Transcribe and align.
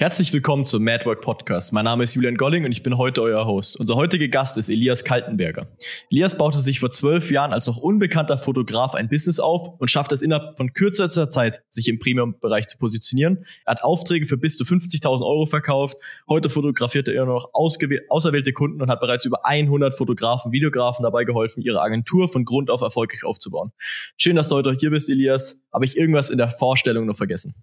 Herzlich 0.00 0.32
willkommen 0.32 0.64
zum 0.64 0.82
Madwork 0.82 1.20
Podcast. 1.20 1.74
Mein 1.74 1.84
Name 1.84 2.04
ist 2.04 2.14
Julian 2.14 2.38
Golling 2.38 2.64
und 2.64 2.72
ich 2.72 2.82
bin 2.82 2.96
heute 2.96 3.20
euer 3.20 3.46
Host. 3.46 3.78
Unser 3.78 3.96
heutiger 3.96 4.28
Gast 4.28 4.56
ist 4.56 4.70
Elias 4.70 5.04
Kaltenberger. 5.04 5.68
Elias 6.10 6.38
baute 6.38 6.56
sich 6.56 6.80
vor 6.80 6.90
zwölf 6.90 7.30
Jahren 7.30 7.52
als 7.52 7.66
noch 7.66 7.76
unbekannter 7.76 8.38
Fotograf 8.38 8.94
ein 8.94 9.10
Business 9.10 9.40
auf 9.40 9.78
und 9.78 9.90
schafft 9.90 10.12
es 10.12 10.22
innerhalb 10.22 10.56
von 10.56 10.72
kürzester 10.72 11.28
Zeit, 11.28 11.60
sich 11.68 11.86
im 11.86 11.98
Premium-Bereich 11.98 12.66
zu 12.66 12.78
positionieren. 12.78 13.44
Er 13.66 13.72
hat 13.72 13.84
Aufträge 13.84 14.24
für 14.24 14.38
bis 14.38 14.56
zu 14.56 14.64
50.000 14.64 15.20
Euro 15.20 15.44
verkauft. 15.44 15.98
Heute 16.30 16.48
fotografiert 16.48 17.06
er 17.06 17.16
immer 17.16 17.34
noch 17.34 17.50
auserwählte 17.52 18.54
Kunden 18.54 18.80
und 18.80 18.90
hat 18.90 19.00
bereits 19.00 19.26
über 19.26 19.44
100 19.44 19.94
Fotografen, 19.94 20.50
Videografen 20.50 21.02
dabei 21.02 21.24
geholfen, 21.24 21.60
ihre 21.60 21.82
Agentur 21.82 22.26
von 22.28 22.46
Grund 22.46 22.70
auf 22.70 22.80
erfolgreich 22.80 23.24
aufzubauen. 23.24 23.72
Schön, 24.16 24.36
dass 24.36 24.48
du 24.48 24.56
heute 24.56 24.74
hier 24.80 24.92
bist, 24.92 25.10
Elias. 25.10 25.60
Habe 25.74 25.84
ich 25.84 25.94
irgendwas 25.98 26.30
in 26.30 26.38
der 26.38 26.48
Vorstellung 26.48 27.04
noch 27.04 27.18
vergessen? 27.18 27.54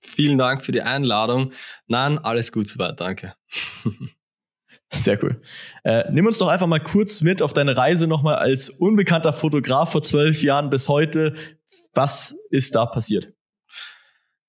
Vielen 0.00 0.38
Dank 0.38 0.64
für 0.64 0.72
die 0.72 0.82
Einladung. 0.82 1.52
Nein, 1.86 2.18
alles 2.18 2.52
gut 2.52 2.68
soweit, 2.68 3.00
danke. 3.00 3.34
Sehr 4.90 5.22
cool. 5.22 5.40
Äh, 5.84 6.10
nimm 6.10 6.26
uns 6.26 6.38
doch 6.38 6.48
einfach 6.48 6.66
mal 6.66 6.80
kurz 6.80 7.20
mit 7.20 7.42
auf 7.42 7.52
deine 7.52 7.76
Reise 7.76 8.06
nochmal 8.06 8.36
als 8.36 8.70
unbekannter 8.70 9.32
Fotograf 9.32 9.92
vor 9.92 10.02
zwölf 10.02 10.42
Jahren 10.42 10.70
bis 10.70 10.88
heute. 10.88 11.34
Was 11.94 12.36
ist 12.50 12.74
da 12.74 12.86
passiert? 12.86 13.32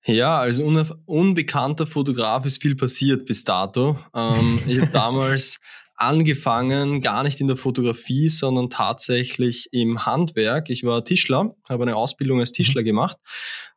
Ja, 0.04 0.38
als 0.38 0.58
un 0.58 0.78
unbekannter 1.04 1.86
Fotograf 1.86 2.46
ist 2.46 2.62
viel 2.62 2.74
passiert 2.74 3.26
bis 3.26 3.44
dato. 3.44 3.98
Ähm, 4.14 4.58
ich 4.66 4.80
habe 4.80 4.90
damals 4.92 5.60
angefangen, 6.00 7.02
gar 7.02 7.22
nicht 7.22 7.40
in 7.40 7.46
der 7.46 7.56
Fotografie, 7.56 8.28
sondern 8.28 8.70
tatsächlich 8.70 9.68
im 9.72 10.06
Handwerk. 10.06 10.70
Ich 10.70 10.84
war 10.84 11.04
Tischler, 11.04 11.54
habe 11.68 11.84
eine 11.84 11.96
Ausbildung 11.96 12.40
als 12.40 12.52
Tischler 12.52 12.82
mhm. 12.82 12.86
gemacht 12.86 13.16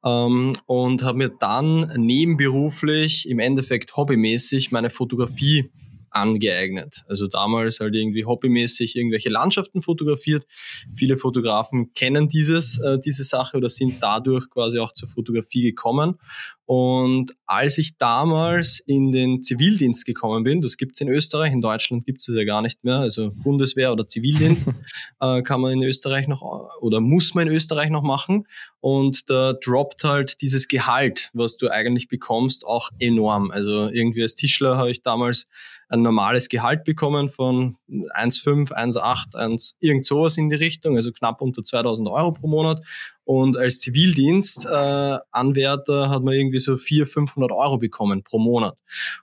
ähm, 0.06 0.54
und 0.66 1.04
habe 1.04 1.18
mir 1.18 1.30
dann 1.40 1.92
nebenberuflich, 1.98 3.28
im 3.30 3.40
Endeffekt 3.40 3.96
hobbymäßig, 3.98 4.72
meine 4.72 4.90
Fotografie 4.90 5.72
angeeignet. 6.14 7.04
Also 7.08 7.28
damals 7.28 7.80
halt 7.80 7.96
irgendwie 7.96 8.26
hobbymäßig 8.26 8.96
irgendwelche 8.96 9.30
Landschaften 9.30 9.82
fotografiert. 9.82 10.46
Viele 10.94 11.18
Fotografen 11.18 11.94
kennen 11.94 12.30
dieses, 12.30 12.80
äh, 12.80 13.00
diese 13.00 13.24
Sache 13.24 13.58
oder 13.58 13.70
sind 13.70 14.02
dadurch 14.02 14.50
quasi 14.50 14.80
auch 14.80 14.92
zur 14.92 15.10
Fotografie 15.10 15.64
gekommen. 15.64 16.20
Und 16.66 17.36
als 17.46 17.78
ich 17.78 17.98
damals 17.98 18.80
in 18.80 19.12
den 19.12 19.44
Zivildienst 19.44 20.06
gekommen 20.06 20.44
bin, 20.44 20.62
das 20.62 20.78
gibt's 20.78 21.02
in 21.02 21.10
Österreich, 21.10 21.52
in 21.52 21.62
Deutschland 21.62 22.06
gibt's 22.06 22.28
es 22.30 22.36
ja 22.36 22.46
gar 22.46 22.62
nicht 22.62 22.84
mehr, 22.86 23.00
also 23.00 23.32
Bundeswehr 23.36 23.92
oder 23.92 24.08
Zivildienst 24.08 24.70
äh, 25.20 25.42
kann 25.42 25.60
man 25.60 25.74
in 25.74 25.84
Österreich 25.84 26.28
noch 26.28 26.42
oder 26.80 27.02
muss 27.02 27.34
man 27.34 27.48
in 27.48 27.54
Österreich 27.54 27.90
noch 27.90 28.02
machen. 28.02 28.48
Und 28.80 29.30
da 29.30 29.54
droppt 29.54 30.04
halt 30.04 30.42
dieses 30.42 30.68
Gehalt, 30.68 31.30
was 31.34 31.58
du 31.58 31.70
eigentlich 31.70 32.08
bekommst, 32.08 32.66
auch 32.66 32.90
enorm. 33.00 33.52
Also 33.52 33.90
irgendwie 33.90 34.22
als 34.22 34.36
Tischler 34.36 34.78
habe 34.78 34.92
ich 34.92 35.02
damals 35.02 35.48
ein 35.94 36.02
normales 36.02 36.50
Gehalt 36.50 36.84
bekommen 36.86 37.30
von 37.30 37.78
1,5, 37.88 38.72
1,8, 38.72 39.36
1, 39.36 39.78
irgend 39.80 40.06
sowas 40.06 40.38
in 40.38 40.50
die 40.50 40.56
Richtung, 40.56 40.96
also 40.96 41.12
knapp 41.12 41.40
unter 41.40 41.64
2000 41.64 42.10
Euro 42.10 42.32
pro 42.32 42.48
Monat. 42.48 42.82
Und 43.26 43.58
als 43.58 43.78
Zivildienstanwärter 43.80 46.06
äh, 46.06 46.08
hat 46.08 46.24
man 46.24 46.34
irgendwie 46.34 46.58
so 46.58 46.78
400, 46.78 47.14
500 47.14 47.52
Euro 47.52 47.78
bekommen 47.78 48.24
pro 48.24 48.40
Monat. 48.40 48.80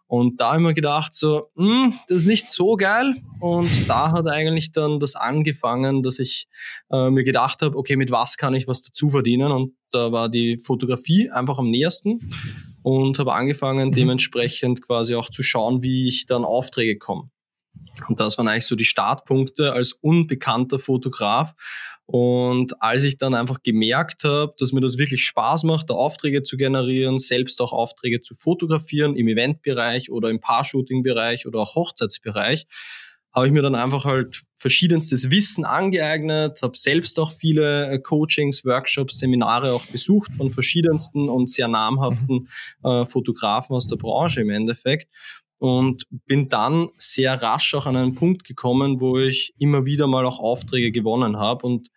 Und 0.06 0.40
da 0.40 0.52
habe 0.52 0.58
ich 0.58 0.66
mir 0.68 0.74
gedacht, 0.74 1.12
so, 1.12 1.48
hm, 1.56 1.94
das 2.06 2.18
ist 2.18 2.26
nicht 2.26 2.46
so 2.46 2.76
geil. 2.76 3.16
Und 3.40 3.88
da 3.88 4.12
hat 4.12 4.28
eigentlich 4.28 4.70
dann 4.70 5.00
das 5.00 5.16
angefangen, 5.16 6.04
dass 6.04 6.20
ich 6.20 6.46
äh, 6.92 7.10
mir 7.10 7.24
gedacht 7.24 7.62
habe, 7.62 7.76
okay, 7.76 7.96
mit 7.96 8.12
was 8.12 8.36
kann 8.36 8.54
ich 8.54 8.68
was 8.68 8.82
dazu 8.82 9.10
verdienen? 9.10 9.50
Und 9.50 9.74
da 9.90 10.12
war 10.12 10.28
die 10.28 10.58
Fotografie 10.58 11.30
einfach 11.30 11.58
am 11.58 11.68
nähersten 11.68 12.30
und 12.82 13.18
habe 13.18 13.34
angefangen, 13.34 13.88
mhm. 13.88 13.94
dementsprechend 13.94 14.82
quasi 14.82 15.14
auch 15.14 15.30
zu 15.30 15.42
schauen, 15.42 15.82
wie 15.82 16.08
ich 16.08 16.26
dann 16.26 16.44
Aufträge 16.44 16.98
komme. 16.98 17.30
Und 18.08 18.20
das 18.20 18.38
waren 18.38 18.48
eigentlich 18.48 18.66
so 18.66 18.76
die 18.76 18.84
Startpunkte 18.84 19.72
als 19.72 19.92
unbekannter 19.92 20.78
Fotograf. 20.78 21.54
Und 22.06 22.82
als 22.82 23.04
ich 23.04 23.18
dann 23.18 23.34
einfach 23.34 23.62
gemerkt 23.62 24.24
habe, 24.24 24.52
dass 24.58 24.72
mir 24.72 24.80
das 24.80 24.98
wirklich 24.98 25.24
Spaß 25.24 25.62
macht, 25.64 25.90
da 25.90 25.94
Aufträge 25.94 26.42
zu 26.42 26.56
generieren, 26.56 27.18
selbst 27.18 27.60
auch 27.60 27.72
Aufträge 27.72 28.20
zu 28.20 28.34
fotografieren 28.34 29.14
im 29.14 29.28
Eventbereich 29.28 30.10
oder 30.10 30.28
im 30.28 30.40
Paar-Shooting-Bereich 30.40 31.46
oder 31.46 31.60
auch 31.60 31.76
Hochzeitsbereich, 31.76 32.66
habe 33.32 33.46
ich 33.46 33.52
mir 33.52 33.62
dann 33.62 33.74
einfach 33.74 34.04
halt 34.04 34.42
verschiedenstes 34.56 35.30
Wissen 35.30 35.64
angeeignet, 35.64 36.60
habe 36.62 36.76
selbst 36.76 37.18
auch 37.18 37.30
viele 37.30 37.90
äh, 37.90 37.98
Coachings, 37.98 38.64
Workshops, 38.64 39.18
Seminare 39.18 39.72
auch 39.72 39.86
besucht 39.86 40.32
von 40.34 40.50
verschiedensten 40.50 41.28
und 41.28 41.48
sehr 41.48 41.68
namhaften 41.68 42.48
mhm. 42.82 42.90
äh, 42.90 43.04
Fotografen 43.06 43.74
aus 43.76 43.86
der 43.86 43.96
Branche 43.96 44.40
im 44.40 44.50
Endeffekt 44.50 45.08
und 45.58 46.04
bin 46.26 46.48
dann 46.48 46.88
sehr 46.96 47.40
rasch 47.40 47.74
auch 47.74 47.86
an 47.86 47.96
einen 47.96 48.14
Punkt 48.14 48.44
gekommen, 48.44 49.00
wo 49.00 49.18
ich 49.18 49.54
immer 49.58 49.84
wieder 49.84 50.06
mal 50.06 50.24
auch 50.26 50.40
Aufträge 50.40 50.90
gewonnen 50.90 51.38
habe 51.38 51.66
und 51.66 51.88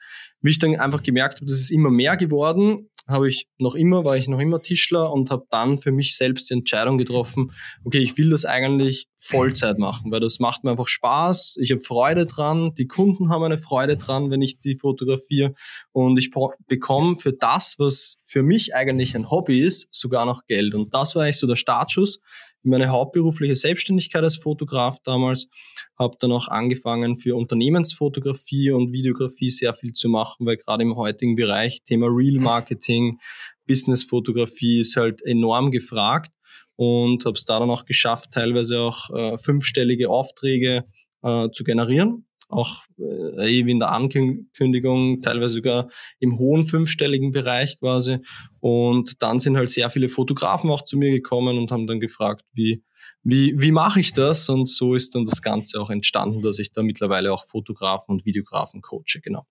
mich 0.41 0.59
dann 0.59 0.75
einfach 0.75 1.01
gemerkt 1.01 1.35
habe, 1.35 1.45
das 1.45 1.59
ist 1.59 1.71
immer 1.71 1.89
mehr 1.89 2.17
geworden 2.17 2.89
habe 3.07 3.29
ich 3.29 3.47
noch 3.57 3.75
immer, 3.75 4.05
war 4.05 4.17
ich 4.17 4.27
noch 4.27 4.39
immer 4.39 4.61
Tischler 4.61 5.11
und 5.11 5.29
habe 5.29 5.45
dann 5.49 5.77
für 5.77 5.91
mich 5.91 6.15
selbst 6.15 6.49
die 6.49 6.53
Entscheidung 6.53 6.97
getroffen, 6.97 7.51
okay, 7.83 7.99
ich 7.99 8.17
will 8.17 8.29
das 8.29 8.45
eigentlich 8.45 9.07
Vollzeit 9.17 9.77
machen, 9.77 10.11
weil 10.11 10.19
das 10.19 10.39
macht 10.39 10.63
mir 10.63 10.71
einfach 10.71 10.87
Spaß, 10.87 11.57
ich 11.59 11.71
habe 11.71 11.81
Freude 11.81 12.25
dran, 12.25 12.73
die 12.75 12.87
Kunden 12.87 13.29
haben 13.29 13.43
eine 13.43 13.57
Freude 13.57 13.97
dran, 13.97 14.31
wenn 14.31 14.41
ich 14.41 14.59
die 14.59 14.77
fotografiere. 14.77 15.53
Und 15.91 16.17
ich 16.17 16.31
bekomme 16.67 17.17
für 17.17 17.33
das, 17.33 17.75
was 17.77 18.19
für 18.23 18.43
mich 18.43 18.75
eigentlich 18.75 19.15
ein 19.15 19.29
Hobby 19.29 19.61
ist, 19.61 19.93
sogar 19.93 20.25
noch 20.25 20.45
Geld. 20.45 20.73
Und 20.73 20.93
das 20.93 21.15
war 21.15 21.23
eigentlich 21.23 21.39
so 21.39 21.47
der 21.47 21.55
Startschuss 21.55 22.19
meine 22.63 22.89
hauptberufliche 22.89 23.55
Selbstständigkeit 23.55 24.23
als 24.23 24.37
Fotograf 24.37 24.99
damals, 25.03 25.49
habe 25.97 26.15
dann 26.19 26.31
auch 26.31 26.47
angefangen 26.47 27.17
für 27.17 27.35
Unternehmensfotografie 27.35 28.71
und 28.71 28.91
Videografie 28.91 29.49
sehr 29.49 29.73
viel 29.73 29.93
zu 29.93 30.09
machen, 30.09 30.45
weil 30.45 30.57
gerade 30.57 30.83
im 30.83 30.95
heutigen 30.95 31.35
Bereich 31.35 31.83
Thema 31.83 32.07
Real 32.09 32.39
Marketing, 32.39 33.19
Business-Fotografie 33.67 34.79
ist 34.79 34.97
halt 34.97 35.21
enorm 35.21 35.71
gefragt 35.71 36.31
und 36.75 37.25
habe 37.25 37.35
es 37.35 37.45
da 37.45 37.59
dann 37.59 37.69
auch 37.69 37.85
geschafft, 37.85 38.31
teilweise 38.31 38.79
auch 38.79 39.09
äh, 39.11 39.37
fünfstellige 39.37 40.09
Aufträge 40.09 40.85
äh, 41.21 41.49
zu 41.51 41.63
generieren 41.63 42.25
auch 42.53 42.83
äh, 42.97 43.51
eben 43.51 43.69
in 43.69 43.79
der 43.79 43.91
Ankündigung, 43.91 45.21
teilweise 45.21 45.55
sogar 45.55 45.89
im 46.19 46.37
hohen 46.37 46.65
fünfstelligen 46.65 47.31
Bereich 47.31 47.79
quasi. 47.79 48.19
Und 48.59 49.21
dann 49.21 49.39
sind 49.39 49.57
halt 49.57 49.69
sehr 49.69 49.89
viele 49.89 50.09
Fotografen 50.09 50.69
auch 50.69 50.83
zu 50.83 50.97
mir 50.97 51.11
gekommen 51.11 51.57
und 51.57 51.71
haben 51.71 51.87
dann 51.87 51.99
gefragt, 51.99 52.43
wie, 52.53 52.83
wie, 53.23 53.59
wie 53.59 53.71
mache 53.71 53.99
ich 53.99 54.13
das? 54.13 54.47
Und 54.49 54.69
so 54.69 54.95
ist 54.95 55.15
dann 55.15 55.25
das 55.25 55.41
Ganze 55.41 55.79
auch 55.81 55.89
entstanden, 55.89 56.41
dass 56.41 56.59
ich 56.59 56.71
da 56.71 56.83
mittlerweile 56.83 57.33
auch 57.33 57.45
Fotografen 57.45 58.13
und 58.13 58.25
Videografen 58.25 58.81
coache, 58.81 59.21
genau. 59.21 59.45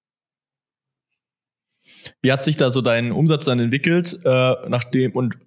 Wie 2.21 2.33
hat 2.33 2.45
sich 2.45 2.57
da 2.57 2.71
so 2.71 2.81
dein 2.81 3.13
Umsatz 3.13 3.45
dann 3.45 3.59
entwickelt, 3.59 4.19
äh, 4.25 4.55
nachdem 4.69 5.13
und 5.13 5.39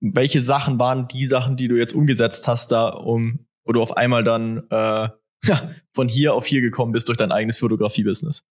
welche 0.00 0.40
Sachen 0.40 0.78
waren 0.78 1.08
die 1.08 1.26
Sachen, 1.26 1.56
die 1.56 1.68
du 1.68 1.76
jetzt 1.76 1.94
umgesetzt 1.94 2.48
hast, 2.48 2.72
da 2.72 2.88
um, 2.88 3.46
wo 3.64 3.72
du 3.72 3.82
auf 3.82 3.96
einmal 3.96 4.24
dann 4.24 4.66
äh, 4.70 5.08
von 5.92 6.08
hier 6.08 6.34
auf 6.34 6.46
hier 6.46 6.60
gekommen 6.60 6.92
bist 6.92 7.08
durch 7.08 7.18
dein 7.18 7.32
eigenes 7.32 7.58
Fotografie-Business? 7.58 8.42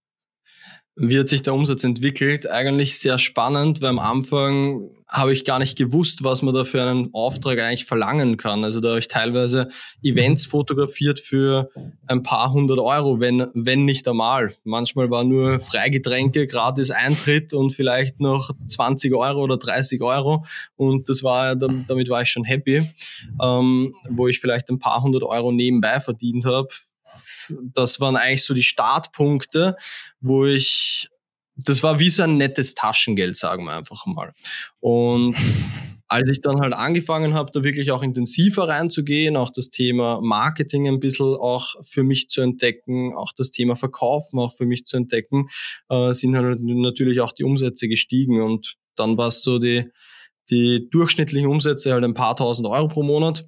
Wie 0.98 1.20
hat 1.20 1.28
sich 1.28 1.42
der 1.42 1.54
Umsatz 1.54 1.84
entwickelt? 1.84 2.50
Eigentlich 2.50 3.00
sehr 3.00 3.20
spannend, 3.20 3.82
weil 3.82 3.90
am 3.90 4.00
Anfang 4.00 4.90
habe 5.10 5.34
ich 5.34 5.44
gar 5.44 5.60
nicht 5.60 5.78
gewusst, 5.78 6.24
was 6.24 6.42
man 6.42 6.54
da 6.54 6.64
für 6.64 6.82
einen 6.82 7.14
Auftrag 7.14 7.60
eigentlich 7.60 7.86
verlangen 7.86 8.38
kann. 8.38 8.64
Also 8.64 8.80
da 8.80 8.90
habe 8.90 9.00
ich 9.00 9.10
teilweise 9.10 9.70
Events 10.02 10.46
fotografiert 10.46 11.20
für 11.20 11.70
ein 12.08 12.24
paar 12.24 12.52
hundert 12.52 12.80
Euro, 12.80 13.20
wenn, 13.20 13.46
wenn 13.54 13.84
nicht 13.84 14.08
einmal. 14.08 14.54
Manchmal 14.64 15.10
war 15.10 15.26
nur 15.26 15.60
Freigetränke, 15.60 16.48
gratis 16.48 16.92
Eintritt 16.92 17.54
und 17.54 17.72
vielleicht 17.72 18.22
noch 18.22 18.52
20 18.66 19.14
Euro 19.14 19.44
oder 19.44 19.58
30 19.58 20.02
Euro. 20.02 20.46
Und 20.76 21.10
das 21.10 21.24
war, 21.24 21.56
damit 21.56 22.10
war 22.10 22.22
ich 22.22 22.30
schon 22.30 22.46
happy, 22.46 22.90
ähm, 23.42 23.94
wo 24.10 24.28
ich 24.28 24.40
vielleicht 24.40 24.70
ein 24.70 24.80
paar 24.80 25.04
hundert 25.04 25.24
Euro 25.24 25.52
nebenbei 25.52 26.00
verdient 26.00 26.46
habe 26.46 26.70
das 27.50 28.00
waren 28.00 28.16
eigentlich 28.16 28.44
so 28.44 28.54
die 28.54 28.64
Startpunkte, 28.64 29.76
wo 30.20 30.46
ich, 30.46 31.08
das 31.56 31.84
war 31.84 32.00
wie 32.00 32.10
so 32.10 32.24
ein 32.24 32.38
nettes 32.38 32.76
Taschengeld, 32.76 33.36
sagen 33.36 33.66
wir 33.66 33.74
einfach 33.74 34.06
mal. 34.06 34.34
Und 34.80 35.36
als 36.08 36.30
ich 36.30 36.42
dann 36.42 36.62
halt 36.62 36.74
angefangen 36.74 37.34
habe, 37.34 37.52
da 37.52 37.64
wirklich 37.64 37.92
auch 37.92 38.04
intensiver 38.04 38.68
reinzugehen, 38.68 39.36
auch 39.36 39.50
das 39.50 39.70
Thema 39.70 40.20
Marketing 40.22 40.88
ein 40.88 41.00
bisschen 41.00 41.36
auch 41.36 41.76
für 41.84 42.04
mich 42.04 42.30
zu 42.30 42.42
entdecken, 42.42 43.14
auch 43.16 43.32
das 43.36 43.52
Thema 43.52 43.76
Verkaufen 43.76 44.40
auch 44.40 44.56
für 44.56 44.66
mich 44.66 44.86
zu 44.86 44.98
entdecken, 44.98 45.48
äh, 45.90 46.14
sind 46.14 46.36
halt 46.36 46.60
natürlich 46.62 47.22
auch 47.22 47.32
die 47.32 47.44
Umsätze 47.44 47.88
gestiegen 47.88 48.42
und 48.42 48.76
dann 48.96 49.18
war 49.18 49.30
es 49.30 49.42
so 49.42 49.60
die, 49.60 49.90
die 50.50 50.90
durchschnittlichen 50.90 51.50
Umsätze 51.50 51.92
halt 51.92 52.04
ein 52.04 52.14
paar 52.14 52.36
tausend 52.36 52.68
Euro 52.68 52.88
pro 52.88 53.04
Monat 53.04 53.48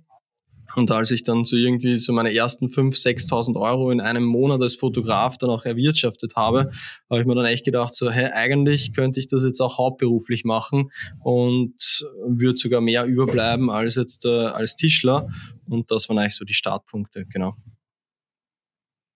Und 0.78 0.92
als 0.92 1.10
ich 1.10 1.24
dann 1.24 1.44
so 1.44 1.56
irgendwie 1.56 1.98
so 1.98 2.14
meine 2.14 2.32
ersten 2.32 2.68
5.000, 2.68 3.28
6.000 3.28 3.60
Euro 3.60 3.90
in 3.90 4.00
einem 4.00 4.24
Monat 4.24 4.62
als 4.62 4.76
Fotograf 4.76 5.40
dann 5.40 5.50
auch 5.50 5.66
erwirtschaftet 5.66 6.36
habe, 6.36 6.70
habe 7.10 7.20
ich 7.20 7.26
mir 7.26 7.34
dann 7.34 7.48
echt 7.48 7.66
gedacht, 7.66 7.96
so, 7.96 8.12
hey, 8.12 8.30
eigentlich 8.32 8.94
könnte 8.94 9.20
ich 9.20 9.26
das 9.26 9.44
jetzt 9.44 9.60
auch 9.60 9.80
hauptberuflich 9.80 10.46
machen 10.46 10.92
und 11.20 12.06
würde 12.28 12.60
sogar 12.60 12.80
mehr 12.82 13.06
überbleiben 13.06 13.72
als 13.72 13.96
jetzt 13.96 14.24
äh, 14.26 14.30
als 14.30 14.76
Tischler. 14.76 15.28
Und 15.68 15.90
das 15.90 16.10
waren 16.10 16.20
eigentlich 16.20 16.36
so 16.36 16.46
die 16.46 16.54
Startpunkte, 16.54 17.26
genau. 17.26 17.56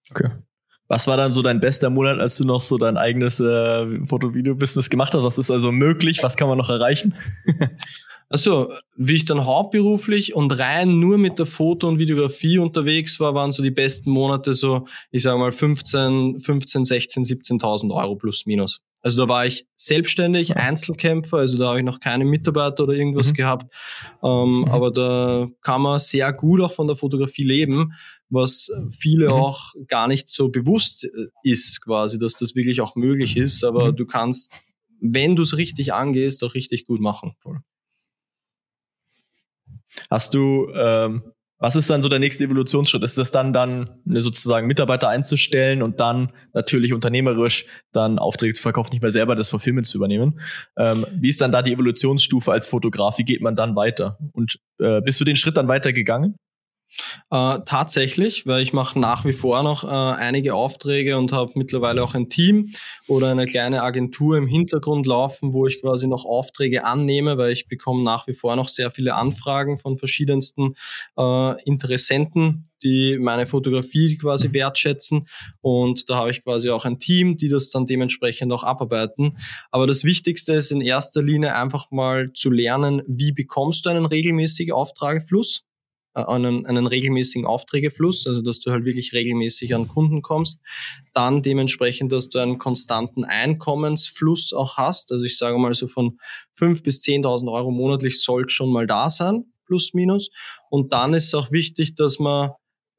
Okay. 0.09 0.31
Was 0.87 1.05
war 1.05 1.15
dann 1.15 1.31
so 1.31 1.43
dein 1.43 1.59
bester 1.59 1.91
Monat, 1.91 2.19
als 2.19 2.39
du 2.39 2.43
noch 2.43 2.61
so 2.61 2.79
dein 2.79 2.97
eigenes 2.97 3.39
äh, 3.39 4.05
Foto-Video-Business 4.07 4.89
gemacht 4.89 5.13
hast? 5.13 5.21
Was 5.21 5.37
ist 5.37 5.51
also 5.51 5.71
möglich? 5.71 6.23
Was 6.23 6.37
kann 6.37 6.47
man 6.47 6.57
noch 6.57 6.71
erreichen? 6.71 7.13
Also, 8.31 8.71
wie 8.95 9.17
ich 9.17 9.25
dann 9.25 9.45
hauptberuflich 9.45 10.33
und 10.33 10.57
rein 10.57 10.99
nur 10.99 11.17
mit 11.17 11.37
der 11.37 11.45
Foto- 11.45 11.89
und 11.89 11.99
Videografie 11.99 12.59
unterwegs 12.59 13.19
war, 13.19 13.35
waren 13.35 13.51
so 13.51 13.61
die 13.61 13.71
besten 13.71 14.09
Monate 14.09 14.53
so, 14.53 14.87
ich 15.11 15.23
sage 15.23 15.37
mal 15.37 15.51
15, 15.51 16.39
15, 16.39 16.85
16, 16.85 17.23
17.000 17.25 17.93
Euro 17.93 18.15
plus 18.15 18.45
minus. 18.45 18.79
Also 19.01 19.23
da 19.23 19.27
war 19.27 19.45
ich 19.45 19.65
selbstständig, 19.75 20.55
Einzelkämpfer, 20.55 21.39
also 21.39 21.57
da 21.57 21.69
habe 21.69 21.79
ich 21.79 21.83
noch 21.83 21.99
keine 21.99 22.23
Mitarbeiter 22.23 22.83
oder 22.83 22.93
irgendwas 22.93 23.31
mhm. 23.31 23.33
gehabt. 23.33 23.73
Ähm, 24.23 24.59
mhm. 24.59 24.65
Aber 24.69 24.91
da 24.91 25.47
kann 25.61 25.81
man 25.81 25.99
sehr 25.99 26.31
gut 26.31 26.61
auch 26.61 26.71
von 26.71 26.87
der 26.87 26.95
Fotografie 26.95 27.43
leben, 27.43 27.93
was 28.29 28.71
viele 28.97 29.27
mhm. 29.27 29.33
auch 29.33 29.73
gar 29.87 30.07
nicht 30.07 30.29
so 30.29 30.47
bewusst 30.47 31.03
äh, 31.03 31.09
ist, 31.43 31.81
quasi, 31.81 32.17
dass 32.17 32.37
das 32.37 32.55
wirklich 32.55 32.79
auch 32.79 32.95
möglich 32.95 33.35
ist. 33.35 33.65
Aber 33.65 33.91
mhm. 33.91 33.97
du 33.97 34.05
kannst, 34.05 34.53
wenn 35.01 35.35
du 35.35 35.43
es 35.43 35.57
richtig 35.57 35.93
angehst, 35.93 36.43
auch 36.45 36.53
richtig 36.53 36.85
gut 36.85 37.01
machen. 37.01 37.33
Hast 40.09 40.33
du, 40.33 40.69
ähm, 40.73 41.23
was 41.59 41.75
ist 41.75 41.89
dann 41.89 42.01
so 42.01 42.09
der 42.09 42.19
nächste 42.19 42.45
Evolutionsschritt? 42.45 43.03
Ist 43.03 43.17
das 43.17 43.31
dann 43.31 43.53
dann 43.53 44.01
sozusagen 44.05 44.65
Mitarbeiter 44.65 45.09
einzustellen 45.09 45.83
und 45.83 45.99
dann 45.99 46.31
natürlich 46.53 46.91
unternehmerisch 46.91 47.65
dann 47.91 48.17
Aufträge 48.17 48.53
zu 48.53 48.63
verkaufen, 48.63 48.89
nicht 48.93 49.03
mehr 49.03 49.11
selber 49.11 49.35
das 49.35 49.49
Fulfillment 49.49 49.85
zu 49.85 49.97
übernehmen? 49.97 50.39
Ähm, 50.77 51.05
wie 51.13 51.29
ist 51.29 51.41
dann 51.41 51.51
da 51.51 51.61
die 51.61 51.73
Evolutionsstufe 51.73 52.51
als 52.51 52.67
Fotograf? 52.67 53.19
Wie 53.19 53.25
geht 53.25 53.41
man 53.41 53.55
dann 53.55 53.75
weiter? 53.75 54.17
Und 54.33 54.59
äh, 54.79 55.01
bist 55.01 55.19
du 55.21 55.25
den 55.25 55.35
Schritt 55.35 55.57
dann 55.57 55.67
weitergegangen? 55.67 56.35
Äh, 57.29 57.59
tatsächlich, 57.65 58.45
weil 58.45 58.61
ich 58.61 58.73
mache 58.73 58.99
nach 58.99 59.25
wie 59.25 59.33
vor 59.33 59.63
noch 59.63 59.83
äh, 59.83 59.87
einige 59.87 60.55
Aufträge 60.55 61.17
und 61.17 61.31
habe 61.31 61.53
mittlerweile 61.55 62.03
auch 62.03 62.13
ein 62.13 62.29
Team 62.29 62.73
oder 63.07 63.31
eine 63.31 63.45
kleine 63.45 63.83
Agentur 63.83 64.37
im 64.37 64.47
Hintergrund 64.47 65.05
laufen, 65.05 65.53
wo 65.53 65.67
ich 65.67 65.81
quasi 65.81 66.07
noch 66.07 66.25
Aufträge 66.25 66.85
annehme, 66.85 67.37
weil 67.37 67.51
ich 67.51 67.67
bekomme 67.67 68.03
nach 68.03 68.27
wie 68.27 68.33
vor 68.33 68.55
noch 68.55 68.67
sehr 68.67 68.91
viele 68.91 69.15
Anfragen 69.15 69.77
von 69.77 69.97
verschiedensten 69.97 70.75
äh, 71.17 71.63
Interessenten, 71.63 72.69
die 72.83 73.17
meine 73.19 73.45
Fotografie 73.45 74.17
quasi 74.17 74.49
mhm. 74.49 74.53
wertschätzen. 74.53 75.27
Und 75.61 76.09
da 76.09 76.15
habe 76.15 76.31
ich 76.31 76.43
quasi 76.43 76.69
auch 76.69 76.85
ein 76.85 76.99
Team, 76.99 77.37
die 77.37 77.49
das 77.49 77.69
dann 77.69 77.85
dementsprechend 77.85 78.51
auch 78.51 78.63
abarbeiten. 78.63 79.37
Aber 79.69 79.87
das 79.87 80.03
Wichtigste 80.03 80.53
ist 80.53 80.71
in 80.71 80.81
erster 80.81 81.21
Linie 81.21 81.55
einfach 81.55 81.91
mal 81.91 82.33
zu 82.33 82.49
lernen, 82.49 83.01
wie 83.07 83.31
bekommst 83.31 83.85
du 83.85 83.89
einen 83.89 84.05
regelmäßigen 84.05 84.73
Auftragefluss? 84.73 85.65
Äh, 86.13 86.23
einen, 86.23 86.65
einen 86.65 86.87
regelmäßigen 86.87 87.45
Aufträgefluss, 87.45 88.27
also 88.27 88.41
dass 88.41 88.59
du 88.59 88.71
halt 88.71 88.83
wirklich 88.83 89.13
regelmäßig 89.13 89.73
an 89.75 89.87
Kunden 89.87 90.21
kommst. 90.21 90.61
Dann 91.13 91.41
dementsprechend, 91.41 92.11
dass 92.11 92.29
du 92.29 92.39
einen 92.39 92.57
konstanten 92.57 93.23
Einkommensfluss 93.23 94.53
auch 94.53 94.77
hast. 94.77 95.11
Also 95.11 95.23
ich 95.23 95.37
sage 95.37 95.57
mal 95.57 95.73
so 95.73 95.87
von 95.87 96.19
5.000 96.57 96.83
bis 96.83 97.01
10.000 97.01 97.51
Euro 97.51 97.71
monatlich 97.71 98.21
soll 98.21 98.49
schon 98.49 98.71
mal 98.71 98.87
da 98.87 99.09
sein, 99.09 99.45
plus 99.65 99.93
minus. 99.93 100.29
Und 100.69 100.91
dann 100.91 101.13
ist 101.13 101.27
es 101.27 101.35
auch 101.35 101.51
wichtig, 101.51 101.95
dass 101.95 102.19
man 102.19 102.51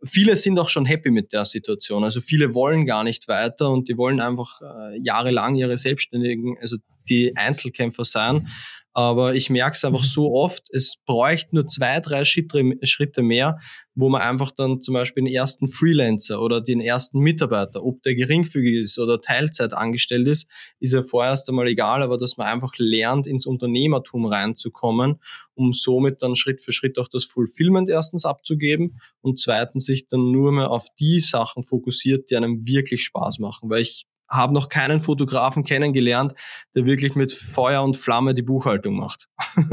viele 0.05 0.37
sind 0.37 0.59
auch 0.59 0.69
schon 0.69 0.87
happy 0.87 1.11
mit 1.11 1.32
der 1.32 1.44
Situation. 1.44 2.05
Also 2.05 2.20
viele 2.20 2.55
wollen 2.55 2.87
gar 2.87 3.05
nicht 3.05 3.29
weiter 3.29 3.70
und 3.70 3.88
die 3.88 3.97
wollen 3.97 4.20
einfach 4.20 4.61
äh, 4.62 4.99
jahrelang 5.00 5.55
ihre 5.56 5.76
Selbstständigen, 5.76 6.56
also 6.61 6.79
die 7.09 7.37
Einzelkämpfer 7.37 8.05
sein. 8.05 8.49
Aber 8.94 9.35
ich 9.35 9.49
merke 9.49 9.75
es 9.75 9.85
einfach 9.85 10.05
so 10.05 10.33
oft, 10.33 10.69
es 10.71 10.97
bräuchte 11.06 11.55
nur 11.55 11.67
zwei, 11.67 12.00
drei 12.00 12.25
Schritte 12.25 13.23
mehr, 13.23 13.59
wo 13.94 14.09
man 14.09 14.23
einfach 14.23 14.50
dann 14.50 14.81
zum 14.81 14.94
Beispiel 14.94 15.25
den 15.25 15.33
ersten 15.33 15.67
Freelancer 15.67 16.41
oder 16.41 16.61
den 16.61 16.81
ersten 16.81 17.21
Mitarbeiter, 17.21 17.85
ob 17.85 18.03
der 18.03 18.15
geringfügig 18.15 18.83
ist 18.83 18.99
oder 18.99 19.21
Teilzeit 19.21 19.73
angestellt 19.73 20.29
ist, 20.29 20.49
ist 20.79 20.93
ja 20.93 21.03
vorerst 21.03 21.49
einmal 21.49 21.69
egal, 21.69 22.03
aber 22.03 22.19
dass 22.19 22.37
man 22.37 22.47
einfach 22.47 22.73
lernt, 22.77 23.27
ins 23.27 23.47
Unternehmertum 23.47 24.27
reinzukommen, 24.27 25.21
um 25.55 25.73
somit 25.73 26.23
dann 26.23 26.37
Schritt 26.37 26.61
für 26.61 26.73
Schritt 26.73 26.99
auch 26.99 27.09
das 27.09 27.25
Fulfillment 27.25 27.88
erstens 27.88 28.25
abzugeben 28.25 29.00
und 29.21 29.41
zweitens 29.41 29.87
sich 29.87 30.06
dann 30.06 30.31
nur 30.31 30.53
mehr 30.53 30.71
auf 30.71 30.87
die 30.99 31.21
Sachen 31.21 31.62
fokussiert, 31.62 32.31
die 32.31 32.37
einem 32.37 32.67
wirklich 32.67 33.05
Spaß 33.05 33.38
machen. 33.38 33.71
Weil 33.71 33.83
ich 33.83 34.06
habe 34.32 34.55
noch 34.55 34.69
keinen 34.69 35.00
Fotografen 35.00 35.64
kennengelernt, 35.64 36.34
der 36.75 36.87
wirklich 36.87 37.14
mit 37.14 37.32
Feuer 37.32 37.82
und 37.82 37.96
Flamme 37.96 38.34
die 38.34 38.43
Buchhaltung 38.43 38.96
macht. 38.96 39.29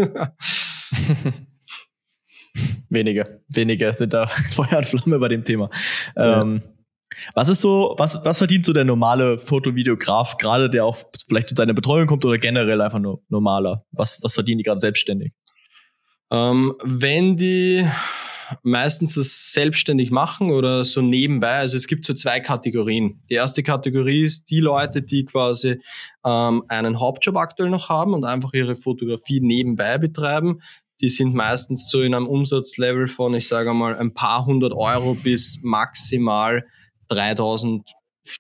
wenige, 2.89 3.41
wenige 3.47 3.93
sind 3.93 4.13
da 4.13 4.27
Feuer 4.51 4.77
und 4.77 4.85
Flamme 4.85 5.19
bei 5.19 5.29
dem 5.29 5.43
Thema. 5.43 5.69
Ja. 6.15 6.41
Ähm, 6.41 6.61
was 7.33 7.49
ist 7.49 7.61
so, 7.61 7.95
was, 7.97 8.23
was 8.23 8.37
verdient 8.37 8.65
so 8.65 8.73
der 8.73 8.85
normale 8.85 9.39
Fotovideograf, 9.39 10.37
gerade 10.37 10.69
der 10.69 10.85
auch 10.85 10.97
vielleicht 11.27 11.49
zu 11.49 11.55
seiner 11.55 11.73
Betreuung 11.73 12.07
kommt 12.07 12.23
oder 12.23 12.37
generell 12.37 12.81
einfach 12.81 12.99
nur 12.99 13.21
normaler? 13.29 13.83
Was, 13.91 14.19
was 14.21 14.33
verdienen 14.33 14.59
die 14.59 14.63
gerade 14.63 14.79
selbstständig? 14.79 15.33
Ähm, 16.31 16.75
wenn 16.83 17.35
die 17.35 17.83
meistens 18.63 19.15
das 19.15 19.53
selbstständig 19.53 20.11
machen 20.11 20.51
oder 20.51 20.85
so 20.85 21.01
nebenbei. 21.01 21.55
Also 21.55 21.77
es 21.77 21.87
gibt 21.87 22.05
so 22.05 22.13
zwei 22.13 22.39
Kategorien. 22.39 23.21
Die 23.29 23.35
erste 23.35 23.63
Kategorie 23.63 24.23
ist 24.23 24.49
die 24.49 24.59
Leute, 24.59 25.01
die 25.01 25.25
quasi 25.25 25.81
ähm, 26.25 26.63
einen 26.67 26.99
Hauptjob 26.99 27.37
aktuell 27.37 27.69
noch 27.69 27.89
haben 27.89 28.13
und 28.13 28.25
einfach 28.25 28.53
ihre 28.53 28.75
Fotografie 28.75 29.41
nebenbei 29.41 29.97
betreiben. 29.97 30.61
Die 31.01 31.09
sind 31.09 31.33
meistens 31.33 31.89
so 31.89 32.01
in 32.01 32.13
einem 32.13 32.27
Umsatzlevel 32.27 33.07
von, 33.07 33.33
ich 33.33 33.47
sage 33.47 33.73
mal, 33.73 33.97
ein 33.97 34.13
paar 34.13 34.45
hundert 34.45 34.73
Euro 34.73 35.13
bis 35.13 35.59
maximal 35.63 36.65
3000 37.07 37.89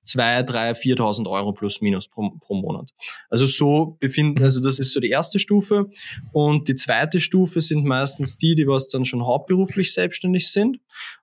2, 0.03 0.43
3, 0.43 0.71
4.000 0.71 1.29
Euro 1.29 1.53
plus 1.53 1.81
minus 1.81 2.07
pro, 2.07 2.31
pro 2.39 2.55
Monat. 2.55 2.91
Also 3.29 3.45
so 3.45 3.97
befinden, 3.99 4.41
also 4.43 4.61
das 4.61 4.79
ist 4.79 4.93
so 4.93 4.99
die 4.99 5.09
erste 5.09 5.39
Stufe. 5.39 5.89
Und 6.31 6.67
die 6.67 6.75
zweite 6.75 7.19
Stufe 7.19 7.61
sind 7.61 7.85
meistens 7.85 8.37
die, 8.37 8.55
die 8.55 8.67
was 8.67 8.89
dann 8.89 9.05
schon 9.05 9.25
hauptberuflich 9.25 9.93
selbstständig 9.93 10.51
sind 10.51 10.79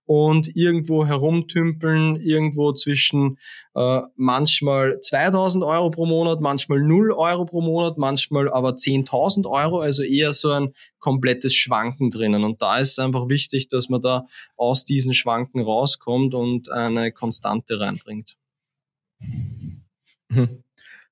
und 0.06 0.54
irgendwo 0.54 1.04
herumtümpeln, 1.04 2.16
irgendwo 2.16 2.72
zwischen 2.72 3.38
äh, 3.74 4.02
manchmal 4.14 5.00
2000 5.00 5.64
Euro 5.64 5.90
pro 5.90 6.06
Monat, 6.06 6.40
manchmal 6.40 6.80
0 6.80 7.10
Euro 7.12 7.44
pro 7.44 7.60
Monat, 7.60 7.98
manchmal 7.98 8.48
aber 8.48 8.70
10.000 8.70 9.50
Euro, 9.50 9.80
also 9.80 10.02
eher 10.02 10.32
so 10.32 10.52
ein 10.52 10.72
komplettes 11.00 11.54
Schwanken 11.54 12.10
drinnen. 12.10 12.44
Und 12.44 12.62
da 12.62 12.78
ist 12.78 12.92
es 12.92 12.98
einfach 12.98 13.28
wichtig, 13.28 13.68
dass 13.68 13.88
man 13.88 14.00
da 14.00 14.26
aus 14.56 14.85
diesen 14.85 15.12
Schwanken 15.12 15.61
rauskommt 15.61 16.35
und 16.35 16.70
eine 16.70 17.12
Konstante 17.12 17.80
reinbringt. 17.80 18.37
Mhm. 20.28 20.62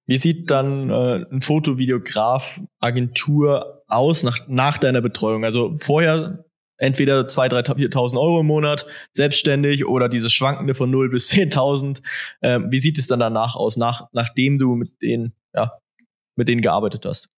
Wie 0.06 0.18
sieht 0.18 0.50
dann 0.50 0.90
äh, 0.90 1.24
ein 1.30 1.40
Fotovideograf 1.40 2.60
Agentur 2.78 3.84
aus 3.88 4.22
nach, 4.22 4.46
nach 4.48 4.78
deiner 4.78 5.00
Betreuung? 5.00 5.44
Also 5.44 5.76
vorher 5.80 6.44
entweder 6.76 7.22
2.000, 7.22 7.66
3.000, 7.66 7.92
4.000 7.92 8.20
Euro 8.20 8.40
im 8.40 8.46
Monat, 8.46 8.86
selbstständig 9.12 9.86
oder 9.86 10.08
dieses 10.08 10.32
Schwankende 10.32 10.74
von 10.74 10.90
0 10.90 11.10
bis 11.10 11.30
10.000. 11.32 12.02
Ähm, 12.42 12.66
wie 12.70 12.80
sieht 12.80 12.98
es 12.98 13.06
dann 13.06 13.20
danach 13.20 13.56
aus, 13.56 13.76
nach, 13.76 14.08
nachdem 14.12 14.58
du 14.58 14.74
mit 14.74 15.00
denen, 15.00 15.32
ja, 15.54 15.72
mit 16.36 16.48
denen 16.48 16.60
gearbeitet 16.60 17.06
hast? 17.06 17.30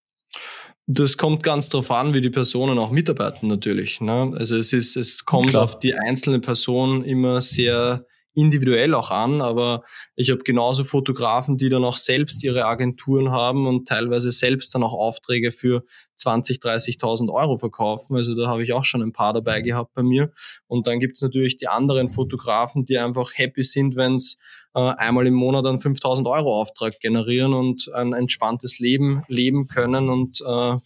Das 0.88 1.16
kommt 1.16 1.42
ganz 1.42 1.68
darauf 1.68 1.90
an, 1.90 2.14
wie 2.14 2.20
die 2.20 2.30
Personen 2.30 2.78
auch 2.78 2.92
mitarbeiten 2.92 3.48
natürlich. 3.48 4.00
Ne? 4.00 4.32
Also 4.36 4.56
es 4.56 4.72
ist, 4.72 4.96
es 4.96 5.24
kommt 5.24 5.50
Klar. 5.50 5.64
auf 5.64 5.78
die 5.80 5.94
einzelne 5.94 6.38
Person 6.38 7.04
immer 7.04 7.40
sehr 7.40 8.06
individuell 8.36 8.94
auch 8.94 9.10
an, 9.10 9.40
aber 9.40 9.82
ich 10.14 10.30
habe 10.30 10.42
genauso 10.44 10.84
Fotografen, 10.84 11.56
die 11.56 11.70
dann 11.70 11.84
auch 11.84 11.96
selbst 11.96 12.44
ihre 12.44 12.66
Agenturen 12.66 13.30
haben 13.30 13.66
und 13.66 13.88
teilweise 13.88 14.30
selbst 14.30 14.74
dann 14.74 14.82
auch 14.82 14.92
Aufträge 14.92 15.50
für 15.50 15.84
20, 16.16 16.58
30.000 16.58 17.32
Euro 17.32 17.56
verkaufen. 17.56 18.16
Also 18.16 18.34
da 18.34 18.48
habe 18.48 18.62
ich 18.62 18.72
auch 18.72 18.84
schon 18.84 19.02
ein 19.02 19.12
paar 19.12 19.32
dabei 19.32 19.62
gehabt 19.62 19.94
bei 19.94 20.02
mir. 20.02 20.32
Und 20.66 20.86
dann 20.86 21.00
gibt 21.00 21.16
es 21.16 21.22
natürlich 21.22 21.56
die 21.56 21.68
anderen 21.68 22.08
Fotografen, 22.08 22.84
die 22.84 22.98
einfach 22.98 23.32
happy 23.34 23.62
sind, 23.62 23.96
wenn 23.96 24.16
es 24.16 24.36
äh, 24.74 24.80
einmal 24.80 25.26
im 25.26 25.34
Monat 25.34 25.64
einen 25.66 25.78
5.000 25.78 26.30
Euro 26.30 26.60
Auftrag 26.60 27.00
generieren 27.00 27.54
und 27.54 27.90
ein 27.94 28.12
entspanntes 28.12 28.78
Leben 28.78 29.22
leben 29.28 29.66
können 29.66 30.10
und 30.10 30.42
äh, 30.46 30.76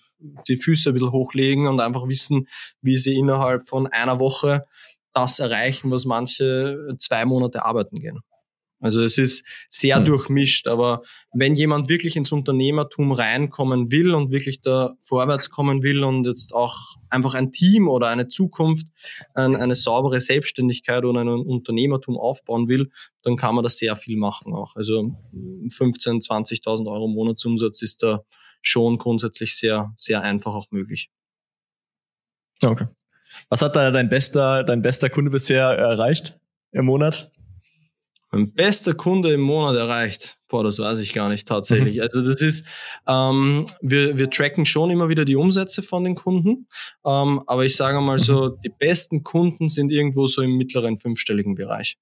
die 0.48 0.56
Füße 0.56 0.90
ein 0.90 0.92
bisschen 0.92 1.12
hochlegen 1.12 1.66
und 1.66 1.80
einfach 1.80 2.06
wissen, 2.06 2.46
wie 2.82 2.96
sie 2.96 3.16
innerhalb 3.16 3.66
von 3.66 3.86
einer 3.86 4.20
Woche 4.20 4.66
das 5.12 5.38
erreichen, 5.38 5.90
was 5.90 6.04
manche 6.04 6.94
zwei 6.98 7.24
Monate 7.24 7.64
arbeiten 7.64 7.98
gehen. 7.98 8.20
Also 8.80 9.02
es 9.02 9.18
ist 9.18 9.46
sehr 9.68 9.96
hm. 9.96 10.06
durchmischt, 10.06 10.66
aber 10.66 11.02
wenn 11.34 11.54
jemand 11.54 11.90
wirklich 11.90 12.16
ins 12.16 12.32
Unternehmertum 12.32 13.12
reinkommen 13.12 13.90
will 13.90 14.14
und 14.14 14.30
wirklich 14.30 14.62
da 14.62 14.94
vorwärts 15.00 15.50
kommen 15.50 15.82
will 15.82 16.02
und 16.02 16.26
jetzt 16.26 16.54
auch 16.54 16.96
einfach 17.10 17.34
ein 17.34 17.52
Team 17.52 17.88
oder 17.88 18.08
eine 18.08 18.28
Zukunft, 18.28 18.86
ein, 19.34 19.54
eine 19.54 19.74
saubere 19.74 20.20
Selbstständigkeit 20.22 21.04
oder 21.04 21.20
ein 21.20 21.28
Unternehmertum 21.28 22.16
aufbauen 22.16 22.68
will, 22.68 22.90
dann 23.22 23.36
kann 23.36 23.54
man 23.54 23.64
da 23.64 23.70
sehr 23.70 23.96
viel 23.96 24.16
machen 24.16 24.54
auch. 24.54 24.76
Also 24.76 25.14
15, 25.68 26.20
20.000 26.20 26.90
Euro 26.90 27.06
Monatsumsatz 27.06 27.82
ist 27.82 28.02
da 28.02 28.24
schon 28.62 28.96
grundsätzlich 28.96 29.56
sehr, 29.56 29.92
sehr 29.96 30.22
einfach 30.22 30.54
auch 30.54 30.66
möglich. 30.70 31.10
Okay. 32.62 32.86
Was 33.48 33.62
hat 33.62 33.76
da 33.76 33.90
dein 33.90 34.08
bester, 34.08 34.64
dein 34.64 34.82
bester 34.82 35.10
Kunde 35.10 35.30
bisher 35.30 35.64
erreicht 35.64 36.38
im 36.72 36.86
Monat? 36.86 37.30
Mein 38.32 38.52
bester 38.52 38.94
Kunde 38.94 39.32
im 39.32 39.40
Monat 39.40 39.76
erreicht. 39.76 40.38
Boah, 40.48 40.62
das 40.62 40.78
weiß 40.78 40.98
ich 41.00 41.12
gar 41.12 41.28
nicht 41.28 41.48
tatsächlich. 41.48 41.96
Mhm. 41.96 42.02
Also 42.02 42.22
das 42.22 42.40
ist, 42.40 42.66
ähm, 43.06 43.66
wir, 43.80 44.16
wir 44.16 44.30
tracken 44.30 44.66
schon 44.66 44.90
immer 44.90 45.08
wieder 45.08 45.24
die 45.24 45.36
Umsätze 45.36 45.82
von 45.82 46.04
den 46.04 46.14
Kunden, 46.14 46.68
ähm, 47.04 47.42
aber 47.46 47.64
ich 47.64 47.76
sage 47.76 48.00
mal 48.00 48.18
so, 48.18 48.50
mhm. 48.50 48.60
die 48.64 48.68
besten 48.68 49.24
Kunden 49.24 49.68
sind 49.68 49.90
irgendwo 49.90 50.26
so 50.26 50.42
im 50.42 50.56
mittleren 50.56 50.98
fünfstelligen 50.98 51.54
Bereich. 51.54 51.98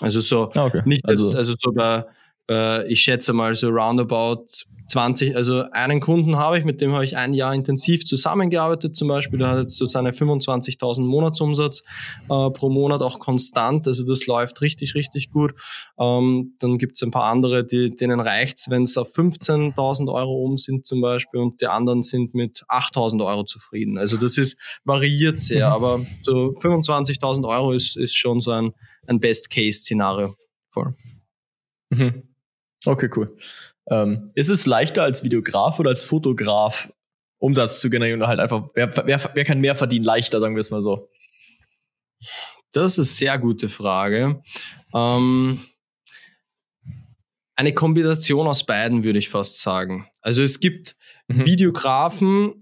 Also 0.00 0.20
so, 0.20 0.50
ah, 0.54 0.64
okay. 0.64 0.82
nicht 0.86 1.04
also, 1.04 1.24
jetzt, 1.24 1.36
also 1.36 1.54
so 1.58 1.72
bei, 1.72 2.04
bei, 2.48 2.86
ich 2.88 3.00
schätze 3.00 3.32
mal 3.32 3.54
so 3.54 3.68
roundabout 3.68 4.46
20, 4.92 5.36
also 5.36 5.64
einen 5.72 6.00
Kunden 6.00 6.36
habe 6.36 6.58
ich, 6.58 6.64
mit 6.64 6.80
dem 6.80 6.92
habe 6.92 7.04
ich 7.04 7.16
ein 7.16 7.32
Jahr 7.32 7.54
intensiv 7.54 8.04
zusammengearbeitet 8.04 8.94
zum 8.94 9.08
Beispiel, 9.08 9.38
der 9.38 9.48
hat 9.48 9.58
jetzt 9.60 9.76
so 9.76 9.86
seine 9.86 10.10
25.000 10.10 11.00
Monatsumsatz 11.00 11.82
äh, 12.24 12.50
pro 12.50 12.68
Monat 12.68 13.00
auch 13.00 13.18
konstant, 13.18 13.86
also 13.86 14.04
das 14.04 14.26
läuft 14.26 14.60
richtig, 14.60 14.94
richtig 14.94 15.30
gut. 15.30 15.54
Ähm, 15.98 16.56
dann 16.58 16.78
gibt 16.78 16.96
es 16.96 17.02
ein 17.02 17.10
paar 17.10 17.24
andere, 17.24 17.64
die, 17.64 17.90
denen 17.90 18.20
reicht's, 18.20 18.68
wenn 18.70 18.82
es 18.82 18.98
auf 18.98 19.14
15.000 19.14 20.12
Euro 20.12 20.44
um 20.44 20.58
sind 20.58 20.86
zum 20.86 21.00
Beispiel 21.00 21.40
und 21.40 21.60
die 21.60 21.66
anderen 21.66 22.02
sind 22.02 22.34
mit 22.34 22.64
8.000 22.68 23.24
Euro 23.24 23.44
zufrieden. 23.44 23.96
Also 23.98 24.16
das 24.16 24.36
ist 24.36 24.58
variiert 24.84 25.38
sehr, 25.38 25.68
mhm. 25.68 25.74
aber 25.74 26.06
so 26.22 26.54
25.000 26.54 27.48
Euro 27.48 27.72
ist, 27.72 27.96
ist 27.96 28.16
schon 28.16 28.40
so 28.40 28.50
ein, 28.50 28.72
ein 29.06 29.20
Best-Case-Szenario. 29.20 30.36
Mhm. 31.90 32.31
Okay, 32.84 33.10
cool. 33.16 33.36
Ähm, 33.90 34.30
ist 34.34 34.48
es 34.48 34.66
leichter 34.66 35.02
als 35.02 35.24
Videograf 35.24 35.78
oder 35.78 35.90
als 35.90 36.04
Fotograf 36.04 36.92
Umsatz 37.38 37.80
zu 37.80 37.90
generieren 37.90 38.20
oder 38.20 38.28
halt 38.28 38.40
einfach, 38.40 38.68
wer, 38.74 38.94
wer, 39.04 39.20
wer 39.34 39.44
kann 39.44 39.60
mehr 39.60 39.74
verdienen 39.74 40.04
leichter, 40.04 40.40
sagen 40.40 40.54
wir 40.54 40.60
es 40.60 40.70
mal 40.70 40.82
so? 40.82 41.10
Das 42.70 42.92
ist 42.92 42.98
eine 42.98 43.04
sehr 43.04 43.38
gute 43.38 43.68
Frage. 43.68 44.42
Ähm, 44.94 45.60
eine 47.56 47.74
Kombination 47.74 48.46
aus 48.46 48.64
beiden 48.64 49.04
würde 49.04 49.18
ich 49.18 49.28
fast 49.28 49.60
sagen. 49.60 50.08
Also 50.20 50.42
es 50.42 50.60
gibt 50.60 50.96
mhm. 51.26 51.44
Videografen, 51.44 52.54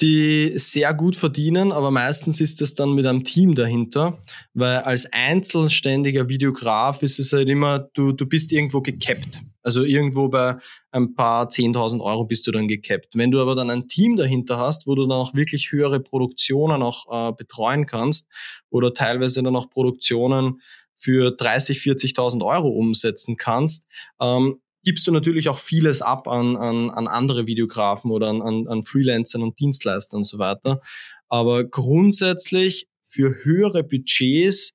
die 0.00 0.52
sehr 0.56 0.94
gut 0.94 1.16
verdienen, 1.16 1.70
aber 1.70 1.90
meistens 1.90 2.40
ist 2.40 2.62
es 2.62 2.74
dann 2.74 2.94
mit 2.94 3.06
einem 3.06 3.24
Team 3.24 3.54
dahinter, 3.54 4.22
weil 4.54 4.78
als 4.78 5.12
einzelständiger 5.12 6.28
Videograf 6.28 7.02
ist 7.02 7.18
es 7.18 7.32
halt 7.32 7.48
immer, 7.48 7.80
du, 7.94 8.12
du 8.12 8.26
bist 8.26 8.52
irgendwo 8.52 8.80
gekappt. 8.80 9.42
Also 9.62 9.84
irgendwo 9.84 10.28
bei 10.28 10.56
ein 10.90 11.14
paar 11.14 11.48
10.000 11.48 12.00
Euro 12.00 12.24
bist 12.24 12.46
du 12.46 12.52
dann 12.52 12.68
gekappt. 12.68 13.14
Wenn 13.14 13.30
du 13.30 13.40
aber 13.40 13.54
dann 13.54 13.70
ein 13.70 13.88
Team 13.88 14.16
dahinter 14.16 14.58
hast, 14.58 14.86
wo 14.86 14.94
du 14.94 15.02
dann 15.02 15.18
auch 15.18 15.34
wirklich 15.34 15.72
höhere 15.72 16.00
Produktionen 16.00 16.82
auch 16.82 17.30
äh, 17.30 17.32
betreuen 17.32 17.86
kannst 17.86 18.28
oder 18.70 18.92
teilweise 18.92 19.42
dann 19.42 19.56
auch 19.56 19.70
Produktionen 19.70 20.60
für 20.94 21.32
30, 21.32 21.78
40.000 21.78 22.44
Euro 22.44 22.68
umsetzen 22.68 23.36
kannst, 23.36 23.86
ähm, 24.20 24.60
gibst 24.84 25.06
du 25.06 25.12
natürlich 25.12 25.48
auch 25.48 25.58
vieles 25.58 26.02
ab 26.02 26.28
an, 26.28 26.56
an, 26.56 26.90
an 26.90 27.06
andere 27.06 27.46
Videografen 27.46 28.10
oder 28.10 28.28
an, 28.28 28.42
an, 28.42 28.66
an 28.68 28.82
Freelancern 28.82 29.42
und 29.42 29.58
Dienstleistern 29.58 30.18
und 30.18 30.24
so 30.24 30.38
weiter. 30.38 30.80
Aber 31.28 31.64
grundsätzlich 31.64 32.88
für 33.02 33.44
höhere 33.44 33.84
Budgets 33.84 34.74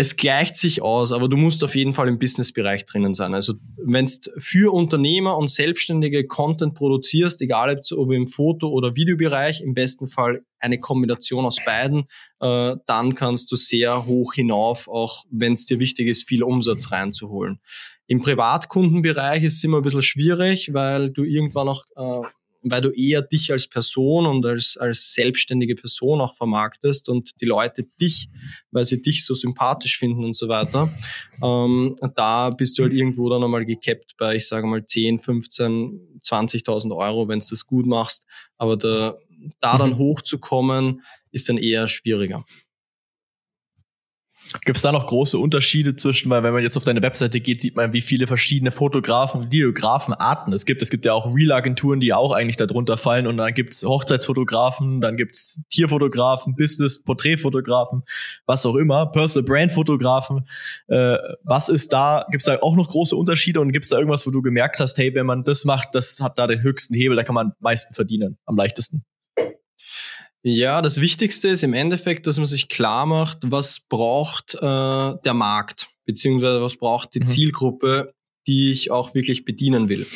es 0.00 0.16
gleicht 0.16 0.56
sich 0.56 0.80
aus, 0.80 1.12
aber 1.12 1.28
du 1.28 1.36
musst 1.36 1.62
auf 1.62 1.74
jeden 1.74 1.92
Fall 1.92 2.08
im 2.08 2.18
Businessbereich 2.18 2.86
drinnen 2.86 3.12
sein. 3.12 3.34
Also 3.34 3.56
wenn 3.76 4.06
du 4.06 4.30
für 4.38 4.72
Unternehmer 4.72 5.36
und 5.36 5.50
Selbstständige 5.50 6.26
Content 6.26 6.74
produzierst, 6.74 7.42
egal 7.42 7.78
ob 7.94 8.10
im 8.10 8.26
Foto- 8.26 8.70
oder 8.70 8.96
Videobereich, 8.96 9.60
im 9.60 9.74
besten 9.74 10.08
Fall 10.08 10.40
eine 10.58 10.80
Kombination 10.80 11.44
aus 11.44 11.58
beiden, 11.66 12.06
äh, 12.40 12.76
dann 12.86 13.14
kannst 13.14 13.52
du 13.52 13.56
sehr 13.56 14.06
hoch 14.06 14.32
hinauf, 14.32 14.88
auch 14.88 15.26
wenn 15.30 15.52
es 15.52 15.66
dir 15.66 15.78
wichtig 15.78 16.08
ist, 16.08 16.26
viel 16.26 16.44
Umsatz 16.44 16.90
reinzuholen. 16.92 17.60
Im 18.06 18.22
Privatkundenbereich 18.22 19.42
ist 19.42 19.58
es 19.58 19.64
immer 19.64 19.76
ein 19.76 19.82
bisschen 19.82 20.00
schwierig, 20.00 20.72
weil 20.72 21.10
du 21.10 21.24
irgendwann 21.24 21.68
auch 21.68 21.84
äh, 21.96 22.26
weil 22.62 22.82
du 22.82 22.90
eher 22.90 23.22
dich 23.22 23.50
als 23.52 23.66
Person 23.66 24.26
und 24.26 24.44
als, 24.44 24.76
als 24.76 25.12
selbstständige 25.12 25.74
Person 25.74 26.20
auch 26.20 26.34
vermarktest 26.34 27.08
und 27.08 27.40
die 27.40 27.46
Leute 27.46 27.84
dich, 28.00 28.28
weil 28.70 28.84
sie 28.84 29.00
dich 29.00 29.24
so 29.24 29.34
sympathisch 29.34 29.98
finden 29.98 30.24
und 30.24 30.36
so 30.36 30.48
weiter. 30.48 30.92
Ähm, 31.42 31.96
da 32.14 32.50
bist 32.50 32.78
du 32.78 32.82
halt 32.82 32.92
irgendwo 32.92 33.28
dann 33.30 33.42
einmal 33.42 33.64
gekappt 33.64 34.14
bei, 34.18 34.36
ich 34.36 34.46
sage 34.46 34.66
mal, 34.66 34.84
10, 34.84 35.18
15, 35.18 36.20
20.000 36.22 36.96
Euro, 36.96 37.28
wenn 37.28 37.38
du 37.38 37.46
das 37.48 37.66
gut 37.66 37.86
machst. 37.86 38.26
Aber 38.58 38.76
da, 38.76 39.16
da 39.60 39.78
dann 39.78 39.90
mhm. 39.90 39.98
hochzukommen, 39.98 41.02
ist 41.32 41.48
dann 41.48 41.58
eher 41.58 41.88
schwieriger. 41.88 42.44
Gibt 44.64 44.76
es 44.76 44.82
da 44.82 44.92
noch 44.92 45.06
große 45.06 45.38
Unterschiede 45.38 45.96
zwischen, 45.96 46.30
weil 46.30 46.42
wenn 46.42 46.52
man 46.52 46.62
jetzt 46.62 46.76
auf 46.76 46.84
deine 46.84 47.02
Webseite 47.02 47.40
geht, 47.40 47.62
sieht 47.62 47.76
man, 47.76 47.92
wie 47.92 48.00
viele 48.00 48.26
verschiedene 48.26 48.70
Fotografen, 48.70 49.50
Videografenarten 49.50 50.52
es 50.52 50.66
gibt. 50.66 50.82
Es 50.82 50.90
gibt 50.90 51.04
ja 51.04 51.12
auch 51.12 51.34
Real-Agenturen, 51.34 52.00
die 52.00 52.12
auch 52.12 52.32
eigentlich 52.32 52.56
darunter 52.56 52.96
fallen 52.96 53.26
und 53.26 53.36
dann 53.36 53.54
gibt 53.54 53.74
es 53.74 53.84
Hochzeitsfotografen, 53.84 55.00
dann 55.00 55.16
gibt 55.16 55.36
es 55.36 55.62
Tierfotografen, 55.68 56.56
Business, 56.56 57.02
Porträtfotografen, 57.02 58.02
was 58.46 58.66
auch 58.66 58.76
immer, 58.76 59.06
Personal 59.06 59.46
Brand 59.46 59.72
Fotografen. 59.72 60.48
Äh, 60.88 61.16
was 61.44 61.68
ist 61.68 61.92
da, 61.92 62.26
gibt 62.30 62.42
es 62.42 62.46
da 62.46 62.58
auch 62.60 62.76
noch 62.76 62.88
große 62.88 63.14
Unterschiede 63.14 63.60
und 63.60 63.72
gibt 63.72 63.84
es 63.84 63.90
da 63.90 63.98
irgendwas, 63.98 64.26
wo 64.26 64.30
du 64.30 64.42
gemerkt 64.42 64.80
hast, 64.80 64.98
hey, 64.98 65.14
wenn 65.14 65.26
man 65.26 65.44
das 65.44 65.64
macht, 65.64 65.94
das 65.94 66.20
hat 66.20 66.38
da 66.38 66.46
den 66.46 66.62
höchsten 66.62 66.94
Hebel, 66.94 67.16
da 67.16 67.22
kann 67.22 67.34
man 67.34 67.48
am 67.48 67.54
meisten 67.60 67.94
verdienen, 67.94 68.38
am 68.46 68.56
leichtesten? 68.56 69.04
Ja, 70.42 70.80
das 70.80 71.00
Wichtigste 71.00 71.48
ist 71.48 71.64
im 71.64 71.74
Endeffekt, 71.74 72.26
dass 72.26 72.38
man 72.38 72.46
sich 72.46 72.68
klar 72.68 73.04
macht, 73.04 73.38
was 73.44 73.80
braucht 73.80 74.54
äh, 74.54 74.58
der 74.60 75.34
Markt, 75.34 75.90
beziehungsweise 76.06 76.62
was 76.62 76.76
braucht 76.76 77.14
die 77.14 77.20
mhm. 77.20 77.26
Zielgruppe, 77.26 78.14
die 78.46 78.72
ich 78.72 78.90
auch 78.90 79.14
wirklich 79.14 79.44
bedienen 79.44 79.90
will. 79.90 80.06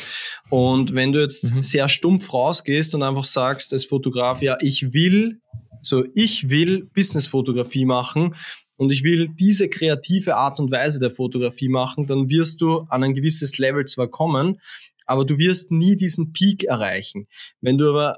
Und 0.48 0.94
wenn 0.94 1.12
du 1.12 1.20
jetzt 1.20 1.54
mhm. 1.54 1.60
sehr 1.60 1.90
stumpf 1.90 2.32
rausgehst 2.32 2.94
und 2.94 3.02
einfach 3.02 3.26
sagst 3.26 3.72
als 3.74 3.84
Fotograf, 3.84 4.40
ja, 4.40 4.56
ich 4.60 4.94
will, 4.94 5.40
so 5.82 6.04
ich 6.14 6.48
will 6.48 6.88
Businessfotografie 6.94 7.84
machen 7.84 8.34
und 8.76 8.92
ich 8.92 9.04
will 9.04 9.28
diese 9.28 9.68
kreative 9.68 10.36
Art 10.36 10.58
und 10.58 10.70
Weise 10.70 11.00
der 11.00 11.10
Fotografie 11.10 11.68
machen, 11.68 12.06
dann 12.06 12.30
wirst 12.30 12.62
du 12.62 12.86
an 12.88 13.04
ein 13.04 13.12
gewisses 13.12 13.58
Level 13.58 13.84
zwar 13.84 14.08
kommen, 14.08 14.58
aber 15.06 15.26
du 15.26 15.36
wirst 15.36 15.70
nie 15.70 15.96
diesen 15.96 16.32
Peak 16.32 16.64
erreichen. 16.64 17.28
Wenn 17.60 17.76
du 17.76 17.90
aber 17.90 18.16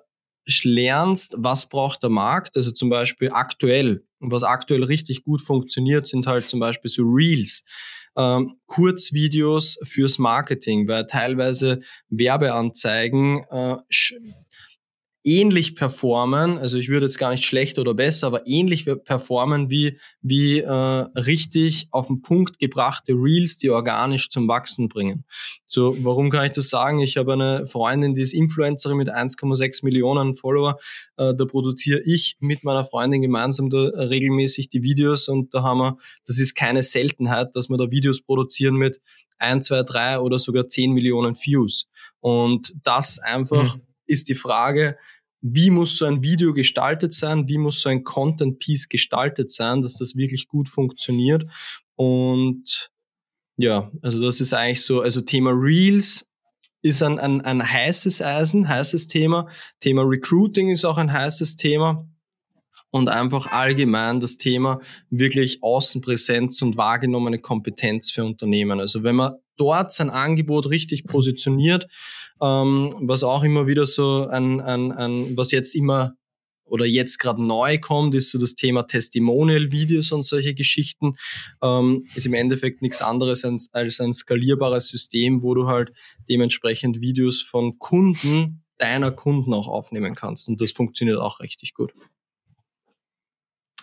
lernst, 0.64 1.34
was 1.38 1.68
braucht 1.68 2.02
der 2.02 2.10
Markt, 2.10 2.56
also 2.56 2.70
zum 2.70 2.88
Beispiel 2.88 3.30
aktuell. 3.32 4.04
Und 4.18 4.32
was 4.32 4.44
aktuell 4.44 4.82
richtig 4.82 5.24
gut 5.24 5.42
funktioniert, 5.42 6.06
sind 6.06 6.26
halt 6.26 6.48
zum 6.48 6.60
Beispiel 6.60 6.90
so 6.90 7.02
Reels, 7.02 7.64
ähm, 8.16 8.56
Kurzvideos 8.66 9.78
fürs 9.84 10.18
Marketing, 10.18 10.88
weil 10.88 11.06
teilweise 11.06 11.80
Werbeanzeigen 12.08 13.44
äh, 13.50 13.76
ähnlich 15.26 15.74
performen, 15.74 16.56
also 16.56 16.78
ich 16.78 16.88
würde 16.88 17.06
jetzt 17.06 17.18
gar 17.18 17.30
nicht 17.30 17.44
schlechter 17.44 17.80
oder 17.80 17.94
besser, 17.94 18.28
aber 18.28 18.46
ähnlich 18.46 18.86
performen 19.04 19.68
wie, 19.70 19.98
wie 20.22 20.60
äh, 20.60 20.70
richtig 20.70 21.88
auf 21.90 22.06
den 22.06 22.22
Punkt 22.22 22.60
gebrachte 22.60 23.12
Reels, 23.12 23.56
die 23.58 23.70
organisch 23.70 24.30
zum 24.30 24.46
Wachsen 24.46 24.88
bringen. 24.88 25.24
So, 25.66 25.96
warum 26.04 26.30
kann 26.30 26.46
ich 26.46 26.52
das 26.52 26.68
sagen? 26.68 27.00
Ich 27.00 27.16
habe 27.16 27.32
eine 27.32 27.66
Freundin, 27.66 28.14
die 28.14 28.22
ist 28.22 28.34
Influencerin 28.34 28.96
mit 28.96 29.10
1,6 29.10 29.84
Millionen 29.84 30.36
Follower. 30.36 30.78
Äh, 31.16 31.34
da 31.34 31.44
produziere 31.44 32.00
ich 32.04 32.36
mit 32.38 32.62
meiner 32.62 32.84
Freundin 32.84 33.20
gemeinsam 33.20 33.68
da 33.68 33.78
regelmäßig 33.78 34.68
die 34.68 34.82
Videos 34.82 35.26
und 35.26 35.52
da 35.52 35.64
haben 35.64 35.78
wir, 35.78 35.98
das 36.24 36.38
ist 36.38 36.54
keine 36.54 36.84
Seltenheit, 36.84 37.56
dass 37.56 37.68
wir 37.68 37.76
da 37.76 37.90
Videos 37.90 38.22
produzieren 38.22 38.76
mit 38.76 39.00
1, 39.38 39.66
2, 39.66 39.82
3 39.82 40.18
oder 40.20 40.38
sogar 40.38 40.68
10 40.68 40.92
Millionen 40.92 41.34
Views. 41.34 41.88
Und 42.20 42.74
das 42.84 43.18
einfach 43.18 43.76
mhm. 43.76 43.82
ist 44.06 44.28
die 44.28 44.34
Frage, 44.34 44.96
wie 45.54 45.70
muss 45.70 45.96
so 45.98 46.06
ein 46.06 46.22
Video 46.22 46.52
gestaltet 46.52 47.12
sein, 47.12 47.46
wie 47.48 47.58
muss 47.58 47.80
so 47.80 47.88
ein 47.88 48.02
Content 48.02 48.58
Piece 48.58 48.88
gestaltet 48.88 49.50
sein, 49.50 49.82
dass 49.82 49.98
das 49.98 50.16
wirklich 50.16 50.48
gut 50.48 50.68
funktioniert. 50.68 51.44
Und 51.94 52.90
ja, 53.56 53.90
also 54.02 54.20
das 54.22 54.40
ist 54.40 54.52
eigentlich 54.52 54.82
so, 54.82 55.02
also 55.02 55.20
Thema 55.20 55.50
Reels 55.50 56.28
ist 56.82 57.02
ein, 57.02 57.18
ein, 57.18 57.40
ein 57.42 57.62
heißes 57.62 58.22
Eisen, 58.22 58.68
heißes 58.68 59.08
Thema. 59.08 59.48
Thema 59.80 60.02
Recruiting 60.02 60.70
ist 60.70 60.84
auch 60.84 60.98
ein 60.98 61.12
heißes 61.12 61.56
Thema. 61.56 62.06
und 62.90 63.08
einfach 63.08 63.48
allgemein 63.48 64.20
das 64.20 64.38
Thema 64.38 64.80
wirklich 65.10 65.62
Außenpräsenz 65.62 66.62
und 66.62 66.76
wahrgenommene 66.76 67.38
Kompetenz 67.38 68.10
für 68.10 68.24
Unternehmen. 68.24 68.80
Also 68.80 69.02
wenn 69.02 69.16
man 69.16 69.34
dort 69.56 69.92
sein 69.92 70.10
Angebot 70.10 70.70
richtig 70.70 71.04
positioniert, 71.04 71.86
ähm, 72.40 72.94
was 73.00 73.22
auch 73.22 73.42
immer 73.42 73.66
wieder 73.66 73.86
so 73.86 74.26
ein, 74.26 74.60
ein, 74.60 74.92
ein 74.92 75.36
was 75.36 75.50
jetzt 75.52 75.74
immer 75.74 76.14
oder 76.66 76.84
jetzt 76.84 77.18
gerade 77.18 77.42
neu 77.42 77.78
kommt, 77.78 78.14
ist 78.14 78.30
so 78.30 78.38
das 78.38 78.54
Thema 78.54 78.82
Testimonial-Videos 78.82 80.12
und 80.12 80.24
solche 80.24 80.54
Geschichten. 80.54 81.14
Ähm, 81.62 82.06
ist 82.14 82.26
im 82.26 82.34
Endeffekt 82.34 82.82
nichts 82.82 83.00
anderes 83.00 83.44
als, 83.44 83.72
als 83.72 84.00
ein 84.00 84.12
skalierbares 84.12 84.88
System, 84.88 85.42
wo 85.42 85.54
du 85.54 85.66
halt 85.66 85.92
dementsprechend 86.28 87.00
Videos 87.00 87.40
von 87.40 87.78
Kunden 87.78 88.64
deiner 88.78 89.10
Kunden 89.10 89.54
auch 89.54 89.68
aufnehmen 89.68 90.14
kannst. 90.14 90.48
Und 90.48 90.60
das 90.60 90.72
funktioniert 90.72 91.18
auch 91.18 91.40
richtig 91.40 91.72
gut. 91.72 91.92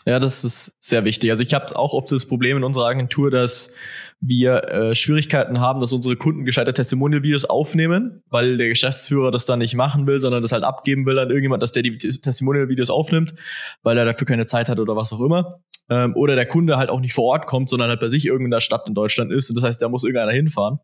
Ja, 0.06 0.20
das 0.20 0.44
ist 0.44 0.76
sehr 0.84 1.06
wichtig. 1.06 1.32
Also 1.32 1.44
ich 1.44 1.54
habe 1.54 1.76
auch 1.76 1.94
oft 1.94 2.12
das 2.12 2.28
Problem 2.28 2.58
in 2.58 2.64
unserer 2.64 2.88
Agentur, 2.88 3.32
dass 3.32 3.72
wir 4.20 4.64
äh, 4.70 4.96
Schwierigkeiten 4.96 5.60
haben, 5.60 5.80
dass 5.80 5.94
unsere 5.94 6.16
Kunden 6.16 6.46
gescheite 6.46 6.74
Testimonial-Videos 6.74 7.46
aufnehmen, 7.46 8.24
weil 8.30 8.58
der 8.58 8.70
Geschäftsführer 8.70 9.32
das 9.32 9.46
dann 9.46 9.60
nicht 9.60 9.76
machen 9.76 10.08
will, 10.08 10.22
sondern 10.22 10.42
das 10.42 10.52
halt 10.52 10.64
abgeben 10.64 11.06
will 11.06 11.20
an 11.20 11.30
irgendjemand, 11.30 11.62
dass 11.64 11.72
der 11.72 11.84
die 11.84 11.98
Testimonial-Videos 11.98 12.90
aufnimmt, 12.90 13.34
weil 13.82 13.98
er 13.98 14.06
dafür 14.06 14.26
keine 14.28 14.46
Zeit 14.46 14.70
hat 14.70 14.80
oder 14.80 14.96
was 14.96 15.12
auch 15.14 15.22
immer. 15.22 15.60
Ähm, 15.90 16.16
oder 16.16 16.36
der 16.36 16.46
Kunde 16.46 16.78
halt 16.78 16.90
auch 16.90 17.00
nicht 17.00 17.14
vor 17.14 17.26
Ort 17.26 17.48
kommt, 17.48 17.70
sondern 17.70 17.90
halt 17.90 18.00
bei 18.00 18.08
sich 18.08 18.26
irgendeiner 18.26 18.62
Stadt 18.62 18.88
in 18.88 18.94
Deutschland 18.94 19.32
ist 19.32 19.50
und 19.50 19.56
das 19.58 19.64
heißt, 19.64 19.82
da 19.82 19.90
muss 19.90 20.04
irgendeiner 20.04 20.32
hinfahren. 20.32 20.80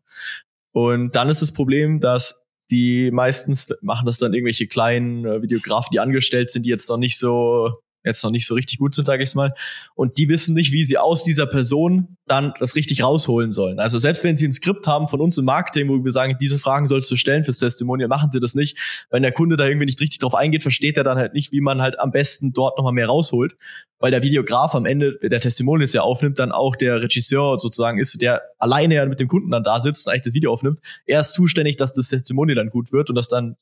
Und 0.72 1.16
dann 1.16 1.28
ist 1.28 1.42
das 1.42 1.52
Problem, 1.52 2.00
dass 2.00 2.46
die 2.70 3.10
meistens 3.10 3.68
machen 3.80 4.06
das 4.06 4.18
dann 4.18 4.32
irgendwelche 4.32 4.66
kleinen 4.66 5.24
äh, 5.24 5.42
Videografen, 5.42 5.90
die 5.92 6.00
angestellt 6.00 6.50
sind, 6.50 6.64
die 6.64 6.70
jetzt 6.70 6.88
noch 6.88 6.98
nicht 6.98 7.18
so 7.18 7.80
jetzt 8.04 8.22
noch 8.24 8.30
nicht 8.30 8.46
so 8.46 8.54
richtig 8.54 8.78
gut 8.78 8.94
sind, 8.94 9.06
sage 9.06 9.22
ich 9.22 9.34
mal. 9.34 9.54
Und 9.94 10.18
die 10.18 10.28
wissen 10.28 10.54
nicht, 10.54 10.72
wie 10.72 10.84
sie 10.84 10.98
aus 10.98 11.24
dieser 11.24 11.46
Person 11.46 12.16
dann 12.26 12.54
das 12.58 12.76
richtig 12.76 13.02
rausholen 13.02 13.52
sollen. 13.52 13.78
Also 13.78 13.98
selbst 13.98 14.24
wenn 14.24 14.36
sie 14.36 14.46
ein 14.46 14.52
Skript 14.52 14.86
haben 14.86 15.08
von 15.08 15.20
uns 15.20 15.36
im 15.38 15.44
Marketing, 15.44 15.88
wo 15.88 16.02
wir 16.02 16.12
sagen, 16.12 16.36
diese 16.40 16.58
Fragen 16.58 16.88
sollst 16.88 17.10
du 17.10 17.16
stellen 17.16 17.44
fürs 17.44 17.58
Testimonial, 17.58 18.08
machen 18.08 18.30
sie 18.30 18.40
das 18.40 18.54
nicht. 18.54 18.78
Wenn 19.10 19.22
der 19.22 19.32
Kunde 19.32 19.56
da 19.56 19.66
irgendwie 19.66 19.86
nicht 19.86 20.00
richtig 20.00 20.18
drauf 20.18 20.34
eingeht, 20.34 20.62
versteht 20.62 20.96
er 20.96 21.04
dann 21.04 21.18
halt 21.18 21.34
nicht, 21.34 21.52
wie 21.52 21.60
man 21.60 21.82
halt 21.82 21.98
am 21.98 22.10
besten 22.12 22.52
dort 22.52 22.78
nochmal 22.78 22.92
mehr 22.92 23.06
rausholt. 23.06 23.56
Weil 23.98 24.12
der 24.12 24.22
Videograf 24.22 24.74
am 24.74 24.86
Ende 24.86 25.18
der 25.18 25.40
Testimonials 25.40 25.92
ja 25.92 26.00
aufnimmt, 26.00 26.38
dann 26.38 26.52
auch 26.52 26.76
der 26.76 27.02
Regisseur 27.02 27.58
sozusagen 27.58 27.98
ist, 27.98 28.22
der 28.22 28.42
alleine 28.58 28.94
ja 28.94 29.06
mit 29.06 29.20
dem 29.20 29.28
Kunden 29.28 29.50
dann 29.50 29.62
da 29.62 29.80
sitzt 29.80 30.06
und 30.06 30.12
eigentlich 30.12 30.24
das 30.24 30.34
Video 30.34 30.52
aufnimmt. 30.52 30.80
Er 31.04 31.20
ist 31.20 31.32
zuständig, 31.32 31.76
dass 31.76 31.92
das 31.92 32.08
Testimonial 32.08 32.56
dann 32.56 32.70
gut 32.70 32.92
wird 32.92 33.10
und 33.10 33.16
dass 33.16 33.28
dann 33.28 33.56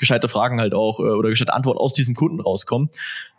gescheite 0.00 0.28
Fragen 0.28 0.60
halt 0.60 0.74
auch 0.74 0.98
äh, 0.98 1.04
oder 1.04 1.28
gescheite 1.28 1.54
Antworten 1.54 1.78
aus 1.78 1.92
diesem 1.92 2.14
Kunden 2.14 2.40
rauskommen, 2.40 2.90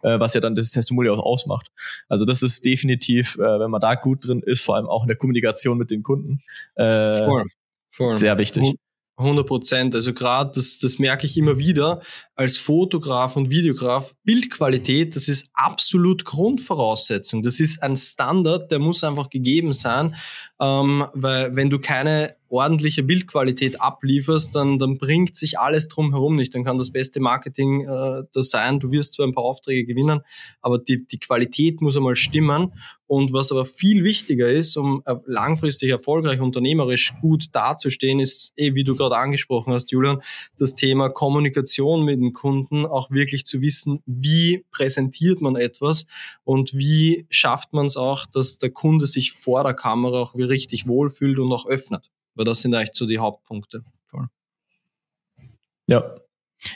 äh, 0.03 0.20
was 0.20 0.34
ja 0.34 0.39
dann 0.39 0.56
das 0.56 0.72
Testimonial 0.72 1.15
auch 1.15 1.25
ausmacht. 1.25 1.68
Also 2.08 2.24
das 2.24 2.41
ist 2.44 2.63
definitiv, 2.63 3.38
äh, 3.38 3.60
wenn 3.60 3.72
man 3.72 3.82
da 3.82 3.96
gut 3.96 4.25
drin 4.25 4.41
ist, 4.46 4.63
vor 4.63 4.75
allem 4.75 4.88
auch 4.88 5.03
in 5.03 5.08
der 5.08 5.18
Kommunikation 5.18 5.77
mit 5.77 5.91
den 5.91 6.03
Kunden, 6.03 6.41
äh, 6.75 7.25
voll, 7.25 7.44
voll. 7.91 8.18
sehr 8.18 8.38
wichtig. 8.38 8.75
100 9.18 9.46
Prozent. 9.46 9.96
Also 9.96 10.13
gerade, 10.13 10.51
das, 10.56 10.80
das 10.80 11.00
merke 11.00 11.25
ich 11.25 11.38
immer 11.38 11.58
wieder 11.58 12.01
als 12.36 12.58
Fotograf 12.58 13.36
und 13.36 13.50
Videograf. 13.50 14.13
Bildqualität, 14.24 15.15
das 15.15 15.27
ist 15.27 15.50
absolut 15.53 16.25
Grundvoraussetzung. 16.25 17.44
Das 17.44 17.60
ist 17.60 17.82
ein 17.84 17.96
Standard, 17.96 18.72
der 18.72 18.80
muss 18.80 19.03
einfach 19.03 19.30
gegeben 19.30 19.74
sein, 19.74 20.15
ähm, 20.60 21.06
weil 21.13 21.56
wenn 21.56 21.70
du 21.70 21.80
keine 21.80 22.36
ordentliche 22.51 23.01
Bildqualität 23.01 23.81
ablieferst, 23.81 24.55
dann, 24.55 24.77
dann 24.77 24.98
bringt 24.98 25.36
sich 25.36 25.58
alles 25.58 25.88
drumherum 25.88 26.36
nicht. 26.36 26.53
Dann 26.53 26.65
kann 26.65 26.77
das 26.77 26.91
beste 26.91 27.22
Marketing 27.22 27.88
äh, 27.88 28.24
das 28.34 28.50
sein. 28.50 28.79
Du 28.79 28.91
wirst 28.91 29.13
zwar 29.13 29.25
ein 29.25 29.34
paar 29.34 29.46
Aufträge 29.46 29.86
gewinnen, 29.86 30.22
aber 30.62 30.77
die, 30.77 31.05
die 31.08 31.20
Qualität 31.20 31.81
muss 31.81 31.96
einmal 31.96 32.15
stimmen. 32.15 32.74
Und 33.08 33.34
was 33.34 33.51
aber 33.51 33.65
viel 33.65 34.03
wichtiger 34.03 34.50
ist, 34.50 34.77
um 34.77 35.03
langfristig 35.25 35.89
erfolgreich 35.89 36.39
unternehmerisch 36.39 37.13
gut 37.22 37.48
dazustehen, 37.53 38.20
ist, 38.20 38.53
eh, 38.55 38.74
wie 38.74 38.84
du 38.84 38.96
gerade 38.96 39.17
angesprochen 39.17 39.74
hast, 39.74 39.91
Julian, 39.91 40.22
das 40.58 40.75
Thema 40.75 41.10
Kommunikation 41.10 42.05
mit 42.05 42.20
dem 42.20 42.34
Kunden, 42.34 42.86
auch 42.86 43.12
wirklich 43.12 43.46
zu 43.46 43.62
wissen, 43.62 44.01
wie 44.05 44.65
präsentiert 44.72 45.41
man 45.41 45.55
etwas 45.55 46.05
und 46.43 46.74
wie 46.74 47.25
schafft 47.29 47.74
man 47.74 47.86
es 47.86 47.98
auch, 47.98 48.25
dass 48.25 48.58
der 48.58 48.72
Kunde 48.72 49.05
sich 49.05 49.34
vor 49.34 49.63
der 49.63 49.74
Kamera 49.74 50.22
auch 50.22 50.36
richtig 50.36 50.88
wohlfühlt 50.88 51.39
und 51.39 51.51
auch 51.51 51.65
öffnet. 51.65 52.12
Weil 52.35 52.45
das 52.45 52.61
sind 52.61 52.73
eigentlich 52.73 52.91
so 52.93 53.05
die 53.05 53.19
Hauptpunkte. 53.19 53.83
Ja. 55.88 56.15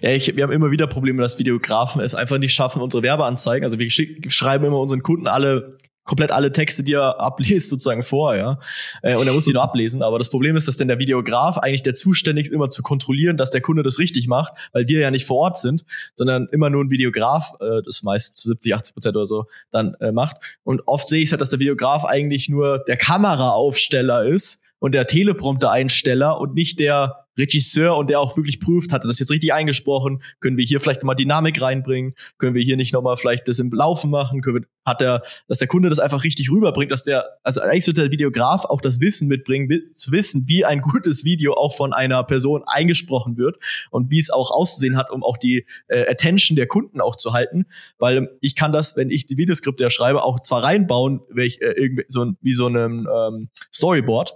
Ja, 0.02 0.10
ich, 0.10 0.36
wir 0.36 0.44
haben 0.44 0.52
immer 0.52 0.72
wieder 0.72 0.88
Probleme, 0.88 1.22
dass 1.22 1.38
Videografen 1.38 2.02
es 2.02 2.16
einfach 2.16 2.40
nicht 2.40 2.54
schaffen, 2.54 2.82
unsere 2.82 3.04
Werbeanzeigen. 3.04 3.64
Also 3.64 3.78
wir 3.78 3.92
schreiben 3.92 4.66
immer 4.66 4.80
unseren 4.80 5.04
Kunden 5.04 5.28
alle 5.28 5.78
komplett 6.06 6.32
alle 6.32 6.52
Texte, 6.52 6.84
die 6.84 6.94
er 6.94 7.20
abliest, 7.20 7.70
sozusagen 7.70 8.04
vor, 8.04 8.36
ja. 8.36 8.60
Äh, 9.02 9.16
und 9.16 9.26
er 9.26 9.34
muss 9.34 9.46
die 9.46 9.54
nur 9.54 9.64
ablesen. 9.64 10.04
Aber 10.04 10.20
das 10.20 10.30
Problem 10.30 10.56
ist, 10.56 10.68
dass 10.68 10.78
denn 10.78 10.88
der 10.88 11.00
Videograf 11.00 11.58
eigentlich 11.58 11.82
der 11.82 11.96
zuständig 11.96 12.48
ist, 12.48 12.54
immer 12.54 12.70
zu 12.70 12.84
kontrollieren, 12.84 13.38
dass 13.38 13.50
der 13.50 13.62
Kunde 13.62 13.82
das 13.82 13.98
richtig 13.98 14.28
macht, 14.28 14.54
weil 14.72 14.88
wir 14.88 15.00
ja 15.00 15.10
nicht 15.10 15.26
vor 15.26 15.38
Ort 15.38 15.58
sind, 15.58 15.84
sondern 16.14 16.48
immer 16.52 16.70
nur 16.70 16.84
ein 16.84 16.92
Videograf, 16.92 17.54
äh, 17.60 17.82
das 17.84 18.04
meist 18.04 18.38
zu 18.38 18.50
70, 18.50 18.76
80 18.76 18.94
Prozent 18.94 19.16
oder 19.16 19.28
so, 19.28 19.46
dann 19.72 19.96
äh, 19.96 20.12
macht. 20.12 20.38
Und 20.64 20.84
oft 20.86 21.10
sehe 21.10 21.24
ich 21.24 21.32
halt, 21.32 21.42
dass 21.42 21.50
der 21.50 21.60
Videograf 21.60 22.06
eigentlich 22.06 22.50
nur 22.50 22.84
der 22.88 22.98
Kameraaufsteller 22.98 24.26
ist 24.26 24.62
und 24.86 24.92
der 24.92 25.08
Teleprompter-Einsteller 25.08 26.40
und 26.40 26.54
nicht 26.54 26.80
der 26.80 27.26
Regisseur 27.38 27.98
und 27.98 28.10
der 28.10 28.20
auch 28.20 28.38
wirklich 28.38 28.60
prüft, 28.60 28.94
hat 28.94 29.04
er 29.04 29.08
das 29.08 29.20
jetzt 29.20 29.32
richtig 29.32 29.52
eingesprochen? 29.54 30.22
Können 30.40 30.58
wir 30.58 30.66
hier 30.66 30.80
vielleicht 30.80 31.02
nochmal 31.02 31.16
Dynamik 31.16 31.62
reinbringen? 31.62 32.14
Können 32.38 32.56
wir 32.56 32.62
hier 32.62 32.78
nicht 32.78 32.94
nochmal 32.94 33.18
vielleicht 33.18 33.48
das 33.48 33.60
im 33.60 33.72
Laufen 33.72 34.10
machen? 34.10 34.42
Können 34.42 34.58
wir, 34.58 34.68
hat 34.86 35.02
er, 35.02 35.24
dass 35.48 35.58
der 35.58 35.68
Kunde 35.68 35.90
das 35.90 36.00
einfach 36.00 36.24
richtig 36.24 36.52
rüberbringt, 36.52 36.92
dass 36.92 37.04
der, 37.04 37.26
also 37.44 37.62
eigentlich 37.62 37.86
sollte 37.86 38.02
der 38.02 38.12
Videograf 38.12 38.66
auch 38.66 38.80
das 38.80 39.02
Wissen 39.02 39.28
mitbringen, 39.28 39.70
zu 39.94 40.12
wissen, 40.12 40.48
wie 40.48 40.64
ein 40.64 40.82
gutes 40.94 41.26
Video 41.26 41.56
auch 41.56 41.76
von 41.76 41.92
einer 41.92 42.24
Person 42.24 42.64
eingesprochen 42.66 43.38
wird 43.38 43.58
und 43.90 44.12
wie 44.12 44.20
es 44.20 44.30
auch 44.30 44.52
auszusehen 44.52 44.98
hat, 44.98 45.12
um 45.12 45.24
auch 45.24 45.38
die 45.38 45.66
äh, 45.88 46.08
Attention 46.08 46.56
der 46.56 46.68
Kunden 46.68 47.02
auch 47.02 47.16
zu 47.16 47.34
halten. 47.34 47.66
Weil 47.98 48.30
ich 48.40 48.56
kann 48.56 48.72
das, 48.72 48.96
wenn 48.96 49.10
ich 49.10 49.26
die 49.26 49.38
Videoskripte 49.38 49.84
ja 49.84 49.90
schreibe, 49.90 50.24
auch 50.24 50.40
zwar 50.40 50.64
reinbauen, 50.64 51.22
welch, 51.30 51.60
äh, 51.60 51.74
irgendwie 51.76 52.06
so, 52.08 52.32
wie 52.42 52.54
so 52.54 52.68
einem 52.68 53.10
ähm, 53.14 53.50
Storyboard, 53.74 54.36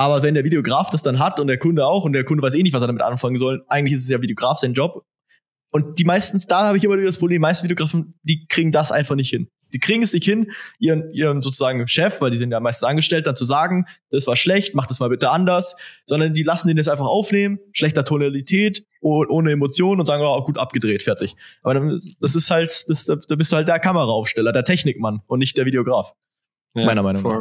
aber 0.00 0.22
wenn 0.22 0.32
der 0.32 0.44
Videograf 0.44 0.88
das 0.88 1.02
dann 1.02 1.18
hat 1.18 1.38
und 1.40 1.46
der 1.46 1.58
Kunde 1.58 1.84
auch 1.84 2.06
und 2.06 2.14
der 2.14 2.24
Kunde 2.24 2.42
weiß 2.42 2.54
eh 2.54 2.62
nicht, 2.62 2.72
was 2.72 2.82
er 2.82 2.86
damit 2.86 3.02
anfangen 3.02 3.36
soll, 3.36 3.66
eigentlich 3.68 3.92
ist 3.92 4.04
es 4.04 4.08
ja 4.08 4.22
Videograf 4.22 4.58
sein 4.58 4.72
Job. 4.72 5.04
Und 5.70 5.98
die 5.98 6.04
meisten, 6.04 6.42
da 6.48 6.62
habe 6.68 6.78
ich 6.78 6.84
immer 6.84 6.94
wieder 6.94 7.04
das 7.04 7.18
Problem, 7.18 7.34
die 7.34 7.40
meisten 7.40 7.64
Videografen, 7.64 8.14
die 8.22 8.46
kriegen 8.46 8.72
das 8.72 8.92
einfach 8.92 9.14
nicht 9.14 9.28
hin. 9.28 9.50
Die 9.74 9.78
kriegen 9.78 10.02
es 10.02 10.14
nicht 10.14 10.24
hin, 10.24 10.52
ihren, 10.78 11.12
ihren 11.12 11.42
sozusagen 11.42 11.86
Chef, 11.86 12.22
weil 12.22 12.30
die 12.30 12.38
sind 12.38 12.50
ja 12.50 12.60
meistens 12.60 12.88
angestellt, 12.88 13.26
dann 13.26 13.36
zu 13.36 13.44
sagen, 13.44 13.84
das 14.08 14.26
war 14.26 14.36
schlecht, 14.36 14.74
mach 14.74 14.86
das 14.86 15.00
mal 15.00 15.10
bitte 15.10 15.28
anders, 15.28 15.76
sondern 16.06 16.32
die 16.32 16.44
lassen 16.44 16.68
den 16.68 16.78
das 16.78 16.88
einfach 16.88 17.06
aufnehmen, 17.06 17.58
schlechter 17.72 18.02
Tonalität, 18.02 18.86
ohne 19.02 19.52
Emotionen 19.52 20.00
und 20.00 20.06
sagen, 20.06 20.24
oh, 20.24 20.42
gut 20.44 20.56
abgedreht, 20.56 21.02
fertig. 21.02 21.36
Aber 21.62 21.98
das 22.20 22.34
ist 22.34 22.50
halt, 22.50 22.88
das, 22.88 23.04
da 23.04 23.36
bist 23.36 23.52
du 23.52 23.56
halt 23.56 23.68
der 23.68 23.78
Kameraaufsteller, 23.78 24.52
der 24.52 24.64
Technikmann 24.64 25.20
und 25.26 25.40
nicht 25.40 25.58
der 25.58 25.66
Videograf. 25.66 26.14
Ja, 26.72 26.86
meiner 26.86 27.02
Meinung 27.02 27.22
nach. 27.22 27.40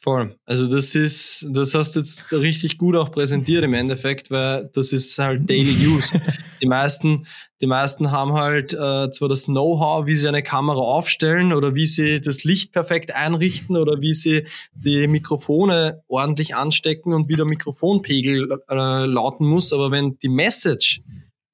Voll. 0.00 0.36
Also 0.44 0.68
das 0.68 0.94
ist, 0.94 1.44
das 1.50 1.74
hast 1.74 1.96
du 1.96 2.00
jetzt 2.00 2.32
richtig 2.32 2.78
gut 2.78 2.94
auch 2.94 3.10
präsentiert 3.10 3.64
im 3.64 3.74
Endeffekt, 3.74 4.30
weil 4.30 4.70
das 4.72 4.92
ist 4.92 5.18
halt 5.18 5.50
Daily 5.50 5.74
Use. 5.88 6.20
die 6.62 6.66
meisten, 6.66 7.26
die 7.60 7.66
meisten 7.66 8.12
haben 8.12 8.34
halt 8.34 8.74
äh, 8.74 9.10
zwar 9.10 9.28
das 9.28 9.46
Know-how, 9.46 10.06
wie 10.06 10.14
sie 10.14 10.28
eine 10.28 10.44
Kamera 10.44 10.78
aufstellen 10.78 11.52
oder 11.52 11.74
wie 11.74 11.86
sie 11.86 12.20
das 12.20 12.44
Licht 12.44 12.72
perfekt 12.72 13.12
einrichten 13.12 13.76
oder 13.76 14.00
wie 14.00 14.14
sie 14.14 14.46
die 14.72 15.08
Mikrofone 15.08 16.04
ordentlich 16.06 16.54
anstecken 16.54 17.12
und 17.12 17.28
wie 17.28 17.36
der 17.36 17.46
Mikrofonpegel 17.46 18.60
äh, 18.70 19.04
lauten 19.04 19.48
muss, 19.48 19.72
aber 19.72 19.90
wenn 19.90 20.16
die 20.18 20.28
Message, 20.28 21.02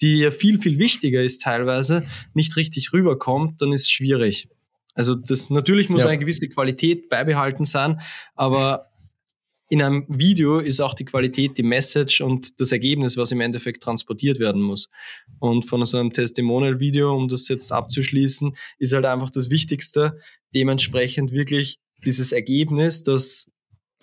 die 0.03 0.19
ja 0.19 0.31
viel, 0.31 0.59
viel 0.59 0.79
wichtiger 0.79 1.23
ist 1.23 1.41
teilweise, 1.41 2.05
nicht 2.35 2.57
richtig 2.57 2.93
rüberkommt, 2.93 3.63
dann 3.63 3.73
ist 3.73 3.83
es 3.83 3.91
schwierig. 3.91 4.49
Also 4.95 5.15
das 5.15 5.51
natürlich 5.51 5.89
muss 5.89 6.03
ja. 6.03 6.09
eine 6.09 6.19
gewisse 6.19 6.49
Qualität 6.49 7.09
beibehalten 7.09 7.65
sein, 7.65 8.01
aber 8.35 8.91
in 9.71 9.83
einem 9.83 10.05
Video 10.09 10.59
ist 10.59 10.81
auch 10.81 10.95
die 10.95 11.05
Qualität, 11.05 11.57
die 11.57 11.63
Message 11.63 12.21
und 12.21 12.61
das 12.61 12.71
Ergebnis, 12.71 13.17
was 13.17 13.33
im 13.33 13.41
Endeffekt 13.41 13.83
transportiert 13.83 14.39
werden 14.39 14.63
muss. 14.63 14.91
Und 15.39 15.65
von 15.65 15.85
so 15.87 15.99
einem 15.99 16.13
Testimonial-Video, 16.13 17.15
um 17.15 17.29
das 17.29 17.49
jetzt 17.49 17.73
abzuschließen, 17.73 18.55
ist 18.79 18.93
halt 18.93 19.07
einfach 19.07 19.31
das 19.31 19.51
Wichtigste, 19.51 20.19
dementsprechend 20.55 21.33
wirklich 21.33 21.79
dieses 22.05 22.33
Ergebnis, 22.33 23.03
das 23.03 23.51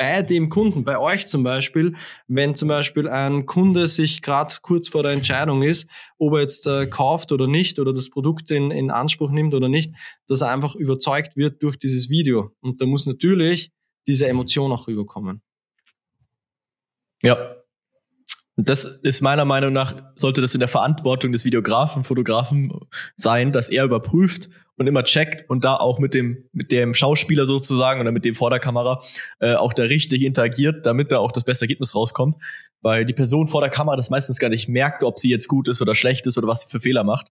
bei 0.02 0.24
dem 0.24 0.50
Kunden, 0.50 0.84
bei 0.84 0.98
euch 0.98 1.28
zum 1.28 1.44
Beispiel, 1.44 1.96
wenn 2.28 2.56
zum 2.56 2.68
Beispiel 2.68 3.08
ein 3.08 3.46
Kunde 3.46 3.86
sich 3.86 4.24
gerade 4.24 4.56
kurz 4.64 4.90
vor 4.90 5.04
der 5.04 5.12
Entscheidung 5.12 5.62
ist, 5.62 5.88
ob 6.18 6.34
er 6.34 6.40
jetzt 6.40 6.66
äh, 6.66 6.88
kauft 6.88 7.32
oder 7.32 7.46
nicht 7.46 7.78
oder 7.78 7.94
das 7.94 8.10
Produkt 8.10 8.50
in, 8.50 8.72
in 8.72 8.90
Anspruch 8.90 9.30
nimmt 9.30 9.54
oder 9.54 9.70
nicht, 9.70 9.94
dass 10.28 10.42
er 10.42 10.50
einfach 10.50 10.74
überzeugt 10.74 11.38
wird 11.38 11.62
durch 11.62 11.78
dieses 11.78 12.10
Video. 12.10 12.50
Und 12.62 12.82
da 12.82 12.88
muss 12.88 13.06
natürlich 13.06 13.72
diese 14.08 14.28
Emotion 14.28 14.72
auch 14.72 14.88
rüberkommen. 14.88 15.44
Ja. 17.22 17.58
Das 18.58 18.86
ist 18.86 19.22
meiner 19.22 19.46
Meinung 19.46 19.72
nach, 19.72 20.02
sollte 20.16 20.42
das 20.42 20.56
in 20.56 20.60
der 20.60 20.68
Verantwortung 20.68 21.32
des 21.32 21.46
Videografen, 21.46 22.04
Fotografen 22.04 22.74
sein, 23.16 23.52
dass 23.52 23.70
er 23.70 23.86
überprüft, 23.86 24.50
und 24.82 24.88
immer 24.88 25.04
checkt 25.04 25.50
und 25.50 25.64
da 25.64 25.78
auch 25.78 26.00
mit 26.00 26.14
dem, 26.14 26.50
mit 26.52 26.72
dem 26.72 26.94
Schauspieler 26.94 27.46
sozusagen 27.46 28.02
oder 28.02 28.12
mit 28.12 28.26
dem 28.26 28.36
vor 28.36 28.50
der 28.50 28.60
Kamera 28.60 29.02
äh, 29.40 29.54
auch 29.54 29.74
da 29.74 29.84
richtig 29.84 30.24
interagiert, 30.24 30.86
damit 30.86 31.12
da 31.12 31.20
auch 31.20 31.32
das 31.32 31.46
beste 31.46 31.64
Ergebnis 31.64 31.96
rauskommt. 31.96 32.36
Weil 32.82 33.06
die 33.06 33.14
Person 33.14 33.48
vor 33.48 33.62
der 33.62 33.70
Kamera 33.70 33.96
das 33.96 34.10
meistens 34.10 34.40
gar 34.40 34.50
nicht 34.50 34.68
merkt, 34.68 35.04
ob 35.04 35.20
sie 35.20 35.30
jetzt 35.30 35.48
gut 35.48 35.68
ist 35.68 35.82
oder 35.82 35.96
schlecht 35.96 36.28
ist 36.28 36.38
oder 36.38 36.48
was 36.48 36.64
sie 36.64 36.70
für 36.70 36.80
Fehler 36.80 37.04
macht. 37.04 37.28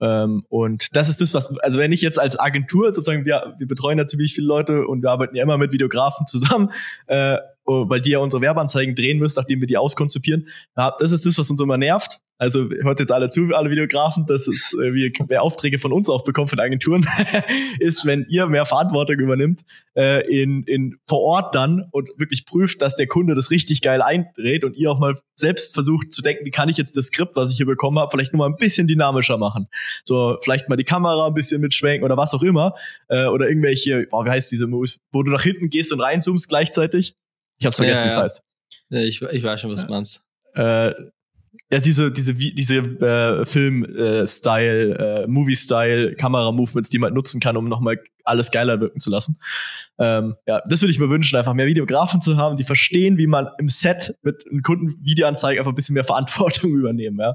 Ähm, 0.00 0.44
und 0.48 0.94
das 0.96 1.08
ist 1.08 1.20
das, 1.20 1.34
was, 1.34 1.56
also 1.58 1.78
wenn 1.78 1.92
ich 1.92 2.02
jetzt 2.02 2.18
als 2.18 2.38
Agentur 2.38 2.92
sozusagen, 2.94 3.24
wir, 3.24 3.54
wir 3.58 3.66
betreuen 3.66 3.98
da 3.98 4.06
ziemlich 4.06 4.34
viele 4.34 4.46
Leute 4.46 4.86
und 4.86 5.02
wir 5.02 5.10
arbeiten 5.10 5.36
ja 5.36 5.42
immer 5.42 5.58
mit 5.58 5.72
Videografen 5.72 6.26
zusammen, 6.26 6.72
äh, 7.06 7.38
weil 7.66 8.00
die 8.00 8.10
ja 8.10 8.18
unsere 8.18 8.42
Werbeanzeigen 8.42 8.94
drehen 8.94 9.18
müssen, 9.18 9.38
nachdem 9.38 9.60
wir 9.60 9.66
die 9.66 9.76
auskonzipieren. 9.76 10.48
Das 10.74 11.12
ist 11.12 11.26
das, 11.26 11.38
was 11.38 11.50
uns 11.50 11.60
immer 11.60 11.78
nervt. 11.78 12.20
Also 12.38 12.68
hört 12.82 13.00
jetzt 13.00 13.12
alle 13.12 13.30
zu, 13.30 13.54
alle 13.54 13.70
Videografen, 13.70 14.26
dass 14.26 14.46
es, 14.46 14.74
äh, 14.74 14.92
wir 14.92 15.10
mehr 15.26 15.42
Aufträge 15.42 15.78
von 15.78 15.90
uns 15.90 16.10
auch 16.10 16.22
bekommen, 16.22 16.48
von 16.48 16.60
Agenturen, 16.60 17.06
ist, 17.80 18.04
wenn 18.04 18.26
ihr 18.28 18.46
mehr 18.46 18.66
Verantwortung 18.66 19.16
übernimmt, 19.16 19.62
äh, 19.96 20.26
in, 20.28 20.62
in 20.64 20.98
vor 21.08 21.20
Ort 21.20 21.54
dann 21.54 21.86
und 21.92 22.10
wirklich 22.18 22.44
prüft, 22.44 22.82
dass 22.82 22.94
der 22.94 23.06
Kunde 23.06 23.34
das 23.34 23.50
richtig 23.50 23.80
geil 23.80 24.02
eindreht 24.02 24.64
und 24.64 24.76
ihr 24.76 24.90
auch 24.90 24.98
mal 24.98 25.18
selbst 25.34 25.72
versucht 25.72 26.12
zu 26.12 26.20
denken, 26.20 26.44
wie 26.44 26.50
kann 26.50 26.68
ich 26.68 26.76
jetzt 26.76 26.96
das 26.96 27.06
Skript, 27.06 27.36
was 27.36 27.50
ich 27.50 27.56
hier 27.56 27.66
bekommen 27.66 27.98
habe, 27.98 28.10
vielleicht 28.10 28.34
nur 28.34 28.46
mal 28.46 28.52
ein 28.52 28.56
bisschen 28.56 28.86
dynamischer 28.86 29.38
machen. 29.38 29.68
So, 30.04 30.36
vielleicht 30.42 30.68
mal 30.68 30.76
die 30.76 30.84
Kamera 30.84 31.28
ein 31.28 31.34
bisschen 31.34 31.62
mitschwenken 31.62 32.04
oder 32.04 32.18
was 32.18 32.34
auch 32.34 32.42
immer. 32.42 32.74
Äh, 33.08 33.26
oder 33.26 33.48
irgendwelche, 33.48 34.08
oh, 34.10 34.26
wie 34.26 34.30
heißt 34.30 34.52
diese 34.52 34.66
Moves, 34.66 35.00
wo 35.10 35.22
du 35.22 35.30
nach 35.30 35.42
hinten 35.42 35.70
gehst 35.70 35.90
und 35.90 36.00
reinzoomst 36.00 36.48
gleichzeitig. 36.48 37.14
Ich 37.58 37.66
hab's 37.66 37.76
vergessen, 37.76 38.02
ja, 38.02 38.08
ja. 38.08 38.14
das 38.14 38.22
heißt. 38.22 38.42
Ja, 38.90 39.00
ich, 39.00 39.22
ich 39.22 39.42
weiß 39.42 39.60
schon, 39.60 39.70
was 39.70 39.86
du 39.86 39.92
meinst. 39.92 40.20
Äh, 40.54 40.92
ja, 41.70 41.80
diese, 41.80 42.12
diese, 42.12 42.34
diese 42.34 42.76
äh, 42.76 43.44
Film-Style, 43.44 45.24
äh, 45.24 45.26
Movie-Style, 45.26 46.14
Kamera-Movements, 46.14 46.90
die 46.90 46.98
man 46.98 47.12
nutzen 47.12 47.40
kann, 47.40 47.56
um 47.56 47.68
nochmal 47.68 47.98
alles 48.24 48.50
geiler 48.50 48.80
wirken 48.80 49.00
zu 49.00 49.10
lassen. 49.10 49.38
Ähm, 49.98 50.36
ja, 50.46 50.62
das 50.68 50.82
würde 50.82 50.92
ich 50.92 50.98
mir 50.98 51.10
wünschen, 51.10 51.36
einfach 51.36 51.54
mehr 51.54 51.66
Videografen 51.66 52.20
zu 52.20 52.36
haben, 52.36 52.56
die 52.56 52.64
verstehen, 52.64 53.18
wie 53.18 53.26
man 53.26 53.48
im 53.58 53.68
Set 53.68 54.16
mit 54.22 54.44
einem 54.48 54.62
Kunden 54.62 55.04
Videoanzeige 55.04 55.58
einfach 55.58 55.72
ein 55.72 55.76
bisschen 55.76 55.94
mehr 55.94 56.04
Verantwortung 56.06 56.70
übernehmen, 56.72 57.18
ja. 57.18 57.34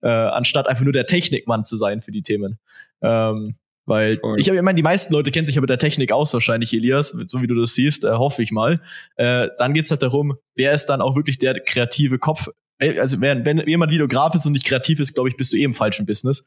Äh, 0.00 0.08
anstatt 0.08 0.68
einfach 0.68 0.84
nur 0.84 0.92
der 0.92 1.06
Technikmann 1.06 1.64
zu 1.64 1.76
sein 1.76 2.02
für 2.02 2.12
die 2.12 2.22
Themen. 2.22 2.58
Ähm, 3.02 3.56
weil 3.88 4.18
Voll. 4.18 4.40
ich 4.40 4.48
habe, 4.48 4.60
meine, 4.62 4.76
die 4.76 4.82
meisten 4.82 5.12
Leute 5.12 5.30
kennen 5.30 5.46
sich 5.46 5.56
ja 5.56 5.60
mit 5.60 5.70
der 5.70 5.78
Technik 5.78 6.12
aus, 6.12 6.32
wahrscheinlich, 6.34 6.72
Elias, 6.72 7.08
so 7.26 7.40
wie 7.42 7.46
du 7.46 7.54
das 7.54 7.74
siehst, 7.74 8.04
äh, 8.04 8.12
hoffe 8.12 8.42
ich 8.42 8.52
mal. 8.52 8.80
Äh, 9.16 9.48
dann 9.58 9.74
geht's 9.74 9.90
halt 9.90 10.02
darum, 10.02 10.36
wer 10.54 10.72
ist 10.72 10.86
dann 10.86 11.00
auch 11.00 11.16
wirklich 11.16 11.38
der 11.38 11.58
kreative 11.60 12.18
Kopf 12.18 12.48
also 12.80 13.20
wenn, 13.20 13.44
wenn 13.44 13.58
jemand 13.66 13.92
Videograf 13.92 14.34
ist 14.34 14.46
und 14.46 14.52
nicht 14.52 14.66
kreativ 14.66 15.00
ist, 15.00 15.14
glaube 15.14 15.28
ich, 15.28 15.36
bist 15.36 15.52
du 15.52 15.56
eh 15.56 15.64
im 15.64 15.74
falschen 15.74 16.06
Business. 16.06 16.44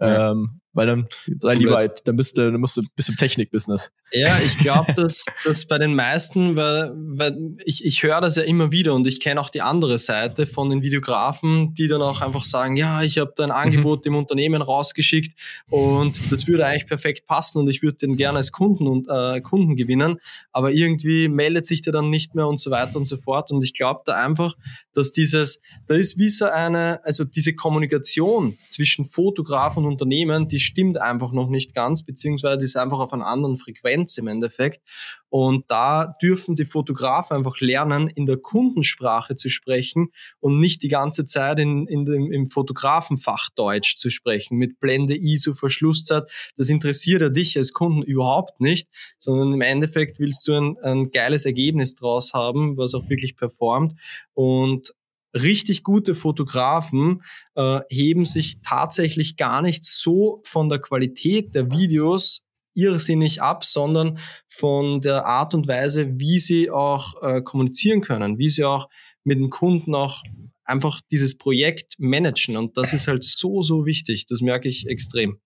Ja. 0.00 0.30
Ähm, 0.30 0.60
weil 0.74 0.86
dann 0.86 1.08
sei 1.38 1.54
lieber, 1.54 1.88
dann 1.88 2.16
bist 2.16 2.38
du, 2.38 2.52
dann 2.52 2.60
musst 2.60 2.76
du 2.76 2.82
bis 2.94 3.08
im 3.08 3.16
Technik-Business. 3.16 3.90
Ja, 4.12 4.38
ich 4.46 4.56
glaube, 4.58 4.92
dass, 4.96 5.24
dass 5.44 5.66
bei 5.66 5.76
den 5.76 5.96
meisten, 5.96 6.54
weil, 6.54 6.92
weil 6.94 7.56
ich, 7.64 7.84
ich 7.84 8.04
höre 8.04 8.20
das 8.20 8.36
ja 8.36 8.44
immer 8.44 8.70
wieder 8.70 8.94
und 8.94 9.06
ich 9.08 9.18
kenne 9.18 9.40
auch 9.40 9.50
die 9.50 9.60
andere 9.60 9.98
Seite 9.98 10.46
von 10.46 10.70
den 10.70 10.80
Videografen, 10.82 11.74
die 11.74 11.88
dann 11.88 12.00
auch 12.00 12.20
einfach 12.20 12.44
sagen, 12.44 12.76
ja, 12.76 13.02
ich 13.02 13.18
habe 13.18 13.32
da 13.34 13.42
ein 13.42 13.50
Angebot 13.50 14.04
mhm. 14.04 14.12
im 14.12 14.18
Unternehmen 14.18 14.62
rausgeschickt 14.62 15.36
und 15.68 16.30
das 16.30 16.46
würde 16.46 16.64
eigentlich 16.64 16.86
perfekt 16.86 17.26
passen 17.26 17.58
und 17.58 17.68
ich 17.68 17.82
würde 17.82 17.98
den 17.98 18.16
gerne 18.16 18.38
als 18.38 18.52
Kunden 18.52 18.86
und 18.86 19.08
äh, 19.10 19.40
Kunden 19.40 19.74
gewinnen, 19.74 20.18
aber 20.52 20.70
irgendwie 20.70 21.28
meldet 21.28 21.66
sich 21.66 21.82
der 21.82 21.92
dann 21.92 22.08
nicht 22.08 22.36
mehr 22.36 22.46
und 22.46 22.60
so 22.60 22.70
weiter 22.70 22.96
und 22.96 23.04
so 23.04 23.16
fort. 23.16 23.50
Und 23.50 23.64
ich 23.64 23.74
glaube 23.74 24.02
da 24.04 24.14
einfach, 24.14 24.54
dass 24.92 25.10
dieses, 25.10 25.60
da 25.86 25.94
ist 25.94 26.18
wie 26.18 26.28
so 26.28 26.46
eine, 26.46 27.00
also 27.04 27.24
diese 27.24 27.54
Kommunikation 27.54 28.58
zwischen 28.68 29.04
Fotograf 29.04 29.76
und 29.76 29.86
Unternehmen, 29.86 30.48
die 30.48 30.60
stimmt 30.60 31.00
einfach 31.00 31.32
noch 31.32 31.48
nicht 31.48 31.74
ganz, 31.74 32.04
beziehungsweise 32.04 32.64
ist 32.64 32.76
einfach 32.76 32.98
auf 32.98 33.12
einer 33.12 33.26
anderen 33.26 33.56
Frequenz 33.56 34.18
im 34.18 34.28
Endeffekt. 34.28 34.82
Und 35.30 35.64
da 35.68 36.14
dürfen 36.22 36.54
die 36.54 36.64
Fotografen 36.64 37.36
einfach 37.36 37.60
lernen, 37.60 38.08
in 38.08 38.24
der 38.26 38.38
Kundensprache 38.38 39.34
zu 39.34 39.48
sprechen 39.48 40.08
und 40.40 40.58
nicht 40.58 40.82
die 40.82 40.88
ganze 40.88 41.26
Zeit 41.26 41.58
in, 41.58 41.86
in 41.86 42.04
dem, 42.04 42.32
im 42.32 42.46
Fotografenfachdeutsch 42.46 43.96
zu 43.96 44.10
sprechen, 44.10 44.56
mit 44.56 44.80
Blende, 44.80 45.16
ISO, 45.16 45.54
Verschlusszeit. 45.54 46.24
Das 46.56 46.70
interessiert 46.70 47.20
ja 47.20 47.28
dich 47.28 47.58
als 47.58 47.72
Kunden 47.72 48.02
überhaupt 48.02 48.60
nicht, 48.60 48.88
sondern 49.18 49.52
im 49.52 49.60
Endeffekt 49.60 50.18
willst 50.18 50.48
du 50.48 50.54
ein, 50.54 50.76
ein 50.82 51.10
geiles 51.10 51.44
Ergebnis 51.44 51.94
draus 51.94 52.32
haben, 52.32 52.76
was 52.76 52.94
auch 52.94 53.08
wirklich 53.10 53.36
performt. 53.36 53.94
Und 54.34 54.94
richtig 55.34 55.82
gute 55.82 56.14
Fotografen 56.14 57.22
äh, 57.54 57.80
heben 57.90 58.26
sich 58.26 58.60
tatsächlich 58.62 59.36
gar 59.36 59.62
nicht 59.62 59.84
so 59.84 60.40
von 60.44 60.68
der 60.68 60.78
Qualität 60.78 61.54
der 61.54 61.70
Videos 61.70 62.46
irrsinnig 62.74 63.42
ab, 63.42 63.64
sondern 63.64 64.18
von 64.46 65.00
der 65.00 65.26
Art 65.26 65.54
und 65.54 65.66
Weise, 65.66 66.18
wie 66.18 66.38
sie 66.38 66.70
auch 66.70 67.22
äh, 67.22 67.42
kommunizieren 67.42 68.00
können, 68.00 68.38
wie 68.38 68.48
sie 68.48 68.64
auch 68.64 68.88
mit 69.24 69.38
dem 69.38 69.50
Kunden 69.50 69.94
auch 69.94 70.22
einfach 70.64 71.00
dieses 71.10 71.36
Projekt 71.36 71.96
managen. 71.98 72.56
Und 72.56 72.76
das 72.76 72.92
ist 72.92 73.08
halt 73.08 73.24
so, 73.24 73.62
so 73.62 73.84
wichtig. 73.84 74.26
Das 74.26 74.40
merke 74.40 74.68
ich 74.68 74.86
extrem. 74.86 75.40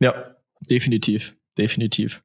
Ja, 0.00 0.36
definitiv, 0.60 1.36
definitiv. 1.58 2.22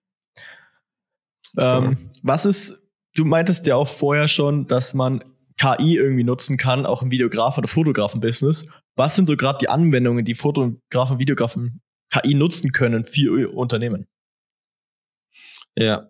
Ähm, 1.57 2.09
was 2.23 2.45
ist, 2.45 2.83
du 3.15 3.25
meintest 3.25 3.65
ja 3.65 3.75
auch 3.75 3.87
vorher 3.87 4.27
schon, 4.27 4.67
dass 4.67 4.93
man 4.93 5.23
KI 5.59 5.95
irgendwie 5.95 6.23
nutzen 6.23 6.57
kann, 6.57 6.85
auch 6.85 7.01
im 7.01 7.11
Videograf- 7.11 7.57
oder 7.57 7.67
Fotografen-Business. 7.67 8.67
Was 8.95 9.15
sind 9.15 9.27
so 9.27 9.35
gerade 9.35 9.59
die 9.59 9.69
Anwendungen, 9.69 10.25
die 10.25 10.35
Fotografen, 10.35 11.19
Videografen 11.19 11.81
KI 12.11 12.33
nutzen 12.33 12.71
können 12.71 13.05
für 13.05 13.39
ihr 13.39 13.53
Unternehmen? 13.53 14.07
Ja, 15.77 16.09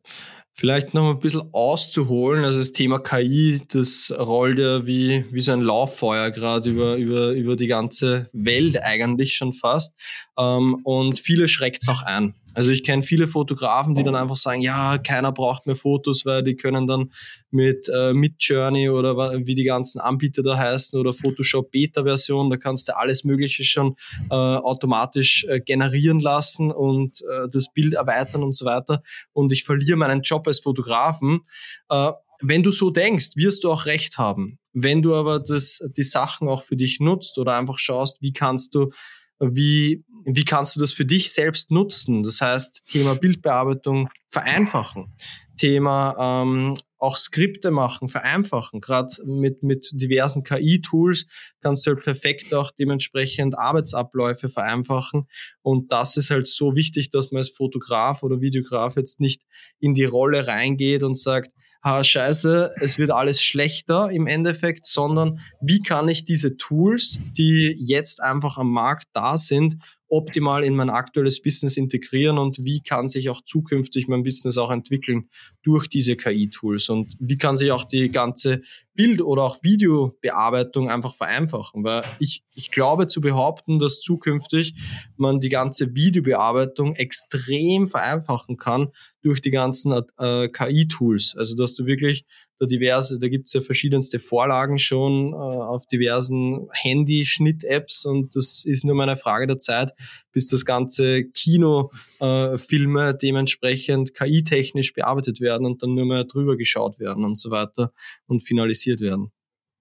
vielleicht 0.53 0.93
noch 0.93 1.09
ein 1.09 1.19
bisschen 1.19 1.49
auszuholen. 1.51 2.45
Also 2.45 2.59
das 2.59 2.71
Thema 2.71 2.99
KI, 2.99 3.61
das 3.67 4.13
rollt 4.17 4.59
ja 4.59 4.85
wie, 4.85 5.25
wie 5.31 5.41
so 5.41 5.53
ein 5.53 5.61
Lauffeuer 5.61 6.31
gerade 6.31 6.69
über, 6.69 6.95
über, 6.95 7.31
über 7.31 7.55
die 7.55 7.67
ganze 7.67 8.29
Welt 8.33 8.81
eigentlich 8.81 9.35
schon 9.35 9.53
fast. 9.53 9.99
Ähm, 10.37 10.81
und 10.83 11.19
viele 11.19 11.47
schreckt 11.47 11.81
es 11.81 11.89
auch 11.89 12.03
ein. 12.03 12.35
Also 12.55 12.71
ich 12.71 12.83
kenne 12.83 13.03
viele 13.03 13.27
Fotografen, 13.27 13.95
die 13.95 14.03
dann 14.03 14.15
einfach 14.15 14.37
sagen, 14.37 14.61
ja, 14.61 14.97
keiner 14.97 15.31
braucht 15.31 15.67
mehr 15.67 15.75
Fotos, 15.75 16.25
weil 16.25 16.43
die 16.43 16.55
können 16.55 16.87
dann 16.87 17.11
mit 17.51 17.89
äh, 17.93 18.13
Midjourney 18.13 18.89
oder 18.89 19.15
wie 19.45 19.55
die 19.55 19.63
ganzen 19.63 19.99
Anbieter 19.99 20.41
da 20.41 20.57
heißen 20.57 20.99
oder 20.99 21.13
Photoshop 21.13 21.71
Beta-Version, 21.71 22.49
da 22.49 22.57
kannst 22.57 22.87
du 22.87 22.97
alles 22.97 23.23
Mögliche 23.23 23.63
schon 23.63 23.95
äh, 24.29 24.33
automatisch 24.33 25.45
äh, 25.47 25.59
generieren 25.59 26.19
lassen 26.19 26.71
und 26.71 27.21
äh, 27.21 27.47
das 27.51 27.71
Bild 27.73 27.93
erweitern 27.93 28.43
und 28.43 28.55
so 28.55 28.65
weiter. 28.65 29.03
Und 29.33 29.51
ich 29.51 29.63
verliere 29.63 29.97
meinen 29.97 30.21
Job 30.21 30.47
als 30.47 30.61
Fotografen. 30.61 31.41
Äh, 31.89 32.11
wenn 32.41 32.63
du 32.63 32.71
so 32.71 32.89
denkst, 32.89 33.35
wirst 33.35 33.63
du 33.63 33.71
auch 33.71 33.85
recht 33.85 34.17
haben. 34.17 34.59
Wenn 34.73 35.01
du 35.01 35.15
aber 35.15 35.39
das, 35.39 35.79
die 35.95 36.03
Sachen 36.03 36.47
auch 36.47 36.63
für 36.63 36.75
dich 36.75 36.99
nutzt 36.99 37.37
oder 37.37 37.55
einfach 37.55 37.79
schaust, 37.79 38.21
wie 38.21 38.33
kannst 38.33 38.75
du 38.75 38.91
wie, 39.39 40.03
wie 40.25 40.45
kannst 40.45 40.75
du 40.75 40.79
das 40.79 40.91
für 40.91 41.05
dich 41.05 41.31
selbst 41.31 41.71
nutzen? 41.71 42.23
Das 42.23 42.41
heißt, 42.41 42.83
Thema 42.87 43.15
Bildbearbeitung 43.15 44.09
vereinfachen, 44.29 45.13
Thema 45.57 46.41
ähm, 46.43 46.75
auch 46.97 47.17
Skripte 47.17 47.71
machen, 47.71 48.09
vereinfachen. 48.09 48.81
Gerade 48.81 49.13
mit, 49.25 49.63
mit 49.63 49.89
diversen 49.93 50.43
KI-Tools 50.43 51.27
kannst 51.61 51.85
du 51.85 51.91
halt 51.91 52.03
perfekt 52.03 52.53
auch 52.53 52.71
dementsprechend 52.71 53.57
Arbeitsabläufe 53.57 54.49
vereinfachen. 54.49 55.27
Und 55.61 55.91
das 55.91 56.17
ist 56.17 56.31
halt 56.31 56.47
so 56.47 56.75
wichtig, 56.75 57.11
dass 57.11 57.31
man 57.31 57.39
als 57.39 57.49
Fotograf 57.49 58.23
oder 58.23 58.41
Videograf 58.41 58.95
jetzt 58.95 59.19
nicht 59.19 59.43
in 59.79 59.93
die 59.93 60.05
Rolle 60.05 60.47
reingeht 60.47 61.03
und 61.03 61.17
sagt, 61.17 61.51
ha, 61.85 62.03
scheiße, 62.03 62.71
es 62.81 62.97
wird 62.97 63.11
alles 63.11 63.43
schlechter 63.43 64.09
im 64.09 64.25
Endeffekt, 64.25 64.85
sondern 64.85 65.39
wie 65.61 65.83
kann 65.83 66.09
ich 66.09 66.25
diese 66.25 66.57
Tools, 66.57 67.19
die 67.37 67.75
jetzt 67.79 68.23
einfach 68.23 68.57
am 68.57 68.71
Markt 68.71 69.05
da 69.13 69.37
sind, 69.37 69.77
optimal 70.07 70.63
in 70.63 70.75
mein 70.75 70.89
aktuelles 70.89 71.41
Business 71.41 71.77
integrieren 71.77 72.37
und 72.37 72.63
wie 72.63 72.81
kann 72.81 73.09
sich 73.09 73.29
auch 73.29 73.41
zukünftig 73.41 74.07
mein 74.07 74.23
Business 74.23 74.57
auch 74.57 74.71
entwickeln 74.71 75.29
durch 75.63 75.87
diese 75.87 76.15
KI-Tools 76.15 76.89
und 76.89 77.15
wie 77.19 77.37
kann 77.37 77.55
sich 77.55 77.71
auch 77.71 77.85
die 77.85 78.09
ganze 78.09 78.61
Bild- 78.93 79.21
oder 79.21 79.43
auch 79.43 79.61
Videobearbeitung 79.61 80.89
einfach 80.89 81.15
vereinfachen, 81.15 81.83
weil 81.83 82.01
ich, 82.19 82.43
ich 82.53 82.71
glaube 82.71 83.07
zu 83.07 83.19
behaupten, 83.19 83.79
dass 83.79 83.99
zukünftig 83.99 84.75
man 85.17 85.39
die 85.39 85.49
ganze 85.49 85.95
Videobearbeitung 85.95 86.95
extrem 86.95 87.87
vereinfachen 87.87 88.57
kann 88.57 88.89
durch 89.21 89.41
die 89.41 89.51
ganzen 89.51 89.91
äh, 90.17 90.47
KI-Tools. 90.49 91.35
Also 91.37 91.55
dass 91.55 91.75
du 91.75 91.85
wirklich 91.85 92.25
da 92.57 92.65
diverse, 92.65 93.19
da 93.19 93.27
gibt's 93.27 93.53
ja 93.53 93.61
verschiedenste 93.61 94.19
Vorlagen 94.19 94.77
schon 94.79 95.33
äh, 95.33 95.35
auf 95.35 95.85
diversen 95.87 96.67
Handy-Schnitt-Apps 96.71 98.05
und 98.05 98.35
das 98.35 98.63
ist 98.65 98.85
nur 98.85 98.95
mal 98.95 99.03
eine 99.03 99.17
Frage 99.17 99.47
der 99.47 99.59
Zeit, 99.59 99.91
bis 100.31 100.47
das 100.47 100.65
ganze 100.65 101.25
Kinofilme 101.25 103.09
äh, 103.09 103.17
dementsprechend 103.17 104.13
KI-technisch 104.13 104.93
bearbeitet 104.93 105.41
werden 105.41 105.65
und 105.65 105.83
dann 105.83 105.95
nur 105.95 106.05
mehr 106.05 106.23
drüber 106.23 106.55
geschaut 106.55 106.99
werden 106.99 107.25
und 107.25 107.37
so 107.37 107.51
weiter 107.51 107.91
und 108.25 108.41
finalisiert 108.41 109.01
werden. 109.01 109.31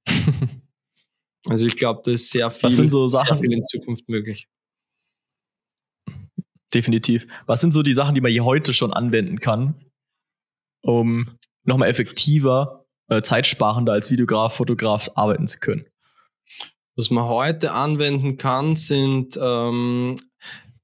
also 1.47 1.67
ich 1.67 1.77
glaube, 1.77 2.03
da 2.05 2.11
ist 2.11 2.31
sehr 2.31 2.51
viel, 2.51 2.91
so 2.91 3.07
Sachen, 3.07 3.39
viel 3.39 3.53
in 3.53 3.65
Zukunft 3.65 4.09
möglich. 4.09 4.49
Definitiv. 6.73 7.29
Was 7.47 7.61
sind 7.61 7.73
so 7.73 7.85
die 7.85 7.95
Sachen, 7.95 8.17
die 8.17 8.21
man 8.21 8.33
hier 8.33 8.45
heute 8.45 8.73
schon 8.73 8.93
anwenden 8.93 9.39
kann, 9.39 9.77
um 10.83 11.39
nochmal 11.65 11.89
effektiver, 11.89 12.87
äh, 13.09 13.23
zeitsparender 13.23 13.93
als 13.93 14.11
Videograf, 14.11 14.55
Fotograf 14.55 15.11
arbeiten 15.15 15.49
zu 15.49 15.59
können? 15.59 15.87
Was 16.97 17.11
man 17.11 17.25
heute 17.25 17.73
anwenden 17.73 18.37
kann, 18.37 18.77
sind 18.77 19.39
ähm, 19.41 20.17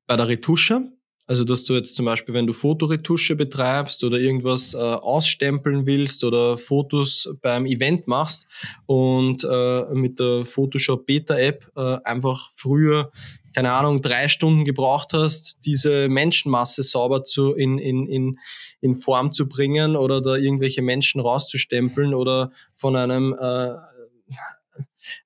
bei 0.06 0.16
der 0.16 0.28
Retusche. 0.28 0.90
Also, 1.28 1.44
dass 1.44 1.62
du 1.62 1.74
jetzt 1.74 1.94
zum 1.94 2.06
Beispiel, 2.06 2.34
wenn 2.34 2.48
du 2.48 2.52
Fotoretusche 2.52 3.36
betreibst 3.36 4.02
oder 4.02 4.18
irgendwas 4.18 4.74
äh, 4.74 4.78
ausstempeln 4.78 5.86
willst 5.86 6.24
oder 6.24 6.56
Fotos 6.58 7.32
beim 7.40 7.66
Event 7.66 8.08
machst 8.08 8.48
und 8.86 9.44
äh, 9.44 9.84
mit 9.94 10.18
der 10.18 10.44
Photoshop 10.44 11.06
Beta 11.06 11.38
App 11.38 11.70
äh, 11.76 11.98
einfach 12.02 12.50
früher 12.52 13.12
keine 13.54 13.72
Ahnung, 13.72 14.02
drei 14.02 14.28
Stunden 14.28 14.64
gebraucht 14.64 15.12
hast, 15.12 15.58
diese 15.64 16.08
Menschenmasse 16.08 16.82
sauber 16.82 17.24
zu, 17.24 17.54
in, 17.54 17.78
in, 17.78 18.06
in, 18.06 18.38
in 18.80 18.94
Form 18.94 19.32
zu 19.32 19.48
bringen 19.48 19.96
oder 19.96 20.20
da 20.20 20.36
irgendwelche 20.36 20.82
Menschen 20.82 21.20
rauszustempeln 21.20 22.14
oder 22.14 22.50
von 22.74 22.96
einem 22.96 23.34
äh, 23.38 23.74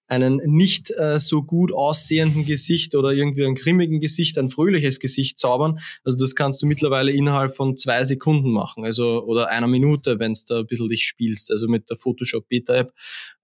einen 0.06 0.36
nicht 0.44 0.90
äh, 0.90 1.18
so 1.18 1.42
gut 1.42 1.72
aussehenden 1.72 2.44
Gesicht 2.44 2.94
oder 2.94 3.12
irgendwie 3.12 3.44
ein 3.44 3.54
grimmigen 3.54 4.00
Gesicht, 4.00 4.38
ein 4.38 4.48
fröhliches 4.48 5.00
Gesicht 5.00 5.38
zaubern. 5.38 5.78
Also 6.04 6.18
das 6.18 6.34
kannst 6.34 6.62
du 6.62 6.66
mittlerweile 6.66 7.12
innerhalb 7.12 7.54
von 7.54 7.76
zwei 7.76 8.04
Sekunden 8.04 8.52
machen, 8.52 8.84
also 8.84 9.24
oder 9.24 9.50
einer 9.50 9.66
Minute, 9.66 10.18
wenn 10.18 10.34
du 10.34 10.40
da 10.48 10.58
ein 10.60 10.66
bisschen 10.66 10.88
dich 10.88 11.06
spielst, 11.06 11.50
also 11.50 11.68
mit 11.68 11.88
der 11.90 11.96
Photoshop 11.96 12.48
Beta 12.48 12.74
App. 12.74 12.92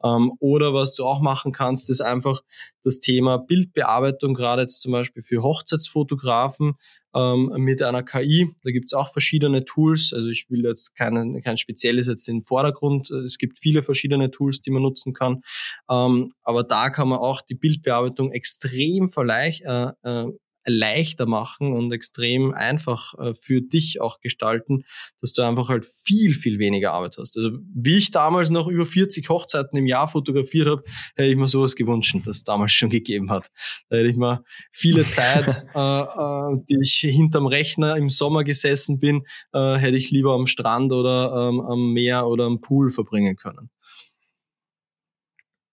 Ähm, 0.05 0.33
oder 0.39 0.75
was 0.75 0.95
du 0.95 1.05
auch 1.05 1.21
machen 1.21 1.53
kannst, 1.53 1.91
ist 1.91 2.01
einfach 2.01 2.43
das 2.83 3.01
Thema 3.01 3.39
Bildbearbeitung, 3.39 4.35
gerade 4.35 4.63
jetzt 4.63 4.81
zum 4.81 4.93
Beispiel 4.93 5.23
für 5.23 5.43
Hochzeitsfotografen 5.43 6.75
ähm, 7.15 7.53
mit 7.59 7.83
einer 7.83 8.03
KI. 8.03 8.55
Da 8.63 8.71
gibt 8.71 8.87
es 8.87 8.95
auch 8.95 9.11
verschiedene 9.11 9.65
Tools. 9.65 10.13
Also 10.15 10.29
ich 10.29 10.49
will 10.51 10.65
jetzt 10.65 10.95
kein, 10.97 11.41
kein 11.43 11.57
spezielles 11.57 12.07
jetzt 12.07 12.29
in 12.29 12.39
den 12.39 12.45
Vordergrund. 12.45 13.11
Es 13.11 13.39
gibt 13.39 13.59
viele 13.59 13.83
verschiedene 13.83 14.31
Tools, 14.31 14.61
die 14.61 14.71
man 14.71 14.83
nutzen 14.83 15.13
kann. 15.13 15.43
Ähm, 15.91 16.33
aber 16.51 16.65
da 16.65 16.91
kann 16.91 17.09
man 17.09 17.21
auch 17.21 17.43
die 17.43 17.55
Bildbearbeitung 17.55 18.33
extrem 18.33 19.09
verleicht, 19.09 19.63
äh, 19.63 19.93
äh, 20.03 20.27
leichter 20.67 21.27
machen 21.27 21.73
und 21.73 21.93
extrem 21.93 22.53
einfach 22.53 23.15
äh, 23.19 23.35
für 23.35 23.63
dich 23.63 24.01
auch 24.01 24.21
gestalten, 24.21 24.83
dass 25.21 25.33
du 25.33 25.43
einfach 25.43 25.69
halt 25.69 25.87
viel, 25.87 26.35
viel 26.35 26.59
weniger 26.59 26.93
Arbeit 26.93 27.17
hast. 27.19 27.37
Also 27.37 27.53
wie 27.73 27.97
ich 27.97 28.11
damals 28.11 28.51
noch 28.51 28.67
über 28.67 28.85
40 28.85 29.29
Hochzeiten 29.29 29.79
im 29.79 29.87
Jahr 29.87 30.09
fotografiert 30.09 30.67
habe, 30.67 30.83
hätte 31.15 31.31
ich 31.31 31.37
mir 31.37 31.49
sowas 31.49 31.77
gewünscht, 31.77 32.17
das 32.25 32.39
es 32.39 32.45
damals 32.45 32.73
schon 32.73 32.91
gegeben 32.91 33.31
hat. 33.31 33.49
Da 33.89 33.99
hätte 33.99 34.09
ich 34.09 34.17
mir 34.17 34.43
viele 34.73 35.07
Zeit, 35.07 35.65
äh, 35.75 36.01
äh, 36.01 36.57
die 36.69 36.79
ich 36.83 36.99
hinterm 36.99 37.47
Rechner 37.47 37.97
im 37.97 38.11
Sommer 38.11 38.43
gesessen 38.43 38.99
bin, 38.99 39.23
äh, 39.53 39.77
hätte 39.77 39.97
ich 39.97 40.11
lieber 40.11 40.35
am 40.35 40.49
Strand 40.49 40.93
oder 40.93 41.49
ähm, 41.49 41.61
am 41.61 41.93
Meer 41.93 42.27
oder 42.27 42.45
am 42.45 42.61
Pool 42.61 42.91
verbringen 42.91 43.37
können. 43.37 43.71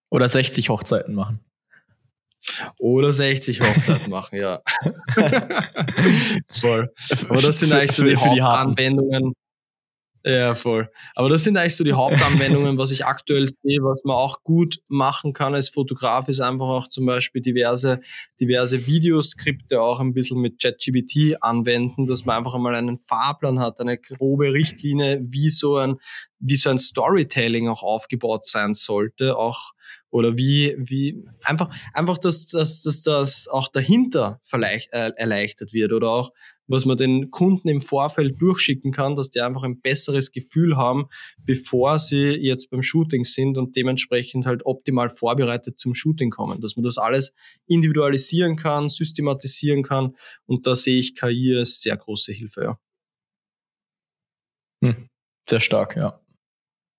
Oder 0.10 0.30
60 0.30 0.70
Hochzeiten 0.70 1.14
machen. 1.14 1.40
Oder 2.80 3.12
60 3.12 3.62
Hochzeiten 3.62 4.10
machen, 4.10 4.38
ja. 4.38 4.62
voll. 6.52 6.94
Aber 7.30 7.42
das 7.42 7.60
sind 7.60 7.74
eigentlich 7.74 7.92
so 7.92 8.04
die 8.04 8.16
Hauptanwendungen. 8.16 9.34
Ja, 10.26 10.56
voll. 10.56 10.90
Aber 11.16 11.30
das 11.30 11.44
sind 11.44 11.56
eigentlich 11.56 11.76
so 11.76 11.84
die 11.84 11.94
Hauptanwendungen, 11.94 12.78
was 12.78 12.92
ich 12.92 13.06
aktuell 13.06 13.48
sehe, 13.48 13.80
was 13.82 14.04
man 14.04 14.16
auch 14.16 14.44
gut 14.44 14.80
machen 14.90 15.32
kann 15.32 15.56
als 15.56 15.70
Fotograf, 15.70 16.28
ist 16.28 16.42
einfach 16.42 16.68
auch 16.68 16.88
zum 16.90 17.06
Beispiel 17.06 17.42
diverse, 17.42 18.02
diverse 18.40 18.88
Videoskripte 18.88 19.82
auch 19.82 20.00
ein 20.00 20.14
bisschen 20.14 20.42
mit 20.42 20.62
ChatGPT 20.62 21.42
anwenden, 21.42 22.08
dass 22.08 22.26
man 22.26 22.38
einfach 22.38 22.56
einmal 22.56 22.76
einen 22.76 22.98
Fahrplan 22.98 23.60
hat, 23.60 23.80
eine 23.80 23.98
grobe 23.98 24.52
Richtlinie, 24.52 25.22
wie 25.24 25.50
so 25.50 25.78
ein, 25.78 25.96
wie 26.40 26.58
so 26.58 26.70
ein 26.70 26.80
Storytelling 26.80 27.70
auch 27.70 27.84
aufgebaut 27.84 28.46
sein 28.46 28.74
sollte, 28.74 29.38
auch 29.38 29.72
oder 30.10 30.38
wie, 30.38 30.76
wie 30.78 31.24
einfach, 31.44 31.74
einfach, 31.94 32.18
dass, 32.18 32.48
dass, 32.48 32.82
dass 32.82 33.04
das 33.04 33.48
auch 33.48 33.68
dahinter 33.68 34.40
vielleicht, 34.44 34.94
äh, 34.94 35.12
erleichtert 35.16 35.74
wird 35.74 35.92
oder 35.94 36.10
auch, 36.10 36.32
was 36.68 36.86
man 36.86 36.98
den 36.98 37.32
Kunden 37.32 37.70
im 37.70 37.82
Vorfeld 37.82 38.42
durchschicken 38.42 38.92
kann, 38.92 39.16
dass 39.16 39.30
die 39.30 39.42
einfach 39.42 39.64
ein 39.64 39.80
besseres 39.82 40.32
Gefühl 40.32 40.76
haben, 40.76 41.08
bevor 41.46 41.98
sie 41.98 42.36
jetzt 42.36 42.70
beim 42.70 42.84
Shooting 42.84 43.24
sind 43.24 43.58
und 43.58 43.76
dementsprechend 43.76 44.46
halt 44.46 44.66
optimal 44.66 45.10
vorbereitet 45.10 45.80
zum 45.80 45.94
Shooting 45.94 46.30
kommen. 46.30 46.62
Dass 46.62 46.76
man 46.76 46.84
das 46.84 46.98
alles 46.98 47.34
individualisieren 47.68 48.56
kann, 48.56 48.90
systematisieren 48.90 49.84
kann 49.84 50.16
und 50.46 50.68
da 50.68 50.76
sehe 50.76 51.00
ich 51.00 51.16
KI 51.16 51.56
als 51.58 51.82
sehr 51.82 51.96
große 51.96 52.34
Hilfe, 52.34 52.62
ja. 52.64 52.80
Hm. 54.84 55.10
Sehr 55.50 55.60
stark, 55.60 55.96
ja. 55.96 56.20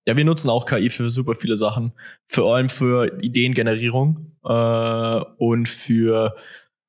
Ja, 0.09 0.17
wir 0.17 0.25
nutzen 0.25 0.49
auch 0.49 0.65
KI 0.65 0.89
für 0.89 1.11
super 1.11 1.35
viele 1.35 1.55
Sachen. 1.55 1.93
Vor 2.25 2.55
allem 2.55 2.69
für 2.69 3.21
Ideengenerierung 3.21 4.31
äh, 4.43 5.19
und 5.37 5.69
für 5.69 6.35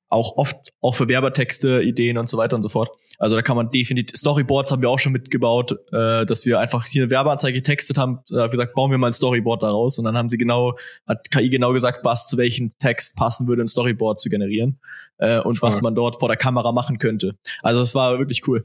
auch 0.08 0.38
oft 0.38 0.56
auch 0.80 0.94
für 0.94 1.06
Werbertexte, 1.06 1.82
Ideen 1.82 2.16
und 2.16 2.30
so 2.30 2.38
weiter 2.38 2.56
und 2.56 2.62
so 2.62 2.70
fort. 2.70 2.88
Also 3.18 3.36
da 3.36 3.42
kann 3.42 3.58
man 3.58 3.70
definitiv 3.70 4.16
Storyboards 4.16 4.72
haben 4.72 4.80
wir 4.80 4.88
auch 4.88 4.98
schon 4.98 5.12
mitgebaut, 5.12 5.72
äh, 5.92 6.24
dass 6.24 6.46
wir 6.46 6.60
einfach 6.60 6.86
hier 6.86 7.02
eine 7.02 7.10
Werbeanzeige 7.10 7.58
getextet 7.58 7.98
haben, 7.98 8.20
da 8.30 8.44
hab 8.44 8.52
gesagt, 8.52 8.72
bauen 8.72 8.90
wir 8.90 8.96
mal 8.96 9.08
ein 9.08 9.12
Storyboard 9.12 9.64
daraus 9.64 9.98
und 9.98 10.06
dann 10.06 10.16
haben 10.16 10.30
sie 10.30 10.38
genau 10.38 10.78
hat 11.06 11.30
KI 11.30 11.50
genau 11.50 11.74
gesagt, 11.74 12.02
was 12.02 12.26
zu 12.26 12.38
welchem 12.38 12.72
Text 12.78 13.16
passen 13.16 13.46
würde, 13.48 13.60
ein 13.60 13.68
Storyboard 13.68 14.18
zu 14.18 14.30
generieren 14.30 14.80
äh, 15.18 15.40
und 15.40 15.58
Voll. 15.58 15.68
was 15.68 15.82
man 15.82 15.94
dort 15.94 16.20
vor 16.20 16.28
der 16.30 16.38
Kamera 16.38 16.72
machen 16.72 16.96
könnte. 16.96 17.36
Also 17.60 17.82
es 17.82 17.94
war 17.94 18.18
wirklich 18.18 18.48
cool. 18.48 18.64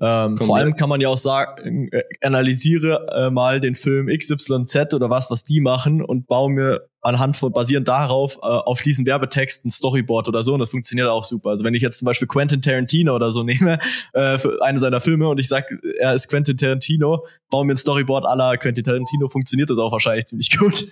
Ähm, 0.00 0.38
vor 0.38 0.56
allem 0.56 0.76
kann 0.76 0.88
man 0.88 1.00
ja 1.00 1.08
auch 1.08 1.18
sagen, 1.18 1.88
äh, 1.90 2.02
analysiere 2.22 3.06
äh, 3.12 3.30
mal 3.30 3.60
den 3.60 3.74
Film 3.74 4.06
XYZ 4.06 4.94
oder 4.94 5.10
was, 5.10 5.30
was 5.30 5.44
die 5.44 5.60
machen 5.60 6.02
und 6.02 6.26
baue 6.26 6.50
mir 6.50 6.88
anhand 7.00 7.36
von, 7.36 7.52
basierend 7.52 7.88
darauf, 7.88 8.36
äh, 8.36 8.46
auf 8.46 8.80
diesen 8.80 9.06
Werbetext 9.06 9.64
ein 9.64 9.70
Storyboard 9.70 10.28
oder 10.28 10.42
so 10.42 10.54
und 10.54 10.60
das 10.60 10.70
funktioniert 10.70 11.08
auch 11.08 11.24
super. 11.24 11.50
Also 11.50 11.64
wenn 11.64 11.74
ich 11.74 11.82
jetzt 11.82 11.98
zum 11.98 12.06
Beispiel 12.06 12.26
Quentin 12.26 12.60
Tarantino 12.60 13.14
oder 13.14 13.30
so 13.30 13.42
nehme, 13.44 13.78
äh, 14.12 14.38
für 14.38 14.62
eine 14.62 14.80
seiner 14.80 15.00
Filme 15.00 15.28
und 15.28 15.38
ich 15.38 15.48
sag, 15.48 15.72
er 15.98 16.14
ist 16.14 16.28
Quentin 16.28 16.56
Tarantino, 16.56 17.24
baue 17.50 17.64
mir 17.64 17.74
ein 17.74 17.76
Storyboard 17.76 18.26
aller 18.26 18.56
Quentin 18.56 18.84
Tarantino, 18.84 19.28
funktioniert 19.28 19.70
das 19.70 19.78
auch 19.78 19.92
wahrscheinlich 19.92 20.26
ziemlich 20.26 20.56
gut. 20.58 20.86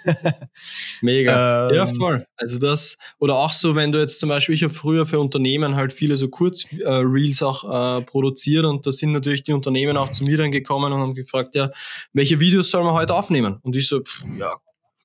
Mega. 1.03 1.69
Ähm, 1.69 1.75
ja, 1.75 1.87
voll. 1.87 2.27
Also 2.37 2.59
das, 2.59 2.97
oder 3.19 3.37
auch 3.37 3.53
so, 3.53 3.75
wenn 3.75 3.93
du 3.93 3.99
jetzt 3.99 4.21
zum 4.21 4.29
Beispiel, 4.29 4.55
ich 4.55 4.63
habe 4.63 4.73
früher 4.73 5.07
für 5.07 5.19
Unternehmen 5.19 5.77
halt 5.77 5.93
viele 5.93 6.17
so 6.17 6.29
Kurzreels 6.29 7.41
äh, 7.41 7.45
auch 7.45 7.99
äh, 7.99 8.03
produziert 8.03 8.65
und 8.65 8.87
da 8.87 8.93
sind 8.93 9.13
natürlich 9.13 9.43
die 9.43 9.53
Unternehmen 9.53 9.97
auch 9.97 10.13
zu 10.13 10.25
mir 10.25 10.39
dann 10.39 10.53
gekommen 10.53 10.93
und 10.93 11.01
haben 11.01 11.15
gefragt, 11.15 11.55
ja, 11.55 11.71
welche 12.13 12.41
Videos 12.41 12.71
soll 12.71 12.85
man 12.85 12.95
heute 12.95 13.15
aufnehmen? 13.15 13.59
Und 13.63 13.77
ich 13.77 13.89
so, 13.89 14.01
pff, 14.01 14.25
ja, 14.39 14.55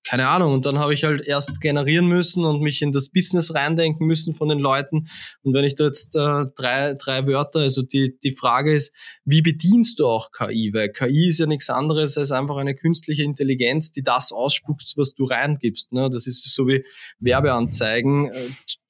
keine 0.03 0.27
Ahnung. 0.27 0.53
Und 0.53 0.65
dann 0.65 0.79
habe 0.79 0.93
ich 0.93 1.03
halt 1.03 1.25
erst 1.25 1.61
generieren 1.61 2.07
müssen 2.07 2.45
und 2.45 2.61
mich 2.61 2.81
in 2.81 2.91
das 2.91 3.09
Business 3.09 3.53
reindenken 3.53 4.07
müssen 4.07 4.33
von 4.33 4.49
den 4.49 4.59
Leuten. 4.59 5.07
Und 5.43 5.53
wenn 5.53 5.63
ich 5.63 5.75
da 5.75 5.85
jetzt 5.85 6.15
äh, 6.15 6.45
drei, 6.55 6.95
drei 6.95 7.27
Wörter, 7.27 7.59
also 7.59 7.81
die, 7.81 8.17
die 8.23 8.31
Frage 8.31 8.73
ist, 8.73 8.93
wie 9.25 9.41
bedienst 9.41 9.99
du 9.99 10.07
auch 10.07 10.31
KI? 10.31 10.71
Weil 10.73 10.91
KI 10.91 11.27
ist 11.27 11.39
ja 11.39 11.45
nichts 11.45 11.69
anderes 11.69 12.17
als 12.17 12.31
einfach 12.31 12.57
eine 12.57 12.75
künstliche 12.75 13.23
Intelligenz, 13.23 13.91
die 13.91 14.03
das 14.03 14.31
ausspuckt, 14.31 14.93
was 14.95 15.13
du 15.13 15.25
reingibst. 15.25 15.93
Ne? 15.93 16.09
Das 16.09 16.27
ist 16.27 16.43
so 16.53 16.67
wie 16.67 16.83
Werbeanzeigen. 17.19 18.31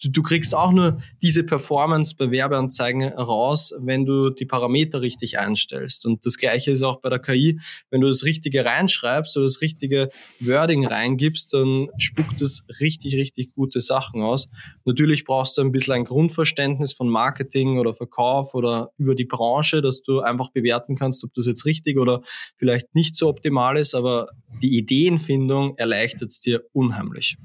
Du, 0.01 0.09
du 0.09 0.23
kriegst 0.23 0.55
auch 0.55 0.71
nur 0.71 1.01
diese 1.21 1.43
Performance 1.43 2.15
bei 2.17 2.31
Werbeanzeigen 2.31 3.03
raus, 3.03 3.73
wenn 3.81 4.05
du 4.05 4.31
die 4.31 4.45
Parameter 4.45 5.01
richtig 5.01 5.37
einstellst. 5.37 6.05
Und 6.05 6.25
das 6.25 6.37
gleiche 6.37 6.71
ist 6.71 6.81
auch 6.81 7.01
bei 7.01 7.09
der 7.09 7.19
KI. 7.19 7.59
Wenn 7.91 8.01
du 8.01 8.07
das 8.07 8.23
Richtige 8.23 8.65
reinschreibst 8.65 9.37
oder 9.37 9.45
das 9.45 9.61
richtige 9.61 10.09
Wording 10.39 10.85
reingibst, 10.87 11.53
dann 11.53 11.89
spuckt 11.97 12.41
es 12.41 12.67
richtig, 12.79 13.15
richtig 13.15 13.53
gute 13.53 13.79
Sachen 13.79 14.23
aus. 14.23 14.49
Natürlich 14.85 15.23
brauchst 15.23 15.57
du 15.57 15.61
ein 15.61 15.71
bisschen 15.71 15.93
ein 15.93 16.05
Grundverständnis 16.05 16.93
von 16.93 17.07
Marketing 17.07 17.77
oder 17.77 17.93
Verkauf 17.93 18.55
oder 18.55 18.91
über 18.97 19.13
die 19.13 19.25
Branche, 19.25 19.81
dass 19.81 20.01
du 20.01 20.21
einfach 20.21 20.49
bewerten 20.49 20.95
kannst, 20.95 21.23
ob 21.23 21.33
das 21.35 21.45
jetzt 21.45 21.65
richtig 21.65 21.99
oder 21.99 22.21
vielleicht 22.57 22.95
nicht 22.95 23.15
so 23.15 23.27
optimal 23.27 23.77
ist, 23.77 23.93
aber 23.93 24.27
die 24.63 24.77
Ideenfindung 24.77 25.77
erleichtert 25.77 26.29
es 26.29 26.39
dir 26.39 26.63
unheimlich. 26.73 27.37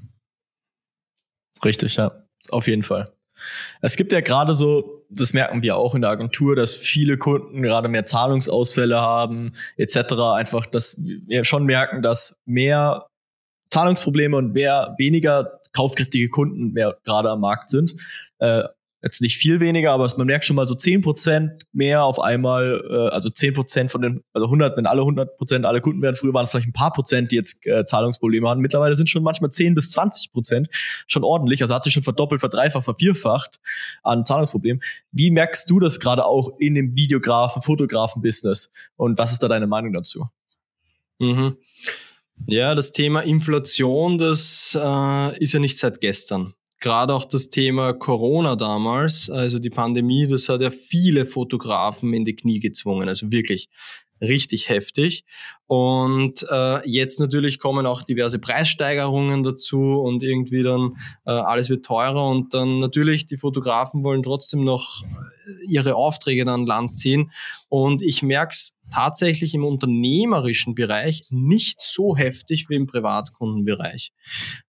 Richtig, 1.63 1.95
ja 1.95 2.26
auf 2.51 2.67
jeden 2.67 2.83
Fall. 2.83 3.11
Es 3.81 3.95
gibt 3.95 4.11
ja 4.11 4.21
gerade 4.21 4.55
so, 4.55 5.05
das 5.09 5.33
merken 5.33 5.61
wir 5.61 5.77
auch 5.77 5.95
in 5.95 6.01
der 6.01 6.09
Agentur, 6.09 6.55
dass 6.55 6.75
viele 6.75 7.17
Kunden 7.17 7.61
gerade 7.61 7.87
mehr 7.87 8.05
Zahlungsausfälle 8.05 8.99
haben, 8.99 9.53
etc. 9.77 10.13
Einfach, 10.35 10.65
dass 10.65 10.97
wir 10.99 11.45
schon 11.45 11.65
merken, 11.65 12.01
dass 12.01 12.39
mehr 12.45 13.07
Zahlungsprobleme 13.69 14.35
und 14.37 14.53
mehr 14.53 14.95
weniger 14.97 15.59
kaufkräftige 15.73 16.29
Kunden 16.29 16.73
mehr 16.73 16.97
gerade 17.03 17.29
am 17.29 17.41
Markt 17.41 17.69
sind. 17.69 17.95
Äh, 18.39 18.63
jetzt 19.07 19.21
nicht 19.21 19.37
viel 19.37 19.59
weniger, 19.59 19.91
aber 19.91 20.11
man 20.17 20.27
merkt 20.27 20.45
schon 20.45 20.55
mal 20.55 20.67
so 20.67 20.73
10% 20.75 21.61
mehr 21.71 22.03
auf 22.03 22.19
einmal, 22.19 22.83
äh, 22.89 23.13
also 23.13 23.29
10% 23.29 23.89
von 23.89 24.01
den, 24.01 24.23
also 24.33 24.45
100, 24.45 24.77
wenn 24.77 24.85
alle 24.85 25.01
100% 25.01 25.63
alle 25.63 25.81
Kunden 25.81 26.01
werden, 26.01 26.15
früher 26.15 26.33
waren 26.33 26.43
es 26.43 26.51
vielleicht 26.51 26.67
ein 26.67 26.73
paar 26.73 26.91
Prozent, 26.91 27.31
die 27.31 27.37
jetzt 27.37 27.65
äh, 27.65 27.85
Zahlungsprobleme 27.85 28.49
hatten, 28.49 28.61
mittlerweile 28.61 28.95
sind 28.95 29.09
schon 29.09 29.23
manchmal 29.23 29.49
10 29.49 29.75
bis 29.75 29.97
20% 29.97 30.67
schon 31.07 31.23
ordentlich, 31.23 31.61
also 31.61 31.73
hat 31.73 31.83
sich 31.83 31.93
schon 31.93 32.03
verdoppelt, 32.03 32.41
verdreifacht, 32.41 32.83
vervierfacht 32.83 33.59
an 34.03 34.25
Zahlungsproblemen. 34.25 34.83
Wie 35.11 35.31
merkst 35.31 35.69
du 35.69 35.79
das 35.79 35.99
gerade 35.99 36.25
auch 36.25 36.49
in 36.59 36.75
dem 36.75 36.95
Videografen, 36.95 37.61
Fotografen-Business 37.61 38.71
und 38.97 39.17
was 39.17 39.31
ist 39.31 39.41
da 39.41 39.47
deine 39.47 39.67
Meinung 39.67 39.93
dazu? 39.93 40.27
Mhm. 41.19 41.57
Ja, 42.45 42.75
das 42.75 42.91
Thema 42.91 43.21
Inflation, 43.21 44.17
das 44.17 44.77
äh, 44.79 45.39
ist 45.39 45.53
ja 45.53 45.59
nicht 45.59 45.79
seit 45.79 46.01
gestern. 46.01 46.53
Gerade 46.79 47.13
auch 47.13 47.25
das 47.25 47.49
Thema 47.49 47.93
Corona 47.93 48.55
damals, 48.55 49.29
also 49.29 49.59
die 49.59 49.69
Pandemie, 49.69 50.27
das 50.27 50.47
hat 50.47 50.61
ja 50.61 50.71
viele 50.71 51.25
Fotografen 51.25 52.13
in 52.13 52.23
die 52.23 52.35
Knie 52.35 52.59
gezwungen. 52.59 53.09
Also 53.09 53.31
wirklich 53.31 53.69
richtig 54.21 54.69
heftig. 54.69 55.25
Und 55.67 56.45
äh, 56.49 56.87
jetzt 56.89 57.19
natürlich 57.19 57.59
kommen 57.59 57.85
auch 57.85 58.03
diverse 58.03 58.39
Preissteigerungen 58.39 59.43
dazu 59.43 59.99
und 59.99 60.23
irgendwie 60.23 60.63
dann 60.63 60.95
äh, 61.25 61.31
alles 61.31 61.69
wird 61.69 61.85
teurer 61.85 62.27
und 62.27 62.53
dann 62.53 62.79
natürlich 62.79 63.25
die 63.25 63.37
Fotografen 63.37 64.03
wollen 64.03 64.23
trotzdem 64.23 64.63
noch 64.63 65.03
ihre 65.67 65.95
Aufträge 65.95 66.45
dann 66.45 66.65
Land 66.65 66.97
ziehen. 66.97 67.31
Und 67.69 68.01
ich 68.01 68.23
merke 68.23 68.53
es 68.53 68.76
tatsächlich 68.91 69.53
im 69.53 69.63
unternehmerischen 69.63 70.75
Bereich 70.75 71.23
nicht 71.29 71.81
so 71.81 72.15
heftig 72.15 72.69
wie 72.69 72.75
im 72.75 72.87
Privatkundenbereich. 72.87 74.11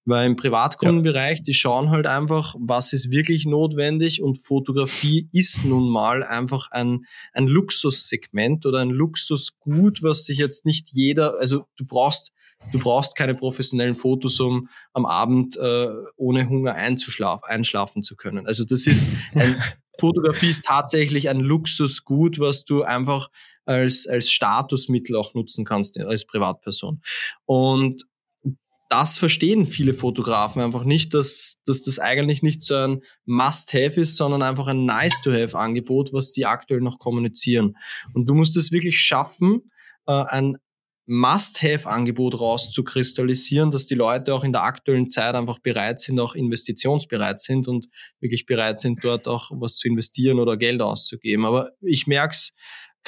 Weil 0.04 0.26
im 0.26 0.37
Privatkundenbereich, 0.37 1.42
die 1.42 1.54
schauen 1.54 1.90
halt 1.90 2.07
einfach, 2.07 2.54
was 2.59 2.92
ist 2.92 3.11
wirklich 3.11 3.46
notwendig 3.46 4.22
und 4.22 4.42
Fotografie 4.42 5.28
ist 5.33 5.64
nun 5.64 5.88
mal 5.88 6.22
einfach 6.22 6.70
ein, 6.70 7.04
ein 7.33 7.46
Luxussegment 7.46 8.66
oder 8.66 8.81
ein 8.81 8.90
Luxusgut, 8.90 10.02
was 10.02 10.24
sich 10.24 10.38
jetzt 10.38 10.66
nicht 10.66 10.90
jeder, 10.92 11.38
also 11.38 11.66
du 11.76 11.85
brauchst 11.87 12.33
Du 12.72 12.81
brauchst 12.81 13.16
keine 13.16 13.37
professionellen 13.37 13.94
Fotos, 13.94 14.40
um 14.40 14.68
am 14.92 15.07
Abend 15.07 15.57
äh, 15.57 15.90
ohne 16.16 16.48
Hunger 16.48 16.74
einzuschlafen, 16.74 17.44
einschlafen 17.46 18.02
zu 18.02 18.16
können. 18.16 18.48
Also 18.48 18.64
das 18.64 18.88
ist 18.88 19.07
ein, 19.33 19.62
Fotografie 19.98 20.50
ist 20.50 20.64
tatsächlich 20.64 21.28
ein 21.28 21.40
Luxusgut, 21.40 22.38
was 22.38 22.64
du 22.64 22.83
einfach 22.83 23.31
als, 23.68 24.07
als 24.07 24.31
Statusmittel 24.31 25.14
auch 25.16 25.35
nutzen 25.35 25.64
kannst 25.64 26.00
als 26.00 26.26
Privatperson. 26.26 27.02
Und 27.44 28.07
das 28.88 29.18
verstehen 29.18 29.66
viele 29.66 29.92
Fotografen 29.92 30.62
einfach 30.62 30.85
nicht, 30.85 31.12
dass, 31.12 31.61
dass 31.66 31.83
das 31.83 31.98
eigentlich 31.98 32.42
nicht 32.42 32.62
so 32.62 32.74
ein 32.74 33.02
Must-Have 33.26 34.00
ist, 34.00 34.16
sondern 34.16 34.42
einfach 34.42 34.66
ein 34.66 34.87
Nice-to-Have-Angebot, 34.87 36.14
was 36.14 36.33
sie 36.33 36.46
aktuell 36.46 36.81
noch 36.81 36.98
kommunizieren. 36.98 37.76
Und 38.14 38.26
du 38.26 38.35
musst 38.35 38.57
es 38.57 38.72
wirklich 38.72 38.98
schaffen, 38.98 39.70
äh, 40.07 40.24
ein 40.28 40.57
Must-Have-Angebot 41.04 42.40
rauszukristallisieren, 42.40 43.70
dass 43.70 43.85
die 43.85 43.94
Leute 43.94 44.33
auch 44.33 44.44
in 44.44 44.52
der 44.52 44.62
aktuellen 44.62 45.11
Zeit 45.11 45.35
einfach 45.35 45.59
bereit 45.59 46.00
sind, 46.00 46.18
auch 46.20 46.35
investitionsbereit 46.35 47.42
sind 47.42 47.68
und 47.68 47.88
wirklich 48.20 48.46
bereit 48.46 48.78
sind, 48.78 49.04
dort 49.04 49.28
auch 49.28 49.50
was 49.54 49.76
zu 49.76 49.88
investieren 49.88 50.38
oder 50.38 50.57
Geld 50.57 50.81
auszugeben. 50.81 51.44
Aber 51.44 51.72
ich 51.83 52.07
merke 52.07 52.35
es 52.35 52.54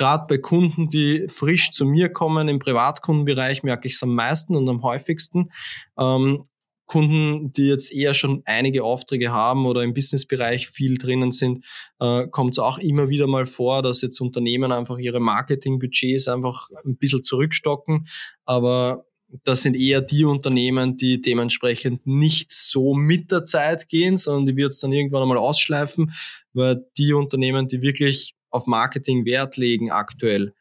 gerade 0.00 0.24
bei 0.26 0.38
Kunden, 0.38 0.88
die 0.88 1.26
frisch 1.28 1.72
zu 1.72 1.84
mir 1.84 2.08
kommen, 2.08 2.48
im 2.48 2.58
Privatkundenbereich 2.58 3.62
merke 3.62 3.86
ich 3.86 3.94
es 3.94 4.02
am 4.02 4.14
meisten 4.14 4.56
und 4.56 4.66
am 4.66 4.82
häufigsten. 4.82 5.50
Ähm, 5.98 6.42
Kunden, 6.86 7.52
die 7.52 7.68
jetzt 7.68 7.92
eher 7.92 8.14
schon 8.14 8.42
einige 8.46 8.82
Aufträge 8.82 9.30
haben 9.30 9.66
oder 9.66 9.82
im 9.82 9.92
Businessbereich 9.92 10.68
viel 10.68 10.96
drinnen 10.96 11.32
sind, 11.32 11.66
äh, 12.00 12.26
kommt 12.28 12.54
es 12.54 12.58
auch 12.58 12.78
immer 12.78 13.10
wieder 13.10 13.26
mal 13.26 13.44
vor, 13.44 13.82
dass 13.82 14.00
jetzt 14.00 14.20
Unternehmen 14.20 14.72
einfach 14.72 14.96
ihre 14.96 15.20
Marketingbudgets 15.20 16.28
einfach 16.28 16.68
ein 16.86 16.96
bisschen 16.96 17.22
zurückstocken. 17.22 18.06
Aber 18.46 19.04
das 19.44 19.62
sind 19.62 19.76
eher 19.76 20.00
die 20.00 20.24
Unternehmen, 20.24 20.96
die 20.96 21.20
dementsprechend 21.20 22.06
nicht 22.06 22.52
so 22.52 22.94
mit 22.94 23.30
der 23.30 23.44
Zeit 23.44 23.88
gehen, 23.88 24.16
sondern 24.16 24.46
die 24.46 24.56
wird 24.56 24.72
es 24.72 24.80
dann 24.80 24.92
irgendwann 24.92 25.22
einmal 25.22 25.38
ausschleifen, 25.38 26.12
weil 26.54 26.86
die 26.96 27.12
Unternehmen, 27.12 27.68
die 27.68 27.82
wirklich 27.82 28.34
auf 28.50 28.66
Marketing 28.66 29.24
Wert 29.24 29.56
legen 29.56 29.90
aktuell, 29.90 30.54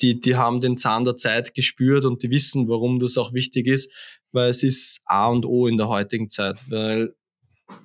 die, 0.00 0.20
die 0.20 0.36
haben 0.36 0.60
den 0.60 0.76
Zahn 0.76 1.04
der 1.04 1.16
Zeit 1.16 1.54
gespürt 1.54 2.04
und 2.04 2.22
die 2.22 2.30
wissen, 2.30 2.68
warum 2.68 3.00
das 3.00 3.18
auch 3.18 3.32
wichtig 3.32 3.66
ist, 3.66 3.92
weil 4.32 4.48
es 4.48 4.62
ist 4.62 5.00
A 5.04 5.28
und 5.28 5.44
O 5.44 5.66
in 5.66 5.76
der 5.76 5.88
heutigen 5.88 6.30
Zeit, 6.30 6.58
weil 6.68 7.14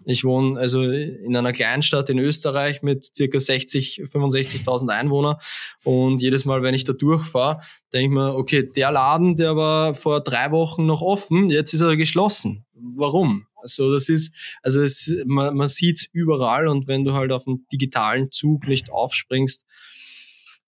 ich 0.06 0.24
wohne 0.24 0.60
also 0.60 0.84
in 0.84 1.36
einer 1.36 1.52
Kleinstadt 1.52 2.10
in 2.10 2.20
Österreich 2.20 2.82
mit 2.82 3.06
circa 3.16 3.40
60, 3.40 4.04
65.000 4.06 4.90
Einwohnern 4.90 5.38
und 5.84 6.22
jedes 6.22 6.46
Mal, 6.46 6.62
wenn 6.62 6.76
ich 6.76 6.84
da 6.84 6.94
durchfahre, 6.94 7.62
denke 7.94 8.06
ich 8.06 8.12
mir, 8.12 8.36
okay, 8.36 8.64
der 8.64 8.92
Laden, 8.92 9.36
der 9.36 9.56
war 9.56 9.94
vor 9.96 10.22
drei 10.22 10.52
Wochen 10.52 10.86
noch 10.86 11.02
offen, 11.02 11.50
jetzt 11.50 11.74
ist 11.74 11.82
er 11.82 11.98
geschlossen. 11.98 12.66
Warum? 12.74 13.48
Also 13.56 13.92
das 13.94 14.10
ist, 14.10 14.36
also 14.62 14.82
es, 14.84 15.12
man, 15.26 15.56
man 15.56 15.70
sieht 15.70 15.98
es 15.98 16.06
überall 16.12 16.68
und 16.68 16.88
wenn 16.88 17.04
du 17.04 17.14
halt 17.14 17.32
auf 17.32 17.46
den 17.46 17.66
digitalen 17.72 18.32
Zug 18.32 18.68
nicht 18.68 18.92
aufspringst, 18.92 19.66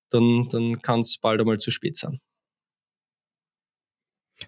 dann, 0.09 0.47
dann 0.49 0.81
kann 0.81 1.01
es 1.01 1.17
bald 1.17 1.39
einmal 1.39 1.59
zu 1.59 1.69
spät 1.69 1.95
sein. 1.95 2.19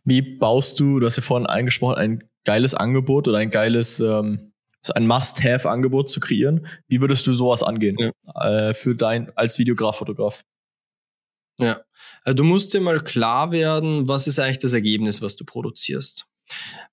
Wie 0.04 0.22
baust 0.22 0.80
du, 0.80 1.00
du 1.00 1.06
hast 1.06 1.18
ja 1.18 1.24
vorhin 1.24 1.48
eingesprochen, 1.48 1.96
ein 1.98 2.30
geiles 2.46 2.76
Angebot 2.76 3.28
oder 3.28 3.38
ein 3.38 3.52
geiles, 3.52 4.00
ähm, 4.00 4.49
ein 4.96 5.08
Must-Have-Angebot 5.08 6.10
zu 6.10 6.20
kreieren? 6.20 6.68
Wie 6.88 7.02
würdest 7.02 7.28
du 7.28 7.34
sowas 7.34 7.64
angehen 7.64 7.98
ja. 8.00 8.70
äh, 8.70 8.74
für 8.74 8.96
dein 8.96 9.36
als 9.36 9.60
Videograf, 9.60 9.98
Fotograf? 9.98 10.44
Ja, 11.58 11.82
also 12.24 12.36
du 12.36 12.44
musst 12.46 12.74
dir 12.74 12.80
mal 12.80 13.04
klar 13.04 13.52
werden, 13.52 14.08
was 14.08 14.28
ist 14.28 14.40
eigentlich 14.40 14.60
das 14.60 14.74
Ergebnis, 14.74 15.22
was 15.22 15.36
du 15.36 15.44
produzierst. 15.44 16.26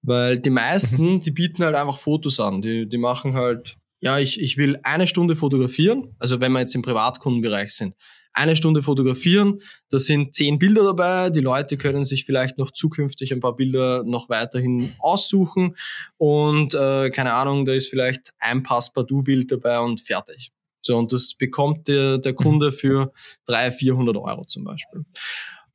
Weil 0.02 0.38
die 0.38 0.50
meisten, 0.50 1.14
mhm. 1.14 1.20
die 1.20 1.30
bieten 1.30 1.64
halt 1.64 1.76
einfach 1.76 1.98
Fotos 1.98 2.40
an. 2.40 2.62
Die, 2.62 2.88
die 2.88 2.98
machen 2.98 3.34
halt, 3.34 3.76
ja, 4.00 4.18
ich, 4.18 4.40
ich 4.40 4.56
will 4.56 4.78
eine 4.82 5.06
Stunde 5.06 5.36
fotografieren, 5.36 6.14
also 6.18 6.40
wenn 6.40 6.52
wir 6.52 6.60
jetzt 6.60 6.74
im 6.74 6.82
Privatkundenbereich 6.82 7.72
sind, 7.72 7.94
eine 8.36 8.54
Stunde 8.54 8.82
fotografieren, 8.82 9.60
da 9.88 9.98
sind 9.98 10.34
zehn 10.34 10.58
Bilder 10.58 10.84
dabei, 10.84 11.30
die 11.30 11.40
Leute 11.40 11.76
können 11.76 12.04
sich 12.04 12.24
vielleicht 12.24 12.58
noch 12.58 12.70
zukünftig 12.70 13.32
ein 13.32 13.40
paar 13.40 13.56
Bilder 13.56 14.04
noch 14.04 14.28
weiterhin 14.28 14.94
aussuchen 14.98 15.76
und 16.18 16.74
äh, 16.74 17.10
keine 17.10 17.32
Ahnung, 17.32 17.64
da 17.64 17.72
ist 17.72 17.88
vielleicht 17.88 18.32
ein 18.38 18.62
Passepartout-Bild 18.62 19.50
dabei 19.50 19.80
und 19.80 20.00
fertig. 20.00 20.52
So, 20.82 20.96
und 20.96 21.12
das 21.12 21.34
bekommt 21.34 21.88
der, 21.88 22.18
der 22.18 22.34
Kunde 22.34 22.70
für 22.70 23.12
300, 23.46 23.74
400 23.74 24.16
Euro 24.16 24.44
zum 24.44 24.62
Beispiel. 24.64 25.04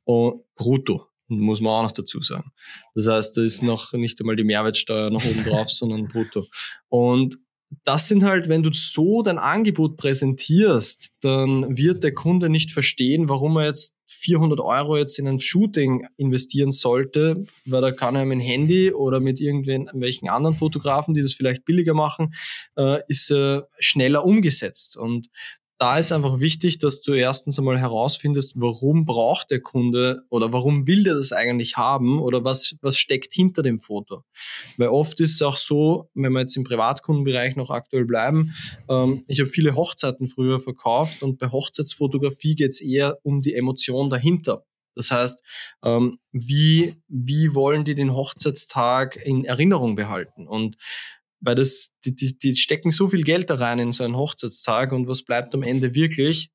Und 0.04 0.42
brutto 0.56 1.06
muss 1.28 1.60
man 1.60 1.72
auch 1.72 1.82
noch 1.82 1.92
dazu 1.92 2.20
sagen. 2.20 2.50
Das 2.94 3.08
heißt, 3.08 3.36
da 3.36 3.42
ist 3.42 3.62
noch 3.62 3.92
nicht 3.92 4.20
einmal 4.20 4.36
die 4.36 4.44
Mehrwertsteuer 4.44 5.10
noch 5.10 5.24
oben 5.24 5.44
drauf, 5.44 5.70
sondern 5.70 6.08
brutto. 6.08 6.46
Und 6.88 7.38
das 7.84 8.08
sind 8.08 8.24
halt, 8.24 8.48
wenn 8.48 8.62
du 8.62 8.70
so 8.72 9.22
dein 9.22 9.38
Angebot 9.38 9.96
präsentierst, 9.96 11.10
dann 11.20 11.76
wird 11.76 12.02
der 12.02 12.14
Kunde 12.14 12.48
nicht 12.48 12.70
verstehen, 12.70 13.28
warum 13.28 13.56
er 13.56 13.66
jetzt 13.66 13.96
400 14.06 14.60
Euro 14.60 14.96
jetzt 14.96 15.18
in 15.18 15.26
ein 15.26 15.38
Shooting 15.38 16.06
investieren 16.16 16.70
sollte, 16.70 17.44
weil 17.64 17.80
da 17.80 17.90
kann 17.90 18.14
er 18.14 18.24
mit 18.24 18.38
dem 18.38 18.40
Handy 18.40 18.92
oder 18.92 19.20
mit 19.20 19.40
irgendwelchen 19.40 20.28
anderen 20.28 20.56
Fotografen, 20.56 21.14
die 21.14 21.22
das 21.22 21.32
vielleicht 21.32 21.64
billiger 21.64 21.94
machen, 21.94 22.34
äh, 22.76 23.00
ist 23.08 23.30
er 23.30 23.68
schneller 23.78 24.24
umgesetzt. 24.24 24.96
Und 24.96 25.28
da 25.78 25.98
ist 25.98 26.12
einfach 26.12 26.38
wichtig, 26.38 26.78
dass 26.78 27.00
du 27.00 27.12
erstens 27.12 27.58
einmal 27.58 27.78
herausfindest, 27.78 28.54
warum 28.56 29.04
braucht 29.04 29.50
der 29.50 29.60
Kunde 29.60 30.22
oder 30.30 30.52
warum 30.52 30.86
will 30.86 31.02
der 31.02 31.14
das 31.14 31.32
eigentlich 31.32 31.76
haben 31.76 32.20
oder 32.20 32.44
was, 32.44 32.76
was 32.82 32.96
steckt 32.96 33.32
hinter 33.32 33.62
dem 33.62 33.80
Foto. 33.80 34.24
Weil 34.76 34.88
oft 34.88 35.18
ist 35.20 35.34
es 35.34 35.42
auch 35.42 35.56
so, 35.56 36.08
wenn 36.14 36.32
wir 36.32 36.40
jetzt 36.40 36.56
im 36.56 36.64
Privatkundenbereich 36.64 37.56
noch 37.56 37.70
aktuell 37.70 38.04
bleiben, 38.04 38.52
ähm, 38.88 39.24
ich 39.26 39.40
habe 39.40 39.50
viele 39.50 39.74
Hochzeiten 39.74 40.28
früher 40.28 40.60
verkauft 40.60 41.22
und 41.22 41.38
bei 41.38 41.50
Hochzeitsfotografie 41.50 42.54
geht 42.54 42.70
es 42.70 42.80
eher 42.80 43.18
um 43.22 43.42
die 43.42 43.54
Emotion 43.54 44.08
dahinter. 44.08 44.64
Das 44.94 45.10
heißt, 45.10 45.42
ähm, 45.84 46.18
wie, 46.32 46.96
wie 47.08 47.54
wollen 47.54 47.84
die 47.84 47.94
den 47.94 48.14
Hochzeitstag 48.14 49.16
in 49.16 49.44
Erinnerung 49.44 49.96
behalten? 49.96 50.46
Und 50.46 50.76
weil 51.42 51.56
das, 51.56 51.92
die, 52.04 52.14
die, 52.14 52.38
die 52.38 52.56
stecken 52.56 52.90
so 52.90 53.08
viel 53.08 53.24
Geld 53.24 53.50
da 53.50 53.56
rein 53.56 53.78
in 53.78 53.92
so 53.92 54.04
einen 54.04 54.16
Hochzeitstag 54.16 54.92
und 54.92 55.08
was 55.08 55.22
bleibt 55.22 55.54
am 55.54 55.62
Ende 55.62 55.94
wirklich? 55.94 56.50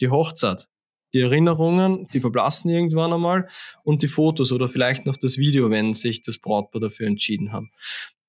Die 0.00 0.08
Hochzeit. 0.08 0.66
Die 1.14 1.20
Erinnerungen, 1.20 2.08
die 2.12 2.20
verblassen 2.20 2.70
irgendwann 2.70 3.12
einmal 3.12 3.48
und 3.84 4.02
die 4.02 4.08
Fotos 4.08 4.50
oder 4.50 4.68
vielleicht 4.68 5.06
noch 5.06 5.16
das 5.16 5.38
Video, 5.38 5.70
wenn 5.70 5.94
sich 5.94 6.22
das 6.22 6.38
Brautpaar 6.38 6.80
dafür 6.80 7.06
entschieden 7.06 7.52
hat. 7.52 7.64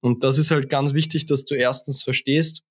Und 0.01 0.23
das 0.23 0.37
ist 0.37 0.51
halt 0.51 0.69
ganz 0.69 0.93
wichtig, 0.93 1.25
dass 1.25 1.45
du 1.45 1.55
erstens 1.55 2.03
verstehst, 2.03 2.63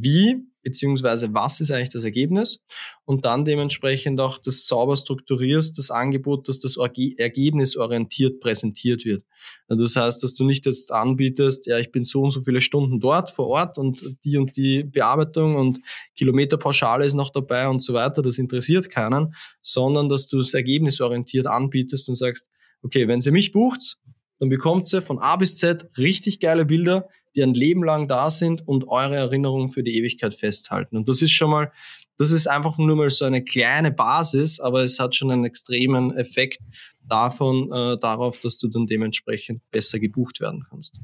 wie 0.00 0.42
beziehungsweise 0.62 1.34
was 1.34 1.60
ist 1.60 1.70
eigentlich 1.70 1.90
das 1.90 2.04
Ergebnis 2.04 2.62
und 3.04 3.24
dann 3.24 3.44
dementsprechend 3.44 4.20
auch 4.20 4.38
das 4.38 4.66
sauber 4.66 4.96
strukturierst, 4.96 5.76
das 5.76 5.90
Angebot, 5.90 6.48
dass 6.48 6.60
das 6.60 6.76
Ergebnis 6.76 7.76
orientiert 7.76 8.40
präsentiert 8.40 9.04
wird. 9.04 9.24
Das 9.68 9.96
heißt, 9.96 10.22
dass 10.22 10.34
du 10.34 10.44
nicht 10.44 10.66
jetzt 10.66 10.92
anbietest, 10.92 11.66
ja, 11.66 11.78
ich 11.78 11.90
bin 11.90 12.04
so 12.04 12.22
und 12.22 12.30
so 12.30 12.42
viele 12.42 12.62
Stunden 12.62 13.00
dort 13.00 13.30
vor 13.30 13.48
Ort 13.48 13.78
und 13.78 14.16
die 14.24 14.38
und 14.38 14.56
die 14.56 14.84
Bearbeitung 14.84 15.56
und 15.56 15.80
Kilometerpauschale 16.16 17.04
ist 17.04 17.14
noch 17.14 17.30
dabei 17.30 17.68
und 17.68 17.82
so 17.82 17.92
weiter, 17.92 18.22
das 18.22 18.38
interessiert 18.38 18.88
keinen, 18.88 19.34
sondern 19.60 20.08
dass 20.08 20.28
du 20.28 20.38
das 20.38 20.54
Ergebnis 20.54 21.00
orientiert 21.00 21.46
anbietest 21.46 22.08
und 22.08 22.14
sagst, 22.14 22.46
okay, 22.82 23.08
wenn 23.08 23.20
sie 23.20 23.32
mich 23.32 23.52
bucht, 23.52 23.96
dann 24.38 24.48
bekommt 24.48 24.88
sie 24.88 25.00
von 25.00 25.18
A 25.18 25.36
bis 25.36 25.56
Z 25.56 25.86
richtig 25.98 26.40
geile 26.40 26.64
Bilder, 26.64 27.08
die 27.34 27.42
ein 27.42 27.54
Leben 27.54 27.84
lang 27.84 28.08
da 28.08 28.30
sind 28.30 28.66
und 28.66 28.88
eure 28.88 29.16
Erinnerungen 29.16 29.70
für 29.70 29.82
die 29.82 29.96
Ewigkeit 29.96 30.34
festhalten. 30.34 30.96
Und 30.96 31.08
das 31.08 31.22
ist 31.22 31.32
schon 31.32 31.50
mal, 31.50 31.72
das 32.18 32.30
ist 32.30 32.46
einfach 32.46 32.78
nur 32.78 32.96
mal 32.96 33.10
so 33.10 33.24
eine 33.24 33.42
kleine 33.42 33.90
Basis, 33.90 34.60
aber 34.60 34.82
es 34.82 34.98
hat 34.98 35.14
schon 35.14 35.30
einen 35.30 35.44
extremen 35.44 36.14
Effekt 36.16 36.60
davon, 37.00 37.70
äh, 37.72 37.98
darauf, 37.98 38.38
dass 38.38 38.58
du 38.58 38.68
dann 38.68 38.86
dementsprechend 38.86 39.62
besser 39.70 39.98
gebucht 39.98 40.40
werden 40.40 40.64
kannst. 40.68 41.00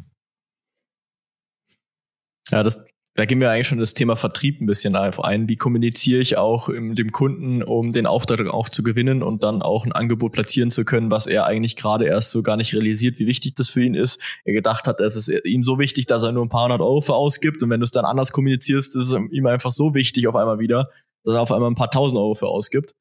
Ja, 2.51 2.63
das 2.63 2.85
da 3.15 3.25
gehen 3.25 3.41
wir 3.41 3.51
eigentlich 3.51 3.67
schon 3.67 3.79
das 3.79 3.95
Thema 3.95 4.15
Vertrieb 4.15 4.61
ein 4.61 4.67
bisschen 4.67 4.95
ein. 4.95 5.49
Wie 5.49 5.57
kommuniziere 5.57 6.21
ich 6.21 6.37
auch 6.37 6.69
mit 6.69 6.99
dem 6.99 7.11
Kunden, 7.11 7.65
um 7.65 7.93
den 7.93 8.07
Auftrag 8.07 8.47
auch 8.47 8.69
zu 8.69 8.85
gewinnen 8.85 9.25
und 9.25 9.43
dann 9.43 9.61
auch 9.61 9.85
ein 9.85 9.91
Angebot 9.91 10.33
platzieren 10.33 10.71
zu 10.71 10.85
können, 10.85 11.11
was 11.11 11.27
er 11.27 11.45
eigentlich 11.45 11.75
gerade 11.75 12.07
erst 12.07 12.31
so 12.31 12.45
gar 12.45 12.57
nicht 12.57 12.73
realisiert, 12.75 13.19
wie 13.19 13.27
wichtig 13.27 13.57
das 13.57 13.71
für 13.71 13.83
ihn 13.83 13.95
ist. 13.95 14.23
Er 14.45 14.53
gedacht 14.53 14.87
hat, 14.87 15.01
es 15.01 15.17
ist 15.17 15.45
ihm 15.45 15.65
so 15.65 15.81
wichtig, 15.81 16.07
dass 16.07 16.23
er 16.23 16.31
nur 16.31 16.45
ein 16.45 16.49
paar 16.49 16.65
hundert 16.65 16.81
Euro 16.81 17.01
für 17.01 17.15
ausgibt 17.15 17.61
und 17.63 17.71
wenn 17.71 17.81
du 17.81 17.85
es 17.85 17.91
dann 17.91 18.05
anders 18.05 18.31
kommunizierst, 18.31 18.95
ist 18.95 19.11
es 19.11 19.19
ihm 19.33 19.47
einfach 19.47 19.73
so 19.73 19.95
wichtig 19.95 20.29
auf 20.29 20.37
einmal 20.37 20.61
wieder, 20.61 20.89
dass 21.25 21.35
er 21.35 21.41
auf 21.41 21.51
einmal 21.51 21.71
ein 21.71 21.75
paar 21.75 21.91
tausend 21.91 22.21
Euro 22.21 22.37
für 22.37 22.47
ausgibt. 22.47 22.95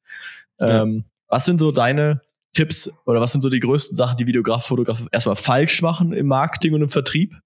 Ja. 0.58 0.82
Ähm, 0.82 1.04
was 1.28 1.44
sind 1.44 1.60
so 1.60 1.70
deine 1.70 2.22
Tipps 2.54 2.90
oder 3.06 3.20
was 3.20 3.30
sind 3.30 3.42
so 3.42 3.50
die 3.50 3.60
größten 3.60 3.96
Sachen, 3.96 4.16
die 4.16 4.26
Videograf, 4.26 4.66
Fotograf 4.66 5.06
erstmal 5.12 5.36
falsch 5.36 5.80
machen 5.80 6.12
im 6.12 6.26
Marketing 6.26 6.74
und 6.74 6.82
im 6.82 6.88
Vertrieb? 6.88 7.36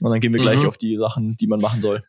Und 0.00 0.10
dann 0.10 0.20
gehen 0.20 0.32
wir 0.32 0.40
gleich 0.40 0.62
mhm. 0.62 0.68
auf 0.68 0.76
die 0.76 0.96
Sachen, 0.96 1.36
die 1.36 1.46
man 1.46 1.60
machen 1.60 1.80
soll. 1.80 2.02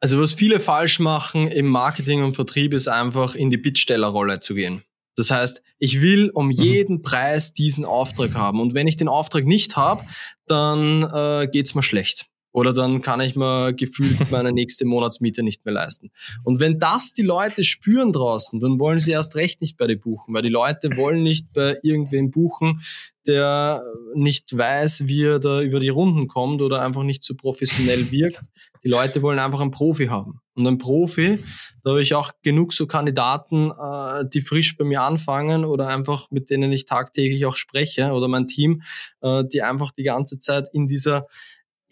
Also 0.00 0.18
was 0.20 0.32
viele 0.32 0.60
falsch 0.60 0.98
machen 0.98 1.46
im 1.48 1.66
Marketing 1.66 2.22
und 2.22 2.34
Vertrieb 2.34 2.72
ist 2.72 2.88
einfach 2.88 3.34
in 3.34 3.50
die 3.50 3.58
Bittstellerrolle 3.58 4.40
zu 4.40 4.54
gehen. 4.54 4.82
Das 5.16 5.30
heißt, 5.30 5.62
ich 5.78 6.00
will 6.00 6.30
um 6.30 6.46
mhm. 6.46 6.52
jeden 6.52 7.02
Preis 7.02 7.52
diesen 7.52 7.84
Auftrag 7.84 8.34
haben. 8.34 8.60
Und 8.60 8.74
wenn 8.74 8.86
ich 8.86 8.96
den 8.96 9.08
Auftrag 9.08 9.44
nicht 9.44 9.76
habe, 9.76 10.04
dann 10.46 11.02
äh, 11.02 11.48
geht's 11.50 11.74
mir 11.74 11.82
schlecht. 11.82 12.29
Oder 12.52 12.72
dann 12.72 13.00
kann 13.00 13.20
ich 13.20 13.36
mir 13.36 13.72
gefühlt 13.72 14.18
meine 14.30 14.52
nächste 14.52 14.84
Monatsmiete 14.84 15.42
nicht 15.42 15.64
mehr 15.64 15.74
leisten. 15.74 16.10
Und 16.42 16.60
wenn 16.60 16.78
das 16.78 17.12
die 17.12 17.22
Leute 17.22 17.64
spüren 17.64 18.12
draußen, 18.12 18.60
dann 18.60 18.78
wollen 18.78 19.00
sie 19.00 19.12
erst 19.12 19.36
recht 19.36 19.60
nicht 19.60 19.76
bei 19.76 19.86
dir 19.86 19.98
buchen, 19.98 20.34
weil 20.34 20.42
die 20.42 20.48
Leute 20.48 20.96
wollen 20.96 21.22
nicht 21.22 21.52
bei 21.52 21.78
irgendwem 21.82 22.30
buchen, 22.30 22.80
der 23.26 23.84
nicht 24.14 24.56
weiß, 24.56 25.06
wie 25.06 25.24
er 25.24 25.38
da 25.38 25.60
über 25.60 25.78
die 25.78 25.88
Runden 25.88 26.26
kommt 26.26 26.62
oder 26.62 26.82
einfach 26.82 27.02
nicht 27.02 27.22
so 27.22 27.34
professionell 27.34 28.10
wirkt. 28.10 28.40
Die 28.82 28.88
Leute 28.88 29.22
wollen 29.22 29.38
einfach 29.38 29.60
einen 29.60 29.70
Profi 29.70 30.06
haben. 30.06 30.40
Und 30.54 30.66
ein 30.66 30.78
Profi, 30.78 31.38
da 31.84 31.90
habe 31.90 32.02
ich 32.02 32.14
auch 32.14 32.32
genug 32.42 32.72
so 32.72 32.86
Kandidaten, 32.86 33.70
äh, 33.70 34.24
die 34.32 34.40
frisch 34.40 34.76
bei 34.76 34.84
mir 34.84 35.02
anfangen 35.02 35.64
oder 35.64 35.88
einfach 35.88 36.30
mit 36.30 36.50
denen 36.50 36.72
ich 36.72 36.86
tagtäglich 36.86 37.46
auch 37.46 37.56
spreche 37.56 38.10
oder 38.10 38.26
mein 38.28 38.48
Team, 38.48 38.82
äh, 39.22 39.44
die 39.44 39.62
einfach 39.62 39.92
die 39.92 40.02
ganze 40.02 40.38
Zeit 40.38 40.68
in 40.72 40.88
dieser 40.88 41.26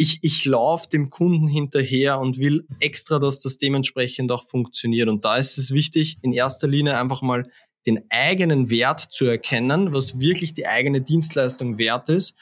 ich, 0.00 0.20
ich 0.22 0.44
laufe 0.44 0.88
dem 0.88 1.10
Kunden 1.10 1.48
hinterher 1.48 2.20
und 2.20 2.38
will 2.38 2.66
extra, 2.78 3.18
dass 3.18 3.40
das 3.40 3.58
dementsprechend 3.58 4.30
auch 4.30 4.48
funktioniert. 4.48 5.08
Und 5.08 5.24
da 5.24 5.36
ist 5.36 5.58
es 5.58 5.72
wichtig, 5.72 6.18
in 6.22 6.32
erster 6.32 6.68
Linie 6.68 6.98
einfach 6.98 7.20
mal 7.20 7.50
den 7.84 8.04
eigenen 8.08 8.70
Wert 8.70 9.00
zu 9.00 9.26
erkennen, 9.26 9.92
was 9.92 10.20
wirklich 10.20 10.54
die 10.54 10.66
eigene 10.66 11.02
Dienstleistung 11.02 11.78
wert 11.78 12.08
ist. 12.08 12.36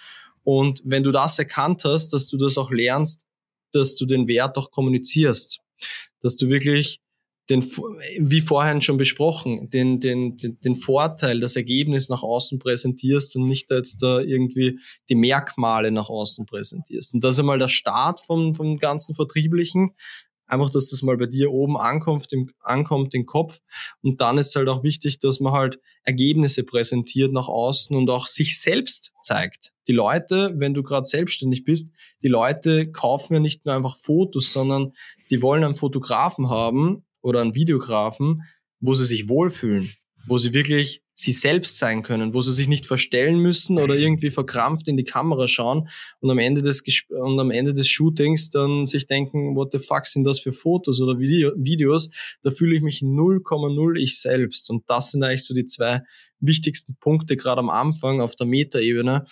Und 0.44 0.82
wenn 0.84 1.02
du 1.02 1.12
das 1.12 1.38
erkannt 1.38 1.82
hast, 1.84 2.12
dass 2.12 2.28
du 2.28 2.36
das 2.36 2.58
auch 2.58 2.70
lernst, 2.70 3.24
dass 3.72 3.96
du 3.96 4.04
den 4.04 4.28
Wert 4.28 4.58
auch 4.58 4.70
kommunizierst, 4.70 5.60
dass 6.20 6.36
du 6.36 6.50
wirklich 6.50 7.00
den, 7.48 7.62
wie 7.62 8.40
vorhin 8.40 8.80
schon 8.80 8.96
besprochen, 8.96 9.70
den, 9.70 10.00
den, 10.00 10.36
den, 10.36 10.58
den 10.60 10.74
Vorteil, 10.74 11.38
das 11.38 11.54
Ergebnis 11.54 12.08
nach 12.08 12.22
außen 12.22 12.58
präsentierst 12.58 13.36
und 13.36 13.46
nicht 13.46 13.70
jetzt 13.70 14.02
da 14.02 14.20
irgendwie 14.20 14.80
die 15.08 15.14
Merkmale 15.14 15.92
nach 15.92 16.08
außen 16.08 16.46
präsentierst. 16.46 17.14
Und 17.14 17.22
das 17.22 17.34
ist 17.34 17.40
einmal 17.40 17.58
der 17.58 17.68
Start 17.68 18.20
vom, 18.20 18.54
vom 18.54 18.78
ganzen 18.78 19.14
Vertrieblichen. 19.14 19.92
Einfach, 20.48 20.70
dass 20.70 20.90
das 20.90 21.02
mal 21.02 21.16
bei 21.16 21.26
dir 21.26 21.50
oben 21.50 21.76
ankommt, 21.76 22.32
im, 22.32 22.50
ankommt, 22.60 23.14
im 23.14 23.26
Kopf. 23.26 23.58
Und 24.02 24.20
dann 24.20 24.38
ist 24.38 24.54
halt 24.54 24.68
auch 24.68 24.84
wichtig, 24.84 25.18
dass 25.18 25.40
man 25.40 25.52
halt 25.52 25.80
Ergebnisse 26.04 26.62
präsentiert 26.62 27.32
nach 27.32 27.48
außen 27.48 27.96
und 27.96 28.08
auch 28.10 28.28
sich 28.28 28.60
selbst 28.60 29.12
zeigt. 29.22 29.72
Die 29.88 29.92
Leute, 29.92 30.54
wenn 30.56 30.72
du 30.72 30.84
gerade 30.84 31.04
selbstständig 31.04 31.64
bist, 31.64 31.92
die 32.22 32.28
Leute 32.28 32.90
kaufen 32.92 33.34
ja 33.34 33.40
nicht 33.40 33.66
nur 33.66 33.74
einfach 33.74 33.96
Fotos, 33.96 34.52
sondern 34.52 34.92
die 35.30 35.42
wollen 35.42 35.64
einen 35.64 35.74
Fotografen 35.74 36.48
haben, 36.48 37.04
oder 37.26 37.40
einen 37.40 37.56
Videografen, 37.56 38.44
wo 38.78 38.94
sie 38.94 39.04
sich 39.04 39.28
wohlfühlen, 39.28 39.90
wo 40.28 40.38
sie 40.38 40.52
wirklich 40.52 41.02
sie 41.12 41.32
selbst 41.32 41.78
sein 41.78 42.02
können, 42.02 42.34
wo 42.34 42.42
sie 42.42 42.52
sich 42.52 42.68
nicht 42.68 42.86
verstellen 42.86 43.38
müssen 43.38 43.78
oder 43.78 43.96
irgendwie 43.96 44.30
verkrampft 44.30 44.86
in 44.86 44.96
die 44.96 45.04
Kamera 45.04 45.48
schauen 45.48 45.88
und 46.20 46.30
am 46.30 46.38
Ende 46.38 46.62
des 46.62 46.84
und 47.08 47.40
am 47.40 47.50
Ende 47.50 47.74
des 47.74 47.88
Shootings 47.88 48.50
dann 48.50 48.86
sich 48.86 49.06
denken, 49.06 49.56
what 49.56 49.72
the 49.72 49.78
fuck 49.78 50.06
sind 50.06 50.24
das 50.24 50.38
für 50.38 50.52
Fotos 50.52 51.00
oder 51.00 51.18
Video 51.18 51.52
Videos? 51.56 52.10
Da 52.42 52.50
fühle 52.50 52.76
ich 52.76 52.82
mich 52.82 53.00
0,0 53.00 53.98
ich 53.98 54.20
selbst 54.20 54.70
und 54.70 54.84
das 54.88 55.10
sind 55.10 55.24
eigentlich 55.24 55.44
so 55.44 55.54
die 55.54 55.66
zwei 55.66 56.02
wichtigsten 56.38 56.96
Punkte 57.00 57.36
gerade 57.36 57.60
am 57.60 57.70
Anfang 57.70 58.20
auf 58.20 58.36
der 58.36 58.46
Metaebene, 58.46 59.24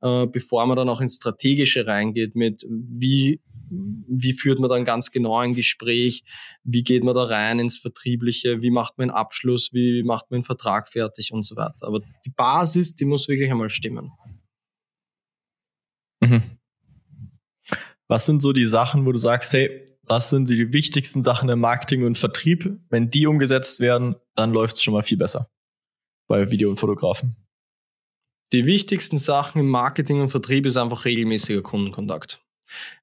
äh, 0.00 0.26
bevor 0.26 0.64
man 0.64 0.76
dann 0.76 0.88
auch 0.88 1.02
ins 1.02 1.16
Strategische 1.16 1.86
reingeht 1.86 2.34
mit 2.34 2.64
wie 2.70 3.40
wie 3.72 4.32
führt 4.32 4.58
man 4.58 4.68
dann 4.68 4.84
ganz 4.84 5.10
genau 5.10 5.38
ein 5.38 5.54
Gespräch, 5.54 6.24
wie 6.62 6.82
geht 6.82 7.04
man 7.04 7.14
da 7.14 7.24
rein 7.24 7.58
ins 7.58 7.78
Vertriebliche, 7.78 8.62
wie 8.62 8.70
macht 8.70 8.98
man 8.98 9.10
einen 9.10 9.16
Abschluss, 9.16 9.72
wie 9.72 10.02
macht 10.02 10.30
man 10.30 10.38
einen 10.38 10.44
Vertrag 10.44 10.88
fertig 10.88 11.32
und 11.32 11.44
so 11.44 11.56
weiter. 11.56 11.86
Aber 11.86 12.00
die 12.24 12.30
Basis, 12.30 12.94
die 12.94 13.04
muss 13.04 13.28
wirklich 13.28 13.50
einmal 13.50 13.70
stimmen. 13.70 14.12
Mhm. 16.20 16.42
Was 18.08 18.26
sind 18.26 18.42
so 18.42 18.52
die 18.52 18.66
Sachen, 18.66 19.06
wo 19.06 19.12
du 19.12 19.18
sagst, 19.18 19.52
hey, 19.54 19.86
das 20.06 20.30
sind 20.30 20.50
die 20.50 20.72
wichtigsten 20.72 21.22
Sachen 21.22 21.48
im 21.48 21.60
Marketing 21.60 22.04
und 22.04 22.18
Vertrieb. 22.18 22.78
Wenn 22.90 23.08
die 23.08 23.26
umgesetzt 23.26 23.80
werden, 23.80 24.16
dann 24.34 24.52
läuft 24.52 24.76
es 24.76 24.82
schon 24.82 24.94
mal 24.94 25.02
viel 25.02 25.18
besser 25.18 25.48
bei 26.26 26.50
Video- 26.50 26.70
und 26.70 26.78
Fotografen. 26.78 27.36
Die 28.52 28.66
wichtigsten 28.66 29.18
Sachen 29.18 29.60
im 29.60 29.68
Marketing 29.68 30.20
und 30.20 30.28
Vertrieb 30.28 30.66
ist 30.66 30.76
einfach 30.76 31.06
regelmäßiger 31.06 31.62
Kundenkontakt 31.62 32.42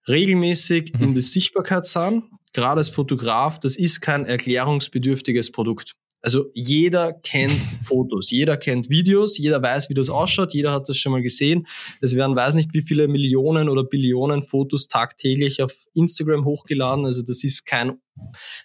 regelmäßig 0.07 0.93
mhm. 0.93 1.03
in 1.03 1.13
die 1.13 1.21
Sichtbarkeit 1.21 1.85
sein. 1.85 2.23
Gerade 2.53 2.79
als 2.79 2.89
Fotograf, 2.89 3.59
das 3.59 3.75
ist 3.75 4.01
kein 4.01 4.25
erklärungsbedürftiges 4.25 5.51
Produkt. 5.51 5.95
Also 6.21 6.51
jeder 6.53 7.13
kennt 7.13 7.53
Fotos, 7.81 8.29
jeder 8.29 8.57
kennt 8.57 8.89
Videos, 8.89 9.37
jeder 9.37 9.61
weiß, 9.61 9.89
wie 9.89 9.93
das 9.93 10.09
ausschaut, 10.09 10.53
jeder 10.53 10.71
hat 10.71 10.89
das 10.89 10.97
schon 10.97 11.11
mal 11.11 11.21
gesehen. 11.21 11.67
Es 12.01 12.15
werden 12.15 12.35
weiß 12.35 12.55
nicht 12.55 12.73
wie 12.73 12.81
viele 12.81 13.07
Millionen 13.07 13.69
oder 13.69 13.83
Billionen 13.83 14.43
Fotos 14.43 14.87
tagtäglich 14.87 15.61
auf 15.61 15.85
Instagram 15.93 16.45
hochgeladen. 16.45 17.05
Also 17.05 17.21
das 17.21 17.43
ist 17.43 17.65
kein, 17.65 18.01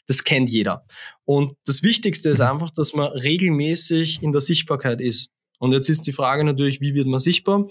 das 0.06 0.24
kennt 0.24 0.50
jeder. 0.50 0.84
Und 1.24 1.56
das 1.64 1.82
Wichtigste 1.82 2.30
ist 2.30 2.40
mhm. 2.40 2.46
einfach, 2.46 2.70
dass 2.70 2.94
man 2.94 3.08
regelmäßig 3.12 4.22
in 4.22 4.32
der 4.32 4.40
Sichtbarkeit 4.40 5.00
ist. 5.00 5.30
Und 5.58 5.72
jetzt 5.72 5.88
ist 5.88 6.06
die 6.06 6.12
Frage 6.12 6.44
natürlich, 6.44 6.80
wie 6.80 6.94
wird 6.94 7.06
man 7.06 7.20
sichtbar? 7.20 7.68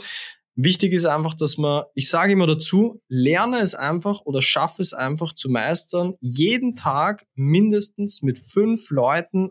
Wichtig 0.56 0.94
ist 0.94 1.06
einfach, 1.06 1.34
dass 1.34 1.58
man, 1.58 1.84
ich 1.96 2.10
sage 2.10 2.34
immer 2.34 2.46
dazu, 2.46 3.02
lerne 3.08 3.60
es 3.60 3.74
einfach 3.74 4.22
oder 4.26 4.42
schaffe 4.42 4.84
es 4.84 4.94
einfach 4.94 5.34
zu 5.34 5.50
meistern, 5.50 6.14
jeden 6.20 6.76
Tag 6.76 7.26
mindestens 7.34 8.22
mit 8.22 8.38
fünf 8.38 8.92
Leuten, 8.92 9.50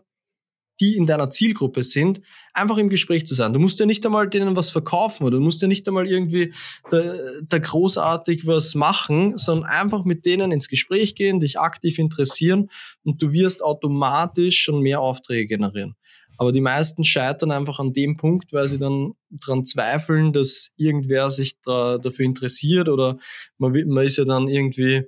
die 0.79 0.95
in 0.95 1.05
deiner 1.05 1.29
Zielgruppe 1.29 1.83
sind, 1.83 2.21
einfach 2.53 2.77
im 2.77 2.89
Gespräch 2.89 3.27
zu 3.27 3.35
sein. 3.35 3.53
Du 3.53 3.59
musst 3.59 3.79
ja 3.79 3.85
nicht 3.85 4.05
einmal 4.05 4.29
denen 4.29 4.55
was 4.55 4.71
verkaufen 4.71 5.23
oder 5.23 5.37
du 5.37 5.43
musst 5.43 5.61
ja 5.61 5.67
nicht 5.67 5.87
einmal 5.87 6.07
irgendwie 6.07 6.53
da, 6.89 7.15
da 7.47 7.57
großartig 7.59 8.47
was 8.47 8.73
machen, 8.73 9.37
sondern 9.37 9.69
einfach 9.69 10.03
mit 10.05 10.25
denen 10.25 10.51
ins 10.51 10.69
Gespräch 10.69 11.15
gehen, 11.15 11.39
dich 11.39 11.59
aktiv 11.59 11.99
interessieren 11.99 12.69
und 13.03 13.21
du 13.21 13.33
wirst 13.33 13.63
automatisch 13.63 14.61
schon 14.63 14.81
mehr 14.81 14.99
Aufträge 14.99 15.47
generieren. 15.47 15.95
Aber 16.37 16.51
die 16.51 16.61
meisten 16.61 17.03
scheitern 17.03 17.51
einfach 17.51 17.79
an 17.79 17.93
dem 17.93 18.17
Punkt, 18.17 18.53
weil 18.53 18.67
sie 18.67 18.79
dann 18.79 19.13
dran 19.29 19.65
zweifeln, 19.65 20.33
dass 20.33 20.73
irgendwer 20.77 21.29
sich 21.29 21.59
da, 21.61 21.97
dafür 21.97 22.25
interessiert 22.25 22.89
oder 22.89 23.17
man, 23.57 23.71
man 23.87 24.05
ist 24.05 24.17
ja 24.17 24.25
dann 24.25 24.47
irgendwie 24.47 25.03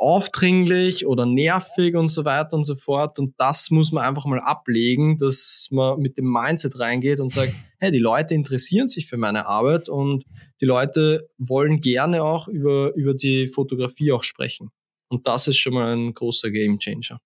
aufdringlich 0.00 1.06
oder 1.06 1.26
nervig 1.26 1.94
und 1.94 2.08
so 2.08 2.24
weiter 2.24 2.56
und 2.56 2.64
so 2.64 2.74
fort. 2.74 3.18
Und 3.18 3.34
das 3.38 3.70
muss 3.70 3.92
man 3.92 4.02
einfach 4.02 4.24
mal 4.24 4.40
ablegen, 4.40 5.18
dass 5.18 5.68
man 5.70 6.00
mit 6.00 6.16
dem 6.16 6.32
Mindset 6.32 6.78
reingeht 6.80 7.20
und 7.20 7.28
sagt, 7.28 7.54
hey, 7.78 7.90
die 7.90 7.98
Leute 7.98 8.34
interessieren 8.34 8.88
sich 8.88 9.06
für 9.06 9.18
meine 9.18 9.46
Arbeit 9.46 9.90
und 9.90 10.24
die 10.60 10.64
Leute 10.64 11.28
wollen 11.38 11.82
gerne 11.82 12.24
auch 12.24 12.48
über, 12.48 12.94
über 12.94 13.12
die 13.14 13.46
Fotografie 13.46 14.12
auch 14.12 14.24
sprechen. 14.24 14.70
Und 15.08 15.28
das 15.28 15.48
ist 15.48 15.58
schon 15.58 15.74
mal 15.74 15.94
ein 15.94 16.14
großer 16.14 16.50
Gamechanger. 16.50 17.20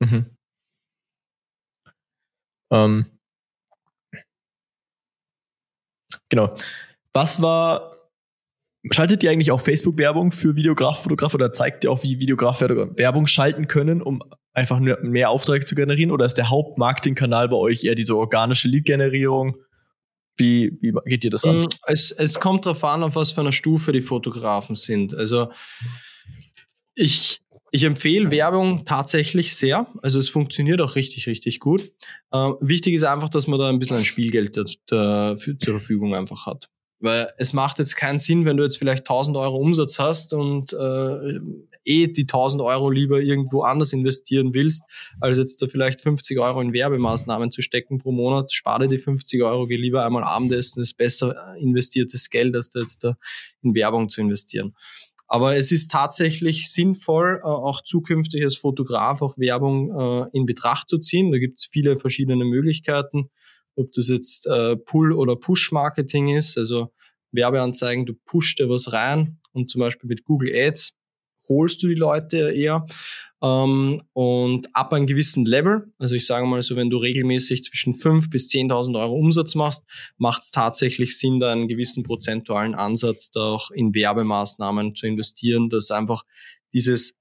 Mhm. 0.00 0.36
Ähm. 2.74 3.06
Genau. 6.28 6.54
Was 7.12 7.40
war 7.40 7.94
Schaltet 8.90 9.22
ihr 9.22 9.30
eigentlich 9.30 9.50
auch 9.50 9.60
Facebook-Werbung 9.60 10.30
für 10.30 10.56
Videograf, 10.56 11.04
Fotograf 11.04 11.32
oder 11.34 11.52
zeigt 11.52 11.84
ihr 11.84 11.90
auch, 11.90 12.02
wie 12.02 12.18
Videograf 12.18 12.60
Werbung 12.60 13.26
schalten 13.26 13.66
können, 13.66 14.02
um 14.02 14.22
einfach 14.52 14.78
mehr 14.78 15.30
Aufträge 15.30 15.64
zu 15.64 15.74
generieren? 15.74 16.10
Oder 16.10 16.26
ist 16.26 16.34
der 16.34 16.50
Hauptmarketingkanal 16.50 17.48
bei 17.48 17.56
euch 17.56 17.84
eher 17.84 17.94
diese 17.94 18.14
organische 18.14 18.68
Lead-Generierung? 18.68 19.56
Wie, 20.36 20.76
wie 20.82 20.92
geht 21.06 21.24
ihr 21.24 21.30
das 21.30 21.44
an? 21.44 21.62
Mm, 21.62 21.68
es, 21.86 22.12
es 22.12 22.38
kommt 22.40 22.66
darauf 22.66 22.84
an, 22.84 23.02
auf 23.02 23.16
was 23.16 23.32
für 23.32 23.40
einer 23.40 23.52
Stufe 23.52 23.90
die 23.92 24.02
Fotografen 24.02 24.74
sind. 24.74 25.14
Also 25.14 25.50
ich, 26.94 27.40
ich 27.74 27.82
empfehle 27.82 28.30
Werbung 28.30 28.84
tatsächlich 28.84 29.56
sehr. 29.56 29.88
Also 30.00 30.20
es 30.20 30.28
funktioniert 30.28 30.80
auch 30.80 30.94
richtig, 30.94 31.26
richtig 31.26 31.58
gut. 31.58 31.90
Ähm, 32.32 32.54
wichtig 32.60 32.94
ist 32.94 33.02
einfach, 33.02 33.28
dass 33.28 33.48
man 33.48 33.58
da 33.58 33.68
ein 33.68 33.80
bisschen 33.80 33.96
ein 33.96 34.04
Spielgeld 34.04 34.56
da, 34.86 35.36
für, 35.36 35.58
zur 35.58 35.80
Verfügung 35.80 36.14
einfach 36.14 36.46
hat. 36.46 36.70
Weil 37.00 37.32
es 37.36 37.52
macht 37.52 37.80
jetzt 37.80 37.96
keinen 37.96 38.20
Sinn, 38.20 38.44
wenn 38.44 38.56
du 38.56 38.62
jetzt 38.62 38.78
vielleicht 38.78 39.00
1000 39.00 39.36
Euro 39.36 39.56
Umsatz 39.56 39.98
hast 39.98 40.32
und 40.34 40.72
äh, 40.72 41.40
eh 41.84 42.06
die 42.06 42.22
1000 42.22 42.62
Euro 42.62 42.90
lieber 42.90 43.20
irgendwo 43.20 43.62
anders 43.62 43.92
investieren 43.92 44.54
willst, 44.54 44.84
als 45.20 45.36
jetzt 45.36 45.60
da 45.60 45.66
vielleicht 45.66 46.00
50 46.00 46.38
Euro 46.38 46.60
in 46.60 46.72
Werbemaßnahmen 46.72 47.50
zu 47.50 47.60
stecken 47.60 47.98
pro 47.98 48.12
Monat. 48.12 48.52
Spare 48.52 48.86
die 48.86 48.98
50 48.98 49.42
Euro, 49.42 49.66
geh 49.66 49.76
lieber 49.76 50.06
einmal 50.06 50.22
Abendessen, 50.22 50.80
ist 50.80 50.96
besser 50.96 51.56
investiertes 51.58 52.30
Geld, 52.30 52.54
als 52.54 52.70
da 52.70 52.78
jetzt 52.78 53.02
da 53.02 53.16
in 53.62 53.74
Werbung 53.74 54.10
zu 54.10 54.20
investieren. 54.20 54.76
Aber 55.26 55.56
es 55.56 55.72
ist 55.72 55.90
tatsächlich 55.90 56.70
sinnvoll, 56.70 57.40
äh, 57.42 57.46
auch 57.46 57.82
zukünftig 57.82 58.42
als 58.42 58.56
Fotograf 58.56 59.22
auch 59.22 59.38
Werbung 59.38 59.90
äh, 59.98 60.28
in 60.32 60.46
Betracht 60.46 60.88
zu 60.88 60.98
ziehen. 60.98 61.32
Da 61.32 61.38
gibt 61.38 61.58
es 61.58 61.66
viele 61.66 61.96
verschiedene 61.96 62.44
Möglichkeiten 62.44 63.30
ob 63.76 63.92
das 63.92 64.08
jetzt 64.08 64.46
äh, 64.46 64.76
Pull- 64.76 65.12
oder 65.12 65.36
Push-Marketing 65.36 66.28
ist, 66.28 66.56
also 66.58 66.92
Werbeanzeigen, 67.32 68.06
du 68.06 68.14
pushst 68.14 68.58
dir 68.58 68.68
was 68.68 68.92
rein 68.92 69.40
und 69.52 69.70
zum 69.70 69.80
Beispiel 69.80 70.08
mit 70.08 70.24
Google 70.24 70.54
Ads 70.54 70.96
holst 71.48 71.82
du 71.82 71.88
die 71.88 71.94
Leute 71.94 72.50
eher 72.50 72.86
ähm, 73.42 74.00
und 74.14 74.68
ab 74.74 74.92
einem 74.92 75.06
gewissen 75.06 75.44
Level, 75.44 75.92
also 75.98 76.14
ich 76.14 76.26
sage 76.26 76.46
mal 76.46 76.62
so, 76.62 76.76
wenn 76.76 76.88
du 76.88 76.96
regelmäßig 76.96 77.64
zwischen 77.64 77.92
5.000 77.92 78.30
bis 78.30 78.48
10.000 78.48 78.98
Euro 78.98 79.14
Umsatz 79.14 79.54
machst, 79.54 79.84
macht 80.16 80.42
es 80.42 80.50
tatsächlich 80.50 81.18
Sinn, 81.18 81.40
da 81.40 81.52
einen 81.52 81.68
gewissen 81.68 82.04
prozentualen 82.04 82.74
Ansatz 82.74 83.30
da 83.30 83.40
auch 83.40 83.70
in 83.70 83.94
Werbemaßnahmen 83.94 84.94
zu 84.94 85.06
investieren, 85.06 85.68
dass 85.68 85.90
einfach 85.90 86.22
dieses 86.72 87.18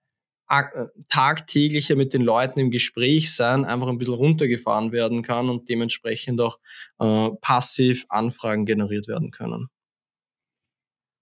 äh, 0.50 0.64
tagtäglicher 1.10 1.96
mit 1.96 2.14
den 2.14 2.22
Leuten 2.22 2.60
im 2.60 2.72
Gespräch 2.72 3.34
sein 3.34 3.66
einfach 3.66 3.88
ein 3.88 3.98
bisschen 3.98 4.14
runtergefahren 4.14 4.92
werden 4.92 5.24
kann 5.24 5.50
und 5.50 5.68
dementsprechend 5.68 6.40
auch 6.40 6.60
äh, 7.00 7.32
passiv 7.42 8.06
Anfragen 8.10 8.66
generiert 8.66 9.08
werden 9.08 9.32
können. 9.32 9.70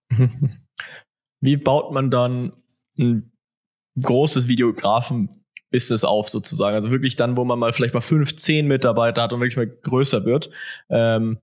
Wie 1.39 1.57
baut 1.57 1.91
man 1.91 2.11
dann 2.11 2.53
ein 3.01 3.31
großes 4.01 4.47
Videografen-Business 4.47 6.03
auf 6.03 6.29
sozusagen? 6.29 6.75
Also 6.75 6.91
wirklich 6.91 7.15
dann, 7.15 7.35
wo 7.35 7.43
man 7.43 7.59
mal 7.59 7.73
vielleicht 7.73 7.93
mal 7.93 8.01
fünf, 8.01 8.35
zehn 8.35 8.67
Mitarbeiter 8.67 9.23
hat 9.23 9.33
und 9.33 9.41
wirklich 9.41 9.57
mal 9.57 9.67
größer 9.67 10.25
wird. 10.25 10.49
Ähm, 10.89 11.39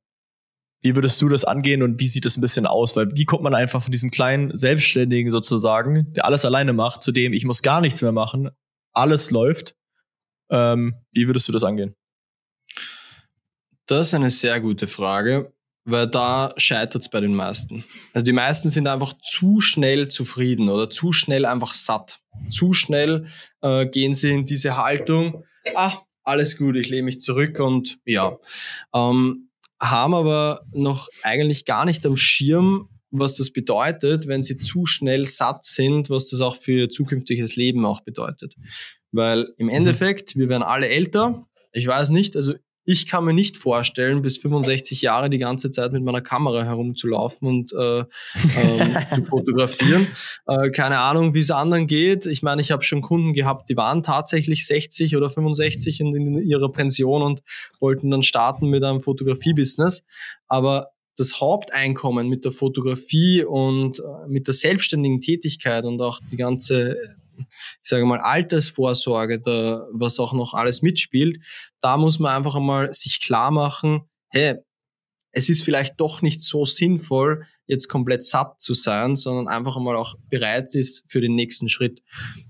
wie 0.80 0.94
würdest 0.94 1.20
du 1.20 1.28
das 1.28 1.44
angehen 1.44 1.82
und 1.82 2.00
wie 2.00 2.06
sieht 2.06 2.24
es 2.24 2.36
ein 2.36 2.40
bisschen 2.40 2.66
aus? 2.66 2.96
Weil 2.96 3.08
wie 3.16 3.24
kommt 3.24 3.42
man 3.42 3.54
einfach 3.54 3.82
von 3.82 3.90
diesem 3.90 4.10
kleinen 4.10 4.56
Selbstständigen 4.56 5.30
sozusagen, 5.30 6.12
der 6.14 6.24
alles 6.24 6.44
alleine 6.44 6.72
macht, 6.72 7.02
zu 7.02 7.10
dem 7.10 7.32
ich 7.32 7.44
muss 7.44 7.62
gar 7.62 7.80
nichts 7.80 8.00
mehr 8.00 8.12
machen, 8.12 8.50
alles 8.92 9.30
läuft. 9.30 9.76
Ähm, 10.50 10.94
wie 11.12 11.26
würdest 11.26 11.48
du 11.48 11.52
das 11.52 11.64
angehen? 11.64 11.94
Das 13.86 14.08
ist 14.08 14.14
eine 14.14 14.30
sehr 14.30 14.60
gute 14.60 14.86
Frage, 14.86 15.52
weil 15.88 16.06
da 16.06 16.52
scheitert 16.56 17.02
es 17.02 17.08
bei 17.08 17.20
den 17.20 17.34
meisten. 17.34 17.84
Also 18.12 18.24
die 18.24 18.32
meisten 18.32 18.70
sind 18.70 18.86
einfach 18.86 19.14
zu 19.22 19.60
schnell 19.60 20.08
zufrieden 20.08 20.68
oder 20.68 20.90
zu 20.90 21.12
schnell 21.12 21.46
einfach 21.46 21.72
satt. 21.72 22.20
Zu 22.50 22.74
schnell 22.74 23.26
äh, 23.62 23.86
gehen 23.86 24.12
sie 24.12 24.30
in 24.30 24.44
diese 24.44 24.76
Haltung, 24.76 25.44
ah, 25.74 25.98
alles 26.24 26.58
gut, 26.58 26.76
ich 26.76 26.90
lehne 26.90 27.04
mich 27.04 27.20
zurück 27.20 27.58
und 27.58 27.98
ja. 28.04 28.36
Ähm, 28.94 29.50
haben 29.80 30.14
aber 30.14 30.60
noch 30.72 31.08
eigentlich 31.22 31.64
gar 31.64 31.84
nicht 31.84 32.04
am 32.04 32.16
Schirm, 32.16 32.88
was 33.10 33.36
das 33.36 33.50
bedeutet, 33.50 34.26
wenn 34.26 34.42
sie 34.42 34.58
zu 34.58 34.84
schnell 34.84 35.24
satt 35.24 35.64
sind, 35.64 36.10
was 36.10 36.28
das 36.28 36.40
auch 36.40 36.56
für 36.56 36.72
ihr 36.72 36.90
zukünftiges 36.90 37.56
Leben 37.56 37.86
auch 37.86 38.02
bedeutet. 38.02 38.56
Weil 39.12 39.54
im 39.56 39.66
mhm. 39.66 39.72
Endeffekt, 39.72 40.36
wir 40.36 40.48
werden 40.48 40.62
alle 40.62 40.88
älter. 40.88 41.46
Ich 41.72 41.86
weiß 41.86 42.10
nicht, 42.10 42.36
also 42.36 42.54
ich 42.90 43.06
kann 43.06 43.26
mir 43.26 43.34
nicht 43.34 43.58
vorstellen, 43.58 44.22
bis 44.22 44.38
65 44.38 45.02
Jahre 45.02 45.28
die 45.28 45.36
ganze 45.36 45.70
Zeit 45.70 45.92
mit 45.92 46.02
meiner 46.02 46.22
Kamera 46.22 46.64
herumzulaufen 46.64 47.46
und 47.46 47.72
äh, 47.74 47.98
ähm, 48.56 48.96
zu 49.12 49.24
fotografieren. 49.24 50.06
Äh, 50.46 50.70
keine 50.70 50.98
Ahnung, 51.00 51.34
wie 51.34 51.40
es 51.40 51.50
anderen 51.50 51.86
geht. 51.86 52.24
Ich 52.24 52.42
meine, 52.42 52.62
ich 52.62 52.70
habe 52.70 52.82
schon 52.82 53.02
Kunden 53.02 53.34
gehabt, 53.34 53.68
die 53.68 53.76
waren 53.76 54.02
tatsächlich 54.02 54.66
60 54.66 55.16
oder 55.18 55.28
65 55.28 56.00
in, 56.00 56.14
in 56.14 56.38
ihrer 56.38 56.72
Pension 56.72 57.20
und 57.20 57.42
wollten 57.78 58.10
dann 58.10 58.22
starten 58.22 58.68
mit 58.70 58.82
einem 58.82 59.02
Fotografie-Business. 59.02 60.06
Aber 60.46 60.92
das 61.14 61.42
Haupteinkommen 61.42 62.30
mit 62.30 62.46
der 62.46 62.52
Fotografie 62.52 63.44
und 63.44 63.98
äh, 63.98 64.28
mit 64.28 64.46
der 64.46 64.54
selbstständigen 64.54 65.20
Tätigkeit 65.20 65.84
und 65.84 66.00
auch 66.00 66.20
die 66.30 66.38
ganze 66.38 66.96
ich 67.38 67.88
sage 67.88 68.04
mal, 68.04 68.20
Altersvorsorge, 68.20 69.40
da, 69.40 69.86
was 69.92 70.18
auch 70.18 70.32
noch 70.32 70.54
alles 70.54 70.82
mitspielt, 70.82 71.38
da 71.80 71.96
muss 71.96 72.18
man 72.18 72.34
einfach 72.34 72.56
einmal 72.56 72.92
sich 72.94 73.20
klar 73.20 73.50
machen, 73.50 74.02
hey, 74.30 74.56
es 75.32 75.48
ist 75.48 75.62
vielleicht 75.62 76.00
doch 76.00 76.22
nicht 76.22 76.40
so 76.40 76.64
sinnvoll, 76.64 77.44
jetzt 77.66 77.88
komplett 77.88 78.24
satt 78.24 78.60
zu 78.60 78.74
sein, 78.74 79.14
sondern 79.14 79.46
einfach 79.46 79.76
einmal 79.76 79.94
auch 79.94 80.14
bereit 80.30 80.74
ist 80.74 81.04
für 81.06 81.20
den 81.20 81.34
nächsten 81.34 81.68
Schritt. 81.68 82.02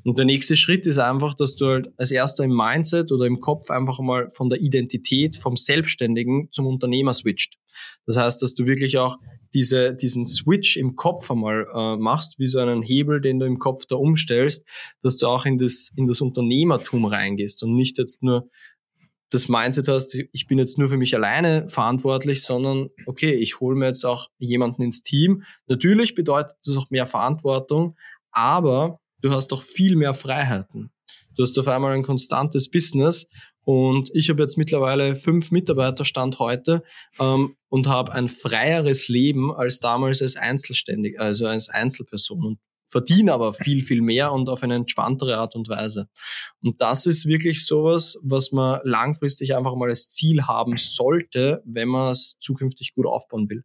Und 0.04 0.16
der 0.16 0.24
nächste 0.24 0.56
Schritt 0.56 0.86
ist 0.86 0.98
einfach, 0.98 1.34
dass 1.34 1.56
du 1.56 1.66
halt 1.66 1.88
als 1.96 2.12
erster 2.12 2.44
im 2.44 2.56
Mindset 2.56 3.10
oder 3.10 3.26
im 3.26 3.40
Kopf 3.40 3.70
einfach 3.70 3.98
einmal 3.98 4.30
von 4.30 4.48
der 4.48 4.60
Identität 4.60 5.36
vom 5.36 5.56
Selbstständigen 5.56 6.50
zum 6.52 6.66
Unternehmer 6.66 7.12
switcht. 7.12 7.58
Das 8.06 8.16
heißt, 8.16 8.42
dass 8.42 8.54
du 8.54 8.64
wirklich 8.64 8.96
auch 8.98 9.18
diese, 9.54 9.94
diesen 9.94 10.26
Switch 10.26 10.76
im 10.76 10.96
Kopf 10.96 11.30
einmal 11.30 11.66
äh, 11.74 11.96
machst, 11.96 12.38
wie 12.38 12.48
so 12.48 12.58
einen 12.58 12.82
Hebel, 12.82 13.20
den 13.20 13.38
du 13.38 13.46
im 13.46 13.58
Kopf 13.58 13.86
da 13.86 13.96
umstellst, 13.96 14.66
dass 15.02 15.16
du 15.16 15.26
auch 15.26 15.46
in 15.46 15.58
das, 15.58 15.92
in 15.96 16.06
das 16.06 16.20
Unternehmertum 16.20 17.04
reingehst 17.04 17.62
und 17.62 17.74
nicht 17.74 17.98
jetzt 17.98 18.22
nur 18.22 18.48
das 19.30 19.48
Mindset 19.48 19.88
hast, 19.88 20.14
ich 20.14 20.46
bin 20.46 20.58
jetzt 20.58 20.78
nur 20.78 20.88
für 20.88 20.96
mich 20.96 21.14
alleine 21.14 21.68
verantwortlich, 21.68 22.42
sondern 22.42 22.88
okay, 23.06 23.34
ich 23.34 23.60
hole 23.60 23.76
mir 23.76 23.86
jetzt 23.86 24.04
auch 24.04 24.28
jemanden 24.38 24.82
ins 24.82 25.02
Team. 25.02 25.42
Natürlich 25.66 26.14
bedeutet 26.14 26.56
das 26.64 26.76
auch 26.76 26.90
mehr 26.90 27.06
Verantwortung, 27.06 27.96
aber 28.30 29.00
du 29.20 29.30
hast 29.30 29.48
doch 29.48 29.62
viel 29.62 29.96
mehr 29.96 30.14
Freiheiten. 30.14 30.90
Du 31.36 31.42
hast 31.42 31.58
auf 31.58 31.68
einmal 31.68 31.92
ein 31.92 32.02
konstantes 32.02 32.70
Business 32.70 33.28
und 33.68 34.08
ich 34.14 34.30
habe 34.30 34.40
jetzt 34.40 34.56
mittlerweile 34.56 35.14
fünf 35.14 35.50
Mitarbeiter 35.50 36.06
Stand 36.06 36.38
heute 36.38 36.82
ähm, 37.20 37.54
und 37.68 37.86
habe 37.86 38.12
ein 38.12 38.30
freieres 38.30 39.08
Leben 39.08 39.54
als 39.54 39.78
damals 39.78 40.22
als 40.22 40.36
Einzelständig, 40.36 41.20
also 41.20 41.46
als 41.46 41.68
Einzelperson 41.68 42.46
und 42.46 42.58
verdiene 42.86 43.34
aber 43.34 43.52
viel, 43.52 43.82
viel 43.82 44.00
mehr 44.00 44.32
und 44.32 44.48
auf 44.48 44.62
eine 44.62 44.76
entspanntere 44.76 45.36
Art 45.36 45.54
und 45.54 45.68
Weise. 45.68 46.08
Und 46.62 46.80
das 46.80 47.04
ist 47.04 47.26
wirklich 47.26 47.66
sowas, 47.66 48.18
was 48.22 48.52
man 48.52 48.80
langfristig 48.84 49.54
einfach 49.54 49.74
mal 49.74 49.90
als 49.90 50.08
Ziel 50.08 50.44
haben 50.44 50.78
sollte, 50.78 51.62
wenn 51.66 51.88
man 51.88 52.12
es 52.12 52.38
zukünftig 52.40 52.94
gut 52.94 53.04
aufbauen 53.04 53.50
will. 53.50 53.64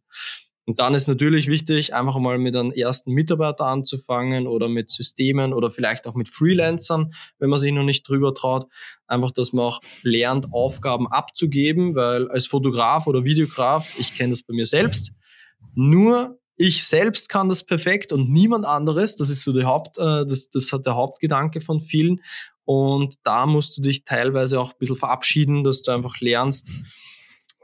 Und 0.66 0.80
dann 0.80 0.94
ist 0.94 1.08
natürlich 1.08 1.48
wichtig, 1.48 1.94
einfach 1.94 2.18
mal 2.18 2.38
mit 2.38 2.56
einem 2.56 2.72
ersten 2.72 3.12
Mitarbeiter 3.12 3.66
anzufangen 3.66 4.46
oder 4.46 4.68
mit 4.68 4.90
Systemen 4.90 5.52
oder 5.52 5.70
vielleicht 5.70 6.06
auch 6.06 6.14
mit 6.14 6.28
Freelancern, 6.30 7.12
wenn 7.38 7.50
man 7.50 7.58
sich 7.58 7.72
noch 7.72 7.82
nicht 7.82 8.08
drüber 8.08 8.34
traut. 8.34 8.66
Einfach, 9.06 9.30
dass 9.30 9.52
man 9.52 9.66
auch 9.66 9.80
lernt, 10.02 10.52
Aufgaben 10.52 11.06
abzugeben, 11.06 11.94
weil 11.94 12.28
als 12.30 12.46
Fotograf 12.46 13.06
oder 13.06 13.24
Videograf, 13.24 13.92
ich 13.98 14.14
kenne 14.14 14.30
das 14.30 14.42
bei 14.42 14.54
mir 14.54 14.66
selbst, 14.66 15.12
nur 15.74 16.38
ich 16.56 16.84
selbst 16.84 17.28
kann 17.28 17.48
das 17.48 17.64
perfekt 17.64 18.12
und 18.12 18.30
niemand 18.30 18.64
anderes. 18.64 19.16
Das 19.16 19.28
ist 19.28 19.42
so 19.42 19.52
der 19.52 19.66
Haupt, 19.66 19.98
äh, 19.98 20.24
das, 20.24 20.50
das 20.50 20.72
hat 20.72 20.86
der 20.86 20.94
Hauptgedanke 20.94 21.60
von 21.60 21.80
vielen. 21.80 22.20
Und 22.64 23.16
da 23.24 23.44
musst 23.44 23.76
du 23.76 23.82
dich 23.82 24.04
teilweise 24.04 24.60
auch 24.60 24.72
ein 24.72 24.78
bisschen 24.78 24.96
verabschieden, 24.96 25.64
dass 25.64 25.82
du 25.82 25.90
einfach 25.90 26.20
lernst, 26.20 26.70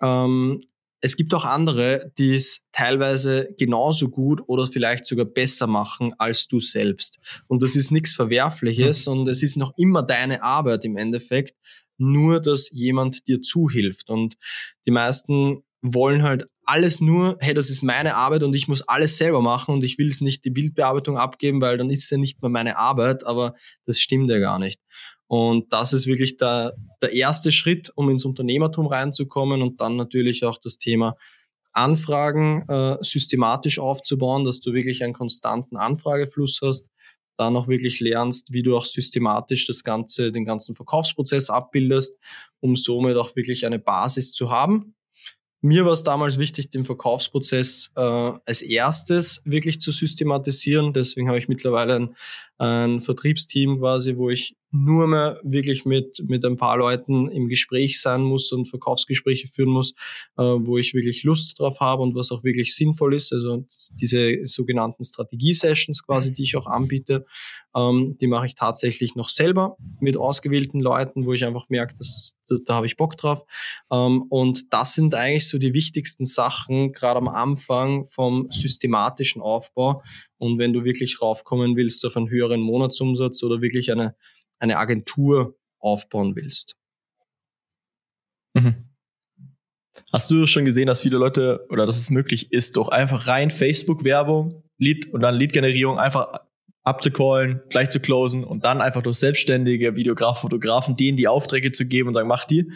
ähm, 0.02 0.62
es 1.00 1.16
gibt 1.16 1.32
auch 1.34 1.44
andere, 1.44 2.12
die 2.18 2.34
es 2.34 2.66
teilweise 2.72 3.48
genauso 3.58 4.10
gut 4.10 4.40
oder 4.46 4.66
vielleicht 4.66 5.06
sogar 5.06 5.24
besser 5.24 5.66
machen 5.66 6.14
als 6.18 6.46
du 6.46 6.60
selbst. 6.60 7.18
Und 7.46 7.62
das 7.62 7.76
ist 7.76 7.90
nichts 7.90 8.12
Verwerfliches 8.12 9.06
mhm. 9.06 9.12
und 9.12 9.28
es 9.28 9.42
ist 9.42 9.56
noch 9.56 9.72
immer 9.76 10.02
deine 10.02 10.42
Arbeit 10.42 10.84
im 10.84 10.96
Endeffekt, 10.96 11.56
nur 11.96 12.40
dass 12.40 12.70
jemand 12.70 13.28
dir 13.28 13.40
zuhilft. 13.40 14.10
Und 14.10 14.36
die 14.86 14.90
meisten 14.90 15.62
wollen 15.82 16.22
halt 16.22 16.46
alles 16.64 17.00
nur, 17.00 17.36
hey, 17.40 17.54
das 17.54 17.70
ist 17.70 17.82
meine 17.82 18.14
Arbeit 18.14 18.42
und 18.42 18.54
ich 18.54 18.68
muss 18.68 18.82
alles 18.82 19.18
selber 19.18 19.42
machen 19.42 19.74
und 19.74 19.82
ich 19.82 19.98
will 19.98 20.08
es 20.08 20.20
nicht 20.20 20.44
die 20.44 20.50
Bildbearbeitung 20.50 21.16
abgeben, 21.16 21.60
weil 21.60 21.78
dann 21.78 21.90
ist 21.90 22.04
es 22.04 22.10
ja 22.10 22.18
nicht 22.18 22.40
mehr 22.42 22.50
meine 22.50 22.76
Arbeit, 22.76 23.24
aber 23.26 23.54
das 23.86 23.98
stimmt 23.98 24.30
ja 24.30 24.38
gar 24.38 24.58
nicht. 24.58 24.80
Und 25.30 25.72
das 25.72 25.92
ist 25.92 26.08
wirklich 26.08 26.38
der, 26.38 26.72
der 27.00 27.12
erste 27.12 27.52
Schritt, 27.52 27.92
um 27.94 28.10
ins 28.10 28.24
Unternehmertum 28.24 28.88
reinzukommen 28.88 29.62
und 29.62 29.80
dann 29.80 29.94
natürlich 29.94 30.44
auch 30.44 30.58
das 30.58 30.76
Thema 30.76 31.14
Anfragen 31.70 32.68
äh, 32.68 32.96
systematisch 33.00 33.78
aufzubauen, 33.78 34.44
dass 34.44 34.58
du 34.58 34.72
wirklich 34.72 35.04
einen 35.04 35.12
konstanten 35.12 35.76
Anfragefluss 35.76 36.58
hast, 36.64 36.88
dann 37.36 37.56
auch 37.56 37.68
wirklich 37.68 38.00
lernst, 38.00 38.52
wie 38.52 38.64
du 38.64 38.76
auch 38.76 38.84
systematisch 38.84 39.68
das 39.68 39.84
ganze, 39.84 40.32
den 40.32 40.44
ganzen 40.44 40.74
Verkaufsprozess 40.74 41.48
abbildest, 41.48 42.18
um 42.58 42.74
somit 42.74 43.16
auch 43.16 43.36
wirklich 43.36 43.64
eine 43.66 43.78
Basis 43.78 44.32
zu 44.32 44.50
haben. 44.50 44.96
Mir 45.60 45.84
war 45.84 45.92
es 45.92 46.02
damals 46.02 46.40
wichtig, 46.40 46.70
den 46.70 46.82
Verkaufsprozess 46.82 47.92
äh, 47.94 48.00
als 48.00 48.62
erstes 48.62 49.42
wirklich 49.44 49.80
zu 49.80 49.92
systematisieren. 49.92 50.92
Deswegen 50.92 51.28
habe 51.28 51.38
ich 51.38 51.46
mittlerweile 51.46 51.94
ein, 51.94 52.16
ein 52.58 53.00
Vertriebsteam 53.00 53.78
quasi, 53.78 54.16
wo 54.16 54.28
ich 54.28 54.56
nur 54.72 55.06
mehr 55.06 55.40
wirklich 55.42 55.84
mit, 55.84 56.22
mit 56.28 56.44
ein 56.44 56.56
paar 56.56 56.76
Leuten 56.76 57.28
im 57.28 57.48
Gespräch 57.48 58.00
sein 58.00 58.22
muss 58.22 58.52
und 58.52 58.66
Verkaufsgespräche 58.66 59.48
führen 59.48 59.70
muss, 59.70 59.92
äh, 60.38 60.42
wo 60.42 60.78
ich 60.78 60.94
wirklich 60.94 61.24
Lust 61.24 61.58
drauf 61.58 61.80
habe 61.80 62.02
und 62.02 62.14
was 62.14 62.30
auch 62.30 62.44
wirklich 62.44 62.74
sinnvoll 62.76 63.14
ist. 63.14 63.32
Also 63.32 63.64
diese 63.92 64.46
sogenannten 64.46 65.04
Strategie-Sessions 65.04 66.04
quasi, 66.04 66.32
die 66.32 66.44
ich 66.44 66.56
auch 66.56 66.66
anbiete, 66.66 67.26
ähm, 67.74 68.16
die 68.20 68.28
mache 68.28 68.46
ich 68.46 68.54
tatsächlich 68.54 69.14
noch 69.16 69.28
selber 69.28 69.76
mit 69.98 70.16
ausgewählten 70.16 70.80
Leuten, 70.80 71.26
wo 71.26 71.32
ich 71.32 71.44
einfach 71.44 71.68
merke, 71.68 71.94
dass, 71.96 72.36
da, 72.48 72.56
da 72.64 72.74
habe 72.74 72.86
ich 72.86 72.96
Bock 72.96 73.16
drauf. 73.16 73.42
Ähm, 73.90 74.24
und 74.28 74.72
das 74.72 74.94
sind 74.94 75.14
eigentlich 75.14 75.48
so 75.48 75.58
die 75.58 75.74
wichtigsten 75.74 76.24
Sachen, 76.24 76.92
gerade 76.92 77.18
am 77.18 77.28
Anfang 77.28 78.06
vom 78.06 78.48
systematischen 78.50 79.42
Aufbau. 79.42 80.02
Und 80.38 80.58
wenn 80.58 80.72
du 80.72 80.84
wirklich 80.84 81.20
raufkommen 81.20 81.76
willst 81.76 82.04
auf 82.06 82.16
einen 82.16 82.30
höheren 82.30 82.60
Monatsumsatz 82.60 83.42
oder 83.42 83.60
wirklich 83.60 83.92
eine 83.92 84.14
eine 84.60 84.78
Agentur 84.78 85.58
aufbauen 85.80 86.36
willst. 86.36 86.76
Mhm. 88.54 88.90
Hast 90.12 90.30
du 90.30 90.46
schon 90.46 90.64
gesehen, 90.64 90.86
dass 90.86 91.02
viele 91.02 91.18
Leute 91.18 91.66
oder 91.68 91.86
dass 91.86 91.98
es 91.98 92.10
möglich 92.10 92.52
ist, 92.52 92.76
doch 92.76 92.88
einfach 92.88 93.28
rein 93.28 93.50
Facebook-Werbung, 93.50 94.62
Lead 94.78 95.12
und 95.12 95.20
dann 95.20 95.34
Lead-Generierung 95.34 95.98
einfach 95.98 96.32
abzucallen, 96.82 97.60
gleich 97.68 97.90
zu 97.90 98.00
closen 98.00 98.44
und 98.44 98.64
dann 98.64 98.80
einfach 98.80 99.02
durch 99.02 99.18
selbstständige 99.18 99.96
Videograf, 99.96 100.40
Fotografen 100.40 100.96
denen 100.96 101.16
die 101.16 101.28
Aufträge 101.28 101.72
zu 101.72 101.86
geben 101.86 102.08
und 102.08 102.14
sagen, 102.14 102.28
mach 102.28 102.44
die. 102.44 102.72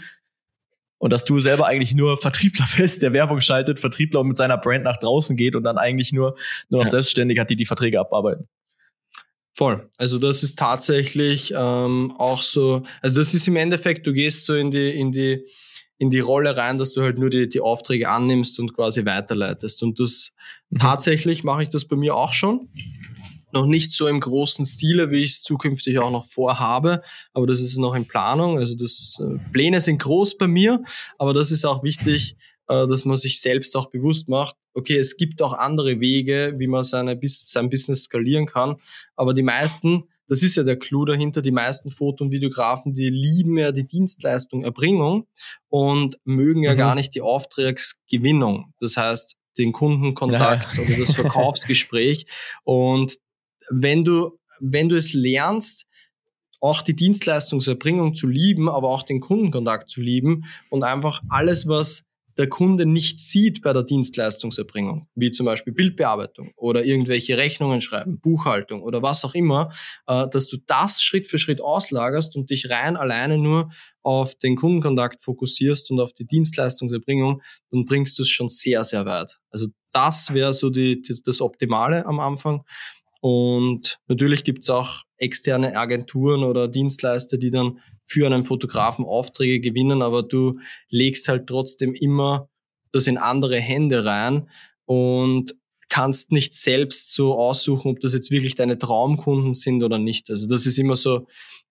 Und 0.98 1.12
dass 1.12 1.24
du 1.24 1.40
selber 1.40 1.66
eigentlich 1.66 1.94
nur 1.94 2.16
Vertriebler 2.20 2.66
bist, 2.76 3.02
der 3.02 3.12
Werbung 3.12 3.40
schaltet, 3.40 3.80
Vertriebler 3.80 4.20
und 4.20 4.28
mit 4.28 4.36
seiner 4.36 4.58
Brand 4.58 4.84
nach 4.84 4.98
draußen 4.98 5.36
geht 5.36 5.56
und 5.56 5.64
dann 5.64 5.78
eigentlich 5.78 6.12
nur, 6.12 6.36
nur 6.68 6.80
noch 6.80 6.86
ja. 6.86 6.90
selbstständig 6.90 7.38
hat, 7.38 7.50
die 7.50 7.56
die 7.56 7.66
Verträge 7.66 7.98
abarbeiten. 7.98 8.48
Voll. 9.56 9.88
Also 9.98 10.18
das 10.18 10.42
ist 10.42 10.58
tatsächlich 10.58 11.54
ähm, 11.56 12.12
auch 12.18 12.42
so, 12.42 12.82
also 13.00 13.20
das 13.20 13.34
ist 13.34 13.46
im 13.46 13.54
Endeffekt, 13.54 14.04
du 14.04 14.12
gehst 14.12 14.46
so 14.46 14.54
in 14.54 14.72
die, 14.72 14.90
in 14.90 15.12
die, 15.12 15.46
in 15.96 16.10
die 16.10 16.18
Rolle 16.18 16.56
rein, 16.56 16.76
dass 16.76 16.92
du 16.92 17.02
halt 17.02 17.18
nur 17.18 17.30
die, 17.30 17.48
die 17.48 17.60
Aufträge 17.60 18.08
annimmst 18.08 18.58
und 18.58 18.74
quasi 18.74 19.06
weiterleitest. 19.06 19.84
Und 19.84 20.00
das 20.00 20.34
mhm. 20.70 20.78
tatsächlich 20.78 21.44
mache 21.44 21.62
ich 21.62 21.68
das 21.68 21.84
bei 21.84 21.94
mir 21.94 22.16
auch 22.16 22.32
schon. 22.32 22.68
Noch 23.52 23.66
nicht 23.66 23.92
so 23.92 24.08
im 24.08 24.18
großen 24.18 24.66
Stile, 24.66 25.12
wie 25.12 25.22
ich 25.22 25.30
es 25.30 25.42
zukünftig 25.42 26.00
auch 26.00 26.10
noch 26.10 26.24
vorhabe, 26.24 27.02
aber 27.32 27.46
das 27.46 27.60
ist 27.60 27.78
noch 27.78 27.94
in 27.94 28.08
Planung. 28.08 28.58
Also 28.58 28.74
das 28.74 29.20
äh, 29.20 29.38
Pläne 29.52 29.80
sind 29.80 30.02
groß 30.02 30.36
bei 30.36 30.48
mir, 30.48 30.82
aber 31.16 31.32
das 31.32 31.52
ist 31.52 31.64
auch 31.64 31.84
wichtig, 31.84 32.34
dass 32.66 33.04
man 33.04 33.16
sich 33.16 33.40
selbst 33.40 33.76
auch 33.76 33.90
bewusst 33.90 34.28
macht, 34.28 34.56
okay, 34.74 34.96
es 34.96 35.16
gibt 35.16 35.42
auch 35.42 35.52
andere 35.52 36.00
Wege, 36.00 36.54
wie 36.58 36.66
man 36.66 36.84
seine, 36.84 37.18
sein 37.22 37.70
Business 37.70 38.04
skalieren 38.04 38.46
kann. 38.46 38.76
Aber 39.16 39.34
die 39.34 39.42
meisten, 39.42 40.04
das 40.28 40.42
ist 40.42 40.56
ja 40.56 40.62
der 40.62 40.78
Clou 40.78 41.04
dahinter, 41.04 41.42
die 41.42 41.52
meisten 41.52 41.90
Foto- 41.90 42.24
und 42.24 42.32
Videografen, 42.32 42.94
die 42.94 43.10
lieben 43.10 43.58
ja 43.58 43.72
die 43.72 43.86
Dienstleistung 43.86 44.64
Erbringung 44.64 45.26
und 45.68 46.18
mögen 46.24 46.62
ja 46.62 46.74
mhm. 46.74 46.78
gar 46.78 46.94
nicht 46.94 47.14
die 47.14 47.20
Auftragsgewinnung. 47.20 48.72
Das 48.80 48.96
heißt, 48.96 49.36
den 49.58 49.72
Kundenkontakt 49.72 50.76
ja. 50.76 50.82
oder 50.82 50.96
das 50.98 51.12
Verkaufsgespräch. 51.14 52.26
und 52.64 53.18
wenn 53.70 54.04
du, 54.04 54.38
wenn 54.60 54.90
du 54.90 54.96
es 54.96 55.14
lernst, 55.14 55.86
auch 56.60 56.82
die 56.82 56.96
Dienstleistungserbringung 56.96 58.14
zu 58.14 58.26
lieben, 58.26 58.68
aber 58.68 58.88
auch 58.88 59.02
den 59.02 59.20
Kundenkontakt 59.20 59.88
zu 59.88 60.00
lieben 60.00 60.44
und 60.70 60.82
einfach 60.82 61.22
alles, 61.28 61.68
was 61.68 62.04
der 62.36 62.48
Kunde 62.48 62.86
nicht 62.86 63.20
sieht 63.20 63.62
bei 63.62 63.72
der 63.72 63.82
Dienstleistungserbringung, 63.82 65.08
wie 65.14 65.30
zum 65.30 65.46
Beispiel 65.46 65.72
Bildbearbeitung 65.72 66.52
oder 66.56 66.84
irgendwelche 66.84 67.36
Rechnungen 67.36 67.80
schreiben, 67.80 68.18
Buchhaltung 68.18 68.82
oder 68.82 69.02
was 69.02 69.24
auch 69.24 69.34
immer, 69.34 69.70
äh, 70.06 70.26
dass 70.28 70.48
du 70.48 70.56
das 70.66 71.02
Schritt 71.02 71.26
für 71.26 71.38
Schritt 71.38 71.60
auslagerst 71.60 72.36
und 72.36 72.50
dich 72.50 72.70
rein 72.70 72.96
alleine 72.96 73.38
nur 73.38 73.70
auf 74.02 74.34
den 74.34 74.56
Kundenkontakt 74.56 75.22
fokussierst 75.22 75.90
und 75.90 76.00
auf 76.00 76.12
die 76.12 76.26
Dienstleistungserbringung, 76.26 77.42
dann 77.70 77.84
bringst 77.84 78.18
du 78.18 78.22
es 78.22 78.28
schon 78.28 78.48
sehr, 78.48 78.84
sehr 78.84 79.06
weit. 79.06 79.38
Also 79.50 79.68
das 79.92 80.34
wäre 80.34 80.52
so 80.52 80.70
die, 80.70 81.00
die, 81.00 81.14
das 81.24 81.40
Optimale 81.40 82.04
am 82.06 82.20
Anfang. 82.20 82.64
Und 83.20 83.98
natürlich 84.06 84.44
gibt's 84.44 84.68
auch 84.68 85.04
externe 85.16 85.76
Agenturen 85.76 86.44
oder 86.44 86.68
Dienstleister, 86.68 87.38
die 87.38 87.50
dann 87.50 87.78
für 88.04 88.26
einen 88.26 88.44
Fotografen 88.44 89.04
Aufträge 89.04 89.60
gewinnen, 89.60 90.02
aber 90.02 90.22
du 90.22 90.58
legst 90.88 91.28
halt 91.28 91.46
trotzdem 91.46 91.94
immer 91.94 92.48
das 92.92 93.06
in 93.06 93.18
andere 93.18 93.58
Hände 93.58 94.04
rein 94.04 94.48
und 94.84 95.54
kannst 95.88 96.32
nicht 96.32 96.54
selbst 96.54 97.12
so 97.12 97.38
aussuchen, 97.38 97.92
ob 97.92 98.00
das 98.00 98.14
jetzt 98.14 98.30
wirklich 98.30 98.54
deine 98.54 98.78
Traumkunden 98.78 99.54
sind 99.54 99.82
oder 99.82 99.98
nicht. 99.98 100.30
Also 100.30 100.46
das 100.46 100.66
ist 100.66 100.78
immer 100.78 100.96
so 100.96 101.26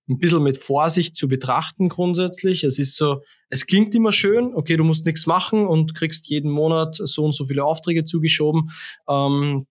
ein 0.10 0.20
bisschen 0.20 0.44
mit 0.44 0.58
Vorsicht 0.58 1.16
zu 1.16 1.28
betrachten 1.28 1.90
grundsätzlich. 1.90 2.64
Es 2.64 2.78
ist 2.78 2.96
so, 2.96 3.22
es 3.50 3.66
klingt 3.66 3.96
immer 3.96 4.12
schön, 4.12 4.54
okay, 4.54 4.76
du 4.76 4.84
musst 4.84 5.06
nichts 5.06 5.26
machen 5.26 5.66
und 5.66 5.96
kriegst 5.96 6.30
jeden 6.30 6.52
Monat 6.52 6.96
so 6.96 7.24
und 7.24 7.34
so 7.34 7.46
viele 7.46 7.64
Aufträge 7.64 8.04
zugeschoben. 8.04 8.70
Ähm, 9.08 9.66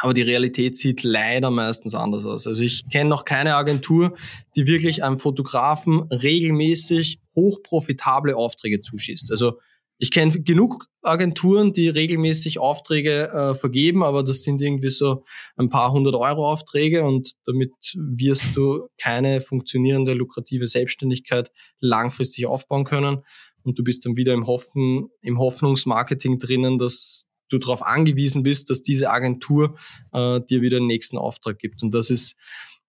aber 0.00 0.14
die 0.14 0.22
Realität 0.22 0.76
sieht 0.76 1.02
leider 1.02 1.50
meistens 1.50 1.94
anders 1.94 2.24
aus. 2.26 2.46
Also 2.46 2.62
ich 2.62 2.88
kenne 2.88 3.10
noch 3.10 3.24
keine 3.24 3.54
Agentur, 3.56 4.16
die 4.56 4.66
wirklich 4.66 5.02
einem 5.02 5.18
Fotografen 5.18 6.02
regelmäßig 6.10 7.20
hochprofitable 7.34 8.36
Aufträge 8.36 8.80
zuschießt. 8.80 9.30
Also 9.30 9.58
ich 9.98 10.12
kenne 10.12 10.40
genug 10.42 10.86
Agenturen, 11.02 11.72
die 11.72 11.88
regelmäßig 11.88 12.60
Aufträge 12.60 13.30
äh, 13.30 13.54
vergeben, 13.54 14.04
aber 14.04 14.22
das 14.22 14.44
sind 14.44 14.60
irgendwie 14.62 14.90
so 14.90 15.24
ein 15.56 15.70
paar 15.70 15.90
hundert 15.90 16.14
Euro 16.14 16.48
Aufträge 16.48 17.02
und 17.02 17.32
damit 17.46 17.72
wirst 17.94 18.56
du 18.56 18.88
keine 18.98 19.40
funktionierende, 19.40 20.12
lukrative 20.12 20.68
Selbstständigkeit 20.68 21.50
langfristig 21.80 22.46
aufbauen 22.46 22.84
können. 22.84 23.24
Und 23.64 23.78
du 23.78 23.84
bist 23.84 24.06
dann 24.06 24.16
wieder 24.16 24.34
im 24.34 24.46
Hoffen, 24.46 25.08
im 25.20 25.38
Hoffnungsmarketing 25.38 26.38
drinnen, 26.38 26.78
dass 26.78 27.28
du 27.48 27.58
darauf 27.58 27.82
angewiesen 27.82 28.42
bist, 28.42 28.70
dass 28.70 28.82
diese 28.82 29.10
Agentur 29.10 29.76
äh, 30.12 30.40
dir 30.40 30.62
wieder 30.62 30.78
den 30.78 30.86
nächsten 30.86 31.18
Auftrag 31.18 31.58
gibt. 31.58 31.82
Und 31.82 31.92
das 31.92 32.10
ist, 32.10 32.36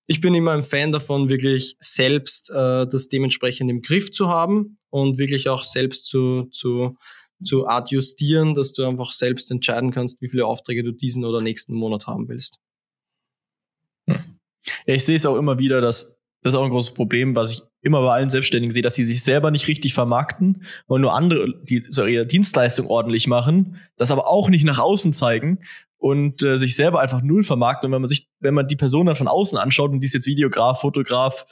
ich 0.07 0.21
bin 0.21 0.35
immer 0.35 0.51
ein 0.51 0.63
Fan 0.63 0.91
davon, 0.91 1.29
wirklich 1.29 1.75
selbst 1.79 2.49
äh, 2.49 2.87
das 2.87 3.07
dementsprechend 3.07 3.69
im 3.69 3.81
Griff 3.81 4.11
zu 4.11 4.29
haben 4.29 4.77
und 4.89 5.17
wirklich 5.17 5.49
auch 5.49 5.63
selbst 5.63 6.05
zu, 6.05 6.45
zu, 6.51 6.97
zu 7.43 7.67
adjustieren, 7.67 8.53
dass 8.53 8.73
du 8.73 8.85
einfach 8.85 9.11
selbst 9.11 9.51
entscheiden 9.51 9.91
kannst, 9.91 10.21
wie 10.21 10.29
viele 10.29 10.45
Aufträge 10.45 10.83
du 10.83 10.91
diesen 10.91 11.25
oder 11.25 11.41
nächsten 11.41 11.73
Monat 11.73 12.07
haben 12.07 12.27
willst. 12.27 12.59
Hm. 14.09 14.39
Ja, 14.85 14.93
ich 14.95 15.05
sehe 15.05 15.15
es 15.15 15.25
auch 15.25 15.37
immer 15.37 15.57
wieder, 15.59 15.81
dass 15.81 16.18
das 16.41 16.53
ist 16.53 16.57
auch 16.57 16.63
ein 16.63 16.71
großes 16.71 16.93
Problem, 16.93 17.35
was 17.35 17.53
ich 17.53 17.61
immer 17.81 18.01
bei 18.01 18.13
allen 18.13 18.29
Selbstständigen 18.29 18.73
sehe, 18.73 18.81
dass 18.81 18.95
sie 18.95 19.03
sich 19.03 19.23
selber 19.23 19.51
nicht 19.51 19.67
richtig 19.67 19.93
vermarkten 19.93 20.63
und 20.87 21.01
nur 21.01 21.13
andere, 21.13 21.53
die 21.63 21.83
so 21.89 22.05
ihre 22.05 22.25
Dienstleistung 22.25 22.87
ordentlich 22.87 23.27
machen, 23.27 23.77
das 23.97 24.11
aber 24.11 24.27
auch 24.27 24.49
nicht 24.49 24.63
nach 24.65 24.79
außen 24.79 25.13
zeigen 25.13 25.59
und 25.97 26.43
äh, 26.43 26.57
sich 26.57 26.75
selber 26.75 27.01
einfach 27.01 27.21
null 27.21 27.43
vermarkten. 27.43 27.87
Und 27.87 27.93
wenn 27.93 28.01
man 28.01 28.09
sich, 28.09 28.29
wenn 28.39 28.53
man 28.53 28.67
die 28.67 28.75
Person 28.75 29.05
dann 29.05 29.15
von 29.15 29.27
außen 29.27 29.57
anschaut 29.57 29.91
und 29.91 30.01
die 30.01 30.07
ist 30.07 30.13
jetzt 30.13 30.27
Videograf, 30.27 30.81
Fotograf 30.81 31.45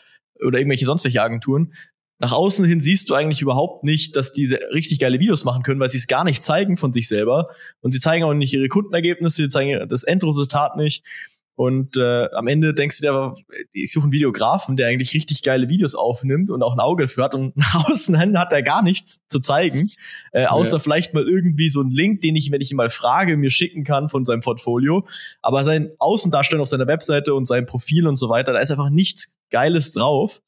oder 0.44 0.58
irgendwelche 0.58 0.86
sonstige 0.86 1.22
Agenturen, 1.22 1.74
nach 2.20 2.32
außen 2.32 2.66
hin 2.66 2.82
siehst 2.82 3.10
du 3.10 3.14
eigentlich 3.14 3.42
überhaupt 3.42 3.84
nicht, 3.84 4.16
dass 4.16 4.32
diese 4.32 4.60
richtig 4.74 5.00
geile 5.00 5.20
Videos 5.20 5.46
machen 5.46 5.62
können, 5.62 5.80
weil 5.80 5.92
sie 5.92 6.00
es 6.00 6.08
gar 6.08 6.24
nicht 6.24 6.44
zeigen 6.44 6.78
von 6.78 6.92
sich 6.92 7.08
selber. 7.08 7.50
Und 7.82 7.92
sie 7.92 8.00
zeigen 8.00 8.24
auch 8.24 8.34
nicht 8.34 8.54
ihre 8.54 8.70
Kundenergebnisse, 8.70 9.44
sie 9.44 9.50
zeigen 9.50 9.88
das 9.88 10.04
Endresultat 10.04 10.78
nicht. 10.78 11.06
Und 11.58 11.98
äh, 11.98 12.30
am 12.34 12.46
Ende 12.46 12.76
denkst 12.76 13.02
du 13.02 13.02
dir, 13.02 13.36
ich 13.74 13.92
suche 13.92 14.04
einen 14.04 14.12
Videografen, 14.12 14.78
der 14.78 14.90
eigentlich 14.90 15.16
richtig 15.16 15.42
geile 15.42 15.68
Videos 15.68 15.96
aufnimmt 15.96 16.52
und 16.52 16.62
auch 16.62 16.74
ein 16.74 16.80
Auge 16.80 17.06
dafür 17.06 17.24
hat. 17.24 17.34
Und 17.34 17.58
nach 17.58 17.90
außen 17.90 18.18
hin 18.20 18.40
hat 18.40 18.54
er 18.54 18.62
gar 18.62 18.84
nichts 18.84 19.26
zu 19.28 19.40
zeigen, 19.40 19.90
äh, 20.34 20.46
außer 20.46 20.78
ja. 20.78 20.80
vielleicht 20.80 21.16
mal 21.16 21.24
irgendwie 21.24 21.70
so 21.70 21.82
ein 21.82 21.90
Link, 21.90 22.22
den 22.22 22.36
ich, 22.36 22.52
wenn 22.52 22.62
ich 22.62 22.70
ihn 22.70 22.78
mal 22.78 22.92
frage, 22.92 23.38
mir 23.38 23.50
schicken 23.50 23.84
kann 23.84 24.08
von 24.08 24.24
seinem 24.24 24.42
Portfolio. 24.42 25.08
Aber 25.42 25.64
sein 25.64 25.90
Außendarstellung 25.98 26.62
auf 26.62 26.68
seiner 26.68 26.86
Webseite 26.86 27.34
und 27.34 27.48
sein 27.48 27.66
Profil 27.66 28.06
und 28.06 28.18
so 28.18 28.30
weiter, 28.30 28.54
da 28.54 28.60
ist 28.60 28.70
einfach 28.70 28.92
nichts 28.92 29.40
Geiles 29.50 29.94
drauf, 29.94 30.44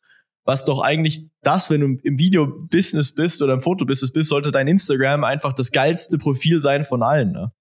was 0.45 0.64
doch 0.64 0.80
eigentlich 0.80 1.24
das, 1.41 1.72
wenn 1.72 1.82
du 1.82 1.88
im 2.03 2.20
Video-Business 2.20 3.16
bist 3.16 3.41
oder 3.41 3.53
im 3.53 3.62
Fotobusiness 3.62 4.14
bist, 4.14 4.30
sollte 4.30 4.51
dein 4.51 4.68
Instagram 4.68 5.24
einfach 5.24 5.53
das 5.53 5.72
geilste 5.72 6.20
Profil 6.20 6.60
sein 6.60 6.86
von 6.86 7.01
allen. 7.01 7.32
Ne? 7.32 7.51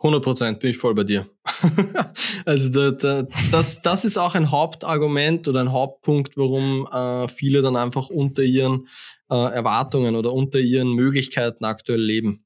100 0.00 0.22
Prozent 0.22 0.60
bin 0.60 0.70
ich 0.70 0.78
voll 0.78 0.94
bei 0.94 1.04
dir. 1.04 1.26
also 2.44 2.70
da, 2.70 2.90
da, 2.90 3.28
das, 3.50 3.82
das 3.82 4.04
ist 4.04 4.16
auch 4.16 4.34
ein 4.34 4.50
Hauptargument 4.50 5.48
oder 5.48 5.60
ein 5.60 5.72
Hauptpunkt, 5.72 6.36
warum 6.36 6.86
äh, 6.92 7.28
viele 7.28 7.62
dann 7.62 7.76
einfach 7.76 8.10
unter 8.10 8.42
ihren 8.42 8.88
äh, 9.30 9.34
Erwartungen 9.34 10.16
oder 10.16 10.32
unter 10.32 10.58
ihren 10.58 10.92
Möglichkeiten 10.92 11.64
aktuell 11.64 12.02
leben. 12.02 12.44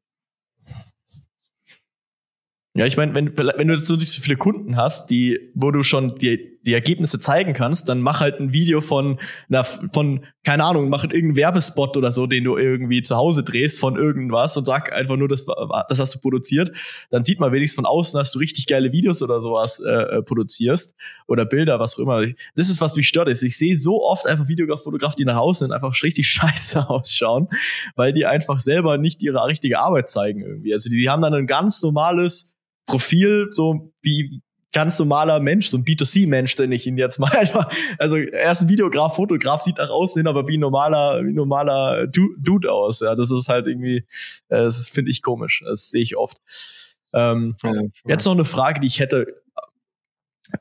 Ja, 2.76 2.86
ich 2.86 2.96
meine, 2.96 3.14
wenn, 3.14 3.36
wenn 3.36 3.68
du 3.68 3.74
jetzt 3.74 3.86
so 3.86 3.94
nicht 3.94 4.10
so 4.10 4.20
viele 4.20 4.36
Kunden 4.36 4.76
hast, 4.76 5.08
die, 5.08 5.52
wo 5.54 5.70
du 5.70 5.84
schon 5.84 6.16
die, 6.16 6.53
die 6.66 6.72
Ergebnisse 6.72 7.20
zeigen 7.20 7.52
kannst, 7.52 7.88
dann 7.88 8.00
mach 8.00 8.20
halt 8.20 8.40
ein 8.40 8.52
Video 8.52 8.80
von, 8.80 9.20
na, 9.48 9.62
von, 9.64 10.26
keine 10.44 10.64
Ahnung, 10.64 10.88
mach 10.88 11.04
irgendeinen 11.04 11.36
Werbespot 11.36 11.96
oder 11.96 12.12
so, 12.12 12.26
den 12.26 12.44
du 12.44 12.56
irgendwie 12.56 13.02
zu 13.02 13.16
Hause 13.16 13.42
drehst 13.42 13.78
von 13.78 13.96
irgendwas 13.96 14.56
und 14.56 14.64
sag 14.64 14.92
einfach 14.92 15.16
nur, 15.16 15.28
das, 15.28 15.46
das 15.88 16.00
hast 16.00 16.14
du 16.14 16.20
produziert. 16.20 16.74
Dann 17.10 17.24
sieht 17.24 17.40
man 17.40 17.52
wenigstens 17.52 17.76
von 17.76 17.86
außen, 17.86 18.18
dass 18.18 18.32
du 18.32 18.38
richtig 18.38 18.66
geile 18.66 18.92
Videos 18.92 19.22
oder 19.22 19.40
sowas 19.40 19.80
äh, 19.80 19.90
äh 19.90 20.22
produzierst 20.22 20.98
oder 21.26 21.44
Bilder, 21.44 21.80
was 21.80 21.98
auch 21.98 22.02
immer. 22.02 22.26
Das 22.56 22.68
ist, 22.68 22.80
was 22.80 22.94
mich 22.96 23.08
stört. 23.08 23.28
Ist. 23.28 23.42
Ich 23.42 23.58
sehe 23.58 23.76
so 23.76 24.02
oft 24.02 24.26
einfach 24.26 24.48
Videograf, 24.48 25.14
die 25.14 25.24
nach 25.24 25.36
außen 25.36 25.72
einfach 25.72 26.02
richtig 26.02 26.28
scheiße 26.28 26.88
ausschauen, 26.88 27.48
weil 27.96 28.12
die 28.12 28.26
einfach 28.26 28.60
selber 28.60 28.98
nicht 28.98 29.22
ihre 29.22 29.44
richtige 29.46 29.80
Arbeit 29.80 30.08
zeigen 30.08 30.42
irgendwie. 30.42 30.72
Also 30.72 30.90
die, 30.90 30.96
die 30.96 31.08
haben 31.08 31.22
dann 31.22 31.34
ein 31.34 31.46
ganz 31.46 31.82
normales 31.82 32.54
Profil, 32.86 33.48
so 33.50 33.92
wie 34.02 34.42
ganz 34.74 34.98
normaler 34.98 35.40
Mensch, 35.40 35.68
so 35.68 35.78
ein 35.78 35.84
B2C-Mensch, 35.84 36.56
den 36.56 36.72
ich 36.72 36.86
ihn 36.86 36.98
jetzt 36.98 37.18
mal 37.18 37.30
einfach, 37.36 37.72
also 37.98 38.16
er 38.16 38.52
ist 38.52 38.60
ein 38.60 38.68
Videograf, 38.68 39.16
Fotograf, 39.16 39.62
sieht 39.62 39.78
nach 39.78 39.88
außen 39.88 40.20
hin, 40.20 40.26
aber 40.26 40.46
wie 40.46 40.58
ein 40.58 40.60
normaler, 40.60 41.24
wie 41.24 41.30
ein 41.30 41.34
normaler 41.34 42.06
Dude 42.06 42.70
aus. 42.70 43.00
Ja, 43.00 43.14
das 43.14 43.30
ist 43.30 43.48
halt 43.48 43.66
irgendwie, 43.66 43.98
äh, 44.48 44.64
das 44.64 44.88
finde 44.88 45.10
ich 45.10 45.22
komisch. 45.22 45.62
Das 45.64 45.88
sehe 45.88 46.02
ich 46.02 46.16
oft. 46.16 46.36
Ähm, 47.14 47.56
ja, 47.62 47.72
jetzt 48.06 48.26
noch 48.26 48.32
eine 48.32 48.44
Frage, 48.44 48.80
die 48.80 48.88
ich 48.88 48.98
hätte, 48.98 49.26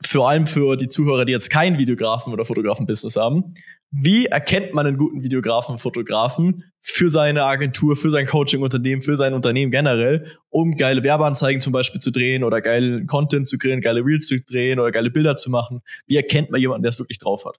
vor 0.02 0.30
allem 0.30 0.46
für 0.46 0.76
die 0.76 0.88
Zuhörer, 0.88 1.24
die 1.24 1.32
jetzt 1.32 1.50
kein 1.50 1.78
Videografen 1.78 2.32
oder 2.32 2.44
Fotografen-Business 2.44 3.16
haben. 3.16 3.54
Wie 3.90 4.26
erkennt 4.26 4.74
man 4.74 4.86
einen 4.86 4.96
guten 4.96 5.22
Videografen, 5.22 5.78
Fotografen 5.78 6.64
für 6.80 7.10
seine 7.10 7.44
Agentur, 7.44 7.96
für 7.96 8.10
sein 8.10 8.26
Coaching-Unternehmen, 8.26 9.02
für 9.02 9.16
sein 9.16 9.34
Unternehmen 9.34 9.70
generell, 9.70 10.26
um 10.50 10.76
geile 10.76 11.02
Werbeanzeigen 11.02 11.60
zum 11.60 11.72
Beispiel 11.72 12.00
zu 12.00 12.10
drehen 12.10 12.44
oder 12.44 12.60
geilen 12.60 13.06
Content 13.06 13.48
zu 13.48 13.56
kreieren, 13.56 13.80
geile 13.80 14.04
Reels 14.04 14.26
zu 14.26 14.40
drehen 14.40 14.80
oder 14.80 14.90
geile 14.90 15.10
Bilder 15.10 15.36
zu 15.36 15.50
machen? 15.50 15.80
Wie 16.06 16.16
erkennt 16.16 16.50
man 16.50 16.60
jemanden, 16.60 16.82
der 16.82 16.90
es 16.90 16.98
wirklich 16.98 17.18
drauf 17.18 17.44
hat? 17.44 17.58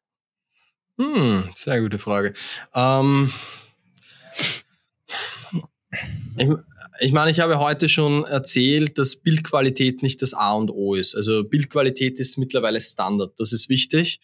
Hm, 0.98 1.50
sehr 1.56 1.82
gute 1.82 1.98
Frage. 1.98 2.34
Ähm, 2.74 3.32
ich, 6.38 6.50
ich 7.00 7.12
meine, 7.12 7.32
ich 7.32 7.40
habe 7.40 7.60
heute 7.60 7.90
schon 7.90 8.24
erzählt, 8.26 8.98
dass 8.98 9.18
Bildqualität 9.18 10.02
nicht 10.02 10.22
das 10.22 10.34
A 10.34 10.54
und 10.54 10.72
O 10.72 10.96
ist. 10.96 11.16
Also 11.16 11.44
Bildqualität 11.44 12.20
ist 12.20 12.38
mittlerweile 12.38 12.80
Standard. 12.80 13.34
Das 13.38 13.54
ist 13.54 13.70
wichtig. 13.70 14.20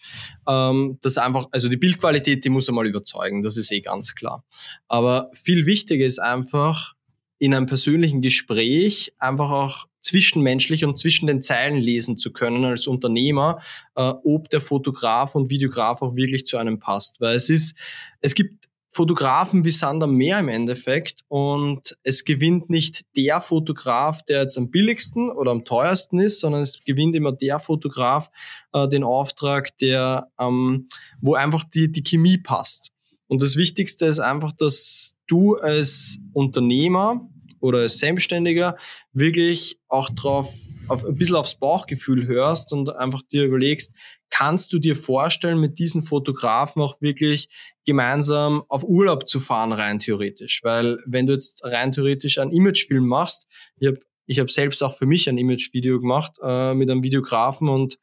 Ähm, 0.47 0.97
das 1.01 1.17
einfach, 1.17 1.47
also 1.51 1.69
die 1.69 1.77
Bildqualität, 1.77 2.43
die 2.45 2.49
muss 2.49 2.69
einmal 2.69 2.87
überzeugen. 2.87 3.43
Das 3.43 3.57
ist 3.57 3.71
eh 3.71 3.81
ganz 3.81 4.15
klar. 4.15 4.45
Aber 4.87 5.29
viel 5.33 5.65
wichtiger 5.65 6.05
ist 6.05 6.19
einfach, 6.19 6.95
in 7.41 7.55
einem 7.55 7.65
persönlichen 7.65 8.21
Gespräch 8.21 9.13
einfach 9.17 9.49
auch 9.49 9.87
zwischenmenschlich 10.01 10.85
und 10.85 10.99
zwischen 10.99 11.25
den 11.25 11.41
Zeilen 11.41 11.79
lesen 11.79 12.15
zu 12.15 12.31
können 12.31 12.65
als 12.65 12.85
Unternehmer, 12.85 13.59
äh, 13.95 14.13
ob 14.23 14.49
der 14.51 14.61
Fotograf 14.61 15.33
und 15.33 15.49
Videograf 15.49 16.03
auch 16.03 16.15
wirklich 16.15 16.45
zu 16.45 16.57
einem 16.57 16.77
passt. 16.77 17.19
Weil 17.19 17.35
es 17.35 17.49
ist, 17.49 17.75
es 18.19 18.35
gibt 18.35 18.67
Fotografen 18.93 19.63
wie 19.63 19.71
Sander 19.71 20.05
mehr 20.05 20.37
im 20.39 20.49
Endeffekt 20.49 21.21
und 21.29 21.95
es 22.03 22.25
gewinnt 22.25 22.69
nicht 22.69 23.05
der 23.15 23.39
Fotograf, 23.39 24.21
der 24.23 24.41
jetzt 24.41 24.57
am 24.57 24.69
billigsten 24.69 25.29
oder 25.29 25.51
am 25.51 25.63
teuersten 25.63 26.19
ist, 26.19 26.41
sondern 26.41 26.61
es 26.61 26.83
gewinnt 26.83 27.15
immer 27.15 27.31
der 27.31 27.59
Fotograf 27.59 28.29
äh, 28.73 28.89
den 28.89 29.05
Auftrag, 29.05 29.77
der 29.77 30.27
ähm, 30.37 30.87
wo 31.21 31.35
einfach 31.35 31.63
die, 31.63 31.89
die 31.89 32.03
Chemie 32.03 32.37
passt. 32.37 32.91
Und 33.27 33.41
das 33.41 33.55
Wichtigste 33.55 34.07
ist 34.07 34.19
einfach, 34.19 34.51
dass 34.51 35.15
du 35.25 35.55
als 35.55 36.19
Unternehmer 36.33 37.29
oder 37.61 37.79
als 37.79 37.97
Selbstständiger 37.97 38.75
wirklich 39.13 39.79
auch 39.87 40.09
drauf, 40.09 40.53
auf, 40.89 41.05
ein 41.05 41.15
bisschen 41.15 41.37
aufs 41.37 41.55
Bauchgefühl 41.55 42.27
hörst 42.27 42.73
und 42.73 42.89
einfach 42.89 43.21
dir 43.31 43.45
überlegst, 43.45 43.93
kannst 44.31 44.73
du 44.73 44.79
dir 44.79 44.95
vorstellen, 44.95 45.59
mit 45.59 45.77
diesen 45.77 46.01
Fotografen 46.01 46.81
auch 46.81 46.99
wirklich 47.01 47.49
gemeinsam 47.85 48.63
auf 48.67 48.83
Urlaub 48.83 49.29
zu 49.29 49.39
fahren, 49.39 49.73
rein 49.73 49.99
theoretisch? 49.99 50.61
Weil 50.63 50.97
wenn 51.05 51.27
du 51.27 51.33
jetzt 51.33 51.63
rein 51.63 51.91
theoretisch 51.91 52.39
einen 52.39 52.51
Imagefilm 52.51 53.05
machst, 53.05 53.45
ich 53.77 53.87
habe 53.87 53.99
ich 54.25 54.39
hab 54.39 54.49
selbst 54.49 54.81
auch 54.81 54.97
für 54.97 55.05
mich 55.05 55.27
ein 55.29 55.37
Imagevideo 55.37 55.99
gemacht 55.99 56.37
äh, 56.41 56.73
mit 56.73 56.89
einem 56.89 57.03
Videografen 57.03 57.67
und 57.67 57.99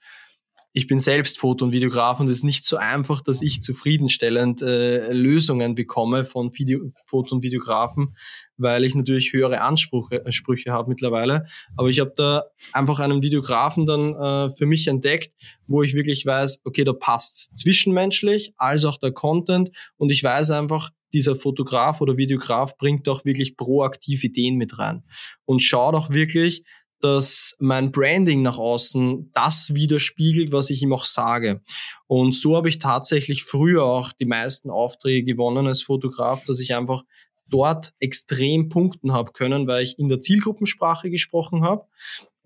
ich 0.73 0.87
bin 0.87 0.99
selbst 0.99 1.39
Foto- 1.39 1.65
und 1.65 1.73
Videograf 1.73 2.21
und 2.21 2.29
es 2.29 2.39
ist 2.39 2.45
nicht 2.45 2.65
so 2.65 2.77
einfach, 2.77 3.23
dass 3.23 3.43
ich 3.43 3.63
zufriedenstellend 3.63 4.63
äh, 4.63 5.13
Lösungen 5.13 5.75
bekomme 5.75 6.25
von 6.25 6.53
Video 6.57 6.91
Foto- 7.07 7.35
und 7.35 7.43
Videografen, 7.43 8.17
weil 8.57 8.85
ich 8.85 8.95
natürlich 8.95 9.33
höhere 9.33 9.63
Ansprüche, 9.63 10.25
Ansprüche 10.27 10.73
habe 10.73 10.91
mittlerweile. 10.91 11.47
Aber 11.77 11.89
ich 11.89 12.01
habe 12.01 12.13
da 12.15 12.45
einfach 12.73 13.01
einen 13.01 13.23
Videografen 13.23 13.87
dann 13.87 14.15
äh, 14.15 14.51
für 14.51 14.67
mich 14.67 14.87
entdeckt, 14.89 15.33
wo 15.67 15.83
ich 15.83 15.95
wirklich 15.95 16.27
weiß, 16.27 16.63
okay, 16.65 16.85
da 16.85 16.93
passt 16.93 17.57
zwischenmenschlich, 17.59 18.53
als 18.57 18.85
auch 18.85 18.99
der 18.99 19.13
Content. 19.13 19.71
Und 19.97 20.13
ich 20.13 20.23
weiß 20.23 20.51
einfach, 20.51 20.91
dieser 21.13 21.37
Fotograf 21.37 22.01
oder 22.01 22.17
Videograf 22.17 22.77
bringt 22.77 23.09
auch 23.09 23.25
wirklich 23.25 23.57
proaktiv 23.57 24.25
Ideen 24.25 24.57
mit 24.57 24.79
rein. 24.79 25.05
Und 25.45 25.63
schaut 25.63 25.95
auch 25.95 26.11
wirklich, 26.11 26.65
dass 27.01 27.57
mein 27.61 27.93
Branding 27.93 28.43
nach 28.43 28.59
außen 28.59 29.31
das 29.35 29.75
widerspiegelt, 29.75 30.53
was 30.53 30.71
ich 30.71 30.83
ihm 30.83 30.93
auch 30.93 31.05
sage. 31.05 31.63
Und 32.07 32.35
so 32.35 32.57
habe 32.57 32.69
ich 32.69 32.79
tatsächlich 32.79 33.45
früher 33.45 33.85
auch 33.85 34.13
die 34.13 34.27
meisten 34.27 34.71
Aufträge 34.71 35.25
gewonnen 35.25 35.67
als 35.67 35.83
Fotograf, 35.83 36.45
dass 36.45 36.61
ich 36.61 36.75
einfach 36.75 37.05
dort 37.49 37.95
extrem 37.99 38.69
punkten 38.69 39.13
habe 39.13 39.33
können, 39.33 39.67
weil 39.67 39.83
ich 39.83 39.99
in 39.99 40.09
der 40.09 40.21
Zielgruppensprache 40.21 41.11
gesprochen 41.11 41.63
habe 41.63 41.87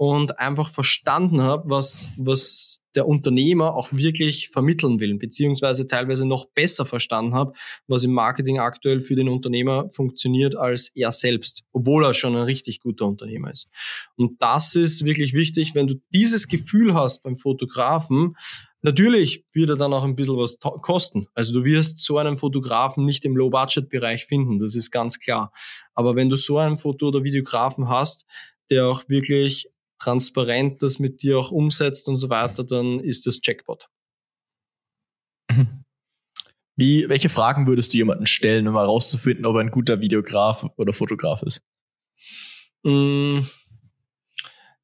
und 0.02 0.40
einfach 0.40 0.68
verstanden 0.68 1.42
habe, 1.42 1.70
was, 1.70 2.08
was 2.16 2.80
der 2.96 3.06
Unternehmer 3.06 3.76
auch 3.76 3.92
wirklich 3.92 4.48
vermitteln 4.48 4.98
will, 4.98 5.16
beziehungsweise 5.16 5.86
teilweise 5.86 6.26
noch 6.26 6.46
besser 6.46 6.84
verstanden 6.84 7.34
habe, 7.34 7.52
was 7.86 8.02
im 8.02 8.12
Marketing 8.12 8.58
aktuell 8.58 9.00
für 9.00 9.14
den 9.14 9.28
Unternehmer 9.28 9.88
funktioniert 9.90 10.56
als 10.56 10.88
er 10.96 11.12
selbst, 11.12 11.62
obwohl 11.70 12.04
er 12.04 12.14
schon 12.14 12.34
ein 12.34 12.42
richtig 12.42 12.80
guter 12.80 13.06
Unternehmer 13.06 13.52
ist. 13.52 13.68
Und 14.16 14.42
das 14.42 14.74
ist 14.74 15.04
wirklich 15.04 15.34
wichtig, 15.34 15.76
wenn 15.76 15.86
du 15.86 15.94
dieses 16.12 16.48
Gefühl 16.48 16.94
hast 16.94 17.22
beim 17.22 17.36
Fotografen, 17.36 18.34
Natürlich 18.84 19.44
wird 19.52 19.70
er 19.70 19.76
dann 19.76 19.92
auch 19.92 20.02
ein 20.02 20.16
bisschen 20.16 20.36
was 20.36 20.58
kosten. 20.58 21.28
Also 21.34 21.52
du 21.52 21.64
wirst 21.64 22.00
so 22.00 22.18
einen 22.18 22.36
Fotografen 22.36 23.04
nicht 23.04 23.24
im 23.24 23.36
Low-Budget-Bereich 23.36 24.26
finden, 24.26 24.58
das 24.58 24.74
ist 24.74 24.90
ganz 24.90 25.20
klar. 25.20 25.52
Aber 25.94 26.16
wenn 26.16 26.28
du 26.28 26.34
so 26.34 26.58
einen 26.58 26.76
Foto- 26.76 27.06
oder 27.06 27.22
Videografen 27.22 27.88
hast, 27.88 28.26
der 28.72 28.86
auch 28.86 29.08
wirklich 29.08 29.68
transparent 30.02 30.82
das 30.82 30.98
mit 30.98 31.22
dir 31.22 31.38
auch 31.38 31.50
umsetzt 31.50 32.08
und 32.08 32.16
so 32.16 32.28
weiter, 32.28 32.64
dann 32.64 33.00
ist 33.00 33.26
das 33.26 33.40
Jackpot. 33.42 33.88
Mhm. 35.50 35.84
Wie, 36.74 37.08
welche 37.08 37.28
Fragen 37.28 37.66
würdest 37.66 37.92
du 37.92 37.98
jemanden 37.98 38.26
stellen, 38.26 38.66
um 38.66 38.74
herauszufinden, 38.74 39.46
ob 39.46 39.56
er 39.56 39.60
ein 39.60 39.70
guter 39.70 40.00
Videograf 40.00 40.66
oder 40.76 40.92
Fotograf 40.92 41.42
ist? 41.42 41.60
Mm, 42.82 43.40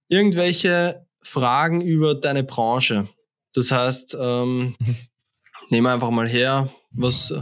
irgendwelche 0.08 1.06
Fragen 1.22 1.80
über 1.80 2.14
deine 2.14 2.44
Branche. 2.44 3.08
Das 3.54 3.72
heißt, 3.72 4.16
ähm, 4.20 4.76
mhm. 4.78 4.96
nehmen 5.70 5.86
wir 5.86 5.92
einfach 5.94 6.10
mal 6.10 6.28
her, 6.28 6.70
was 6.90 7.34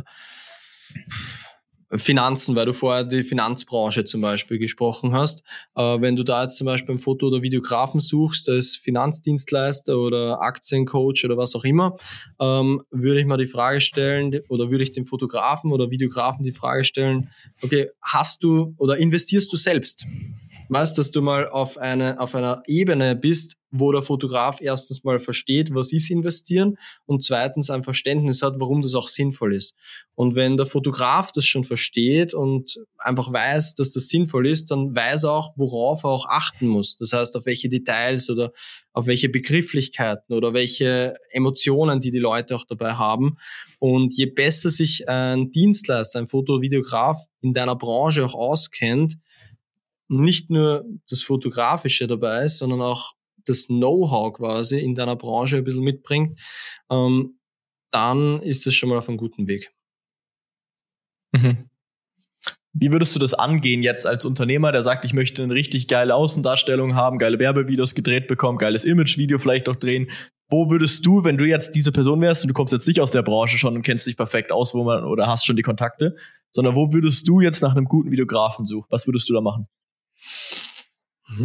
Finanzen, 1.93 2.57
weil 2.57 2.67
du 2.67 2.73
vorher 2.73 3.05
die 3.05 3.23
Finanzbranche 3.23 4.05
zum 4.05 4.21
Beispiel 4.21 4.59
gesprochen 4.59 5.13
hast. 5.13 5.43
Äh, 5.77 6.01
wenn 6.01 6.17
du 6.17 6.25
da 6.25 6.43
jetzt 6.43 6.57
zum 6.57 6.67
Beispiel 6.67 6.91
einen 6.91 6.99
Foto- 6.99 7.29
oder 7.29 7.43
Videografen 7.43 8.01
suchst, 8.01 8.49
als 8.49 8.77
Finanzdienstleister 8.77 9.99
oder 9.99 10.43
Aktiencoach 10.43 11.25
oder 11.25 11.37
was 11.37 11.55
auch 11.55 11.65
immer, 11.65 11.97
ähm, 12.41 12.83
würde 12.91 13.21
ich 13.21 13.27
mal 13.27 13.37
die 13.37 13.47
Frage 13.47 13.81
stellen 13.81 14.41
oder 14.49 14.71
würde 14.71 14.85
ich 14.85 14.93
dem 14.93 15.07
Fotografen 15.07 15.73
oder 15.73 15.91
Videografen 15.91 16.45
die 16.45 16.53
Frage 16.53 16.85
stellen, 16.85 17.31
okay, 17.63 17.89
hast 18.03 18.43
du 18.43 18.75
oder 18.79 18.97
investierst 18.97 19.53
du 19.53 19.57
selbst? 19.57 20.07
Weißt, 20.69 20.99
dass 20.99 21.11
du 21.11 21.23
mal 21.23 21.49
auf, 21.49 21.79
eine, 21.79 22.21
auf 22.21 22.35
einer 22.35 22.63
Ebene 22.67 23.17
bist, 23.17 23.57
wo 23.71 23.93
der 23.93 24.03
Fotograf 24.03 24.61
erstens 24.61 25.05
mal 25.05 25.19
versteht, 25.19 25.75
was 25.75 25.93
ist 25.93 26.11
investieren 26.11 26.79
und 27.05 27.23
zweitens 27.23 27.71
ein 27.71 27.83
Verständnis 27.83 28.43
hat, 28.43 28.55
warum 28.59 28.83
das 28.83 28.95
auch 28.95 29.09
sinnvoll 29.09 29.55
ist. 29.55 29.75
Und 30.15 30.35
wenn 30.35 30.57
der 30.57 30.67
Fotograf 30.67 31.33
das 31.33 31.47
schon 31.47 31.65
versteht 31.65 32.33
und 32.33 32.79
einfach 32.99 33.33
weiß, 33.33 33.75
dass 33.75 33.91
das 33.91 34.09
sinnvoll 34.09 34.47
ist, 34.47 34.71
dann 34.71 34.95
weiß 34.95 35.25
er 35.25 35.33
auch, 35.33 35.53
worauf 35.57 36.05
er 36.05 36.11
auch 36.11 36.27
achten 36.29 36.69
muss. 36.69 36.97
Das 36.97 37.13
heißt, 37.13 37.37
auf 37.37 37.47
welche 37.47 37.69
Details 37.69 38.31
oder 38.31 38.53
auf 38.93 39.07
welche 39.07 39.29
Begrifflichkeiten 39.29 40.35
oder 40.35 40.55
welche 40.55 41.15
Emotionen, 41.31 42.01
die 42.01 42.11
die 42.11 42.19
Leute 42.19 42.57
auch 42.57 42.65
dabei 42.65 42.95
haben. 42.95 43.37
Und 43.79 44.17
je 44.17 44.27
besser 44.27 44.71
sich 44.71 45.09
ein 45.09 45.51
Dienstleister, 45.51 46.19
ein 46.19 46.29
Fotovideograf 46.29 47.27
in 47.43 47.53
deiner 47.53 47.77
Branche 47.77 48.25
auch 48.25 48.35
auskennt, 48.35 49.19
nicht 50.09 50.51
nur 50.51 50.85
das 51.09 51.23
Fotografische 51.23 52.07
dabei 52.07 52.45
ist, 52.45 52.59
sondern 52.59 52.83
auch 52.83 53.15
das 53.45 53.67
Know-how 53.67 54.33
quasi 54.33 54.79
in 54.79 54.95
deiner 54.95 55.17
Branche 55.17 55.57
ein 55.57 55.65
bisschen 55.65 55.85
mitbringt, 55.85 56.39
ähm, 56.91 57.39
dann 57.91 58.43
ist 58.43 58.67
es 58.67 58.75
schon 58.75 58.89
mal 58.89 58.99
auf 58.99 59.09
einem 59.09 59.19
guten 59.19 59.47
Weg. 59.47 59.73
Mhm. 61.33 61.71
Wie 62.79 62.91
würdest 62.91 63.15
du 63.15 63.19
das 63.19 63.33
angehen 63.33 63.83
jetzt 63.83 64.07
als 64.07 64.27
Unternehmer, 64.27 64.71
der 64.71 64.83
sagt, 64.83 65.07
ich 65.07 65.15
möchte 65.15 65.43
eine 65.43 65.55
richtig 65.55 65.89
geile 65.89 66.15
Außendarstellung 66.15 66.95
haben, 66.95 67.19
geile 67.19 67.39
Werbevideos 67.39 67.95
gedreht 67.95 68.27
bekommen, 68.29 68.59
geiles 68.59 68.85
Imagevideo 68.85 69.39
vielleicht 69.39 69.69
auch 69.71 69.77
drehen? 69.77 70.11
Wo 70.51 70.71
würdest 70.71 71.05
du, 71.07 71.25
wenn 71.25 71.39
du 71.39 71.47
jetzt 71.47 71.75
diese 71.75 71.91
Person 71.91 72.21
wärst 72.21 72.45
und 72.45 72.49
du 72.49 72.55
kommst 72.55 72.75
jetzt 72.75 72.87
nicht 72.87 73.01
aus 73.01 73.11
der 73.11 73.23
Branche 73.23 73.57
schon 73.57 73.75
und 73.77 73.83
kennst 73.83 74.07
dich 74.07 74.17
perfekt 74.17 74.53
aus, 74.53 74.75
wo 74.75 74.85
man 74.85 75.05
oder 75.05 75.27
hast 75.27 75.47
schon 75.47 75.57
die 75.57 75.63
Kontakte, 75.63 76.17
sondern 76.51 76.77
wo 76.77 76.93
würdest 76.93 77.27
du 77.27 77.41
jetzt 77.41 77.63
nach 77.63 77.75
einem 77.75 77.87
guten 77.87 78.11
Videografen 78.11 78.67
suchen? 78.67 78.87
Was 78.91 79.07
würdest 79.07 79.29
du 79.29 79.33
da 79.33 79.41
machen? 79.41 79.69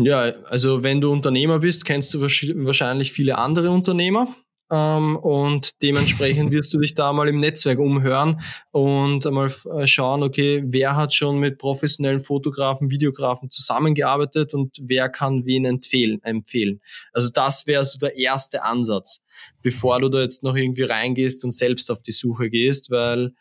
Ja, 0.03 0.19
also 0.45 0.83
wenn 0.83 1.01
du 1.01 1.11
Unternehmer 1.11 1.59
bist, 1.59 1.85
kennst 1.85 2.13
du 2.13 2.21
wahrscheinlich 2.21 3.11
viele 3.11 3.37
andere 3.37 3.71
Unternehmer. 3.71 4.35
Ähm, 4.71 5.17
und 5.17 5.81
dementsprechend 5.81 6.51
wirst 6.53 6.73
du 6.73 6.79
dich 6.79 6.93
da 6.93 7.11
mal 7.11 7.27
im 7.27 7.41
Netzwerk 7.41 7.77
umhören 7.77 8.41
und 8.71 9.27
einmal 9.27 9.51
äh, 9.77 9.85
schauen, 9.85 10.23
okay, 10.23 10.63
wer 10.65 10.95
hat 10.95 11.13
schon 11.13 11.39
mit 11.39 11.57
professionellen 11.57 12.21
Fotografen, 12.21 12.89
Videografen 12.89 13.51
zusammengearbeitet 13.51 14.53
und 14.53 14.77
wer 14.81 15.09
kann 15.09 15.45
wen 15.45 15.65
empfehlen. 15.65 16.23
empfehlen. 16.23 16.79
Also 17.11 17.29
das 17.33 17.67
wäre 17.67 17.83
so 17.83 17.99
der 17.99 18.15
erste 18.15 18.63
Ansatz, 18.63 19.25
bevor 19.61 19.99
du 19.99 20.07
da 20.07 20.21
jetzt 20.21 20.41
noch 20.41 20.55
irgendwie 20.55 20.83
reingehst 20.83 21.43
und 21.43 21.51
selbst 21.51 21.91
auf 21.91 22.01
die 22.01 22.13
Suche 22.13 22.49
gehst, 22.49 22.91
weil 22.91 23.33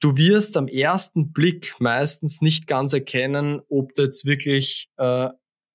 du 0.00 0.16
wirst 0.16 0.56
am 0.56 0.68
ersten 0.68 1.32
Blick 1.32 1.74
meistens 1.78 2.40
nicht 2.40 2.66
ganz 2.66 2.92
erkennen, 2.92 3.60
ob 3.68 3.94
da 3.94 4.04
jetzt 4.04 4.24
wirklich 4.24 4.90
äh, 4.96 5.28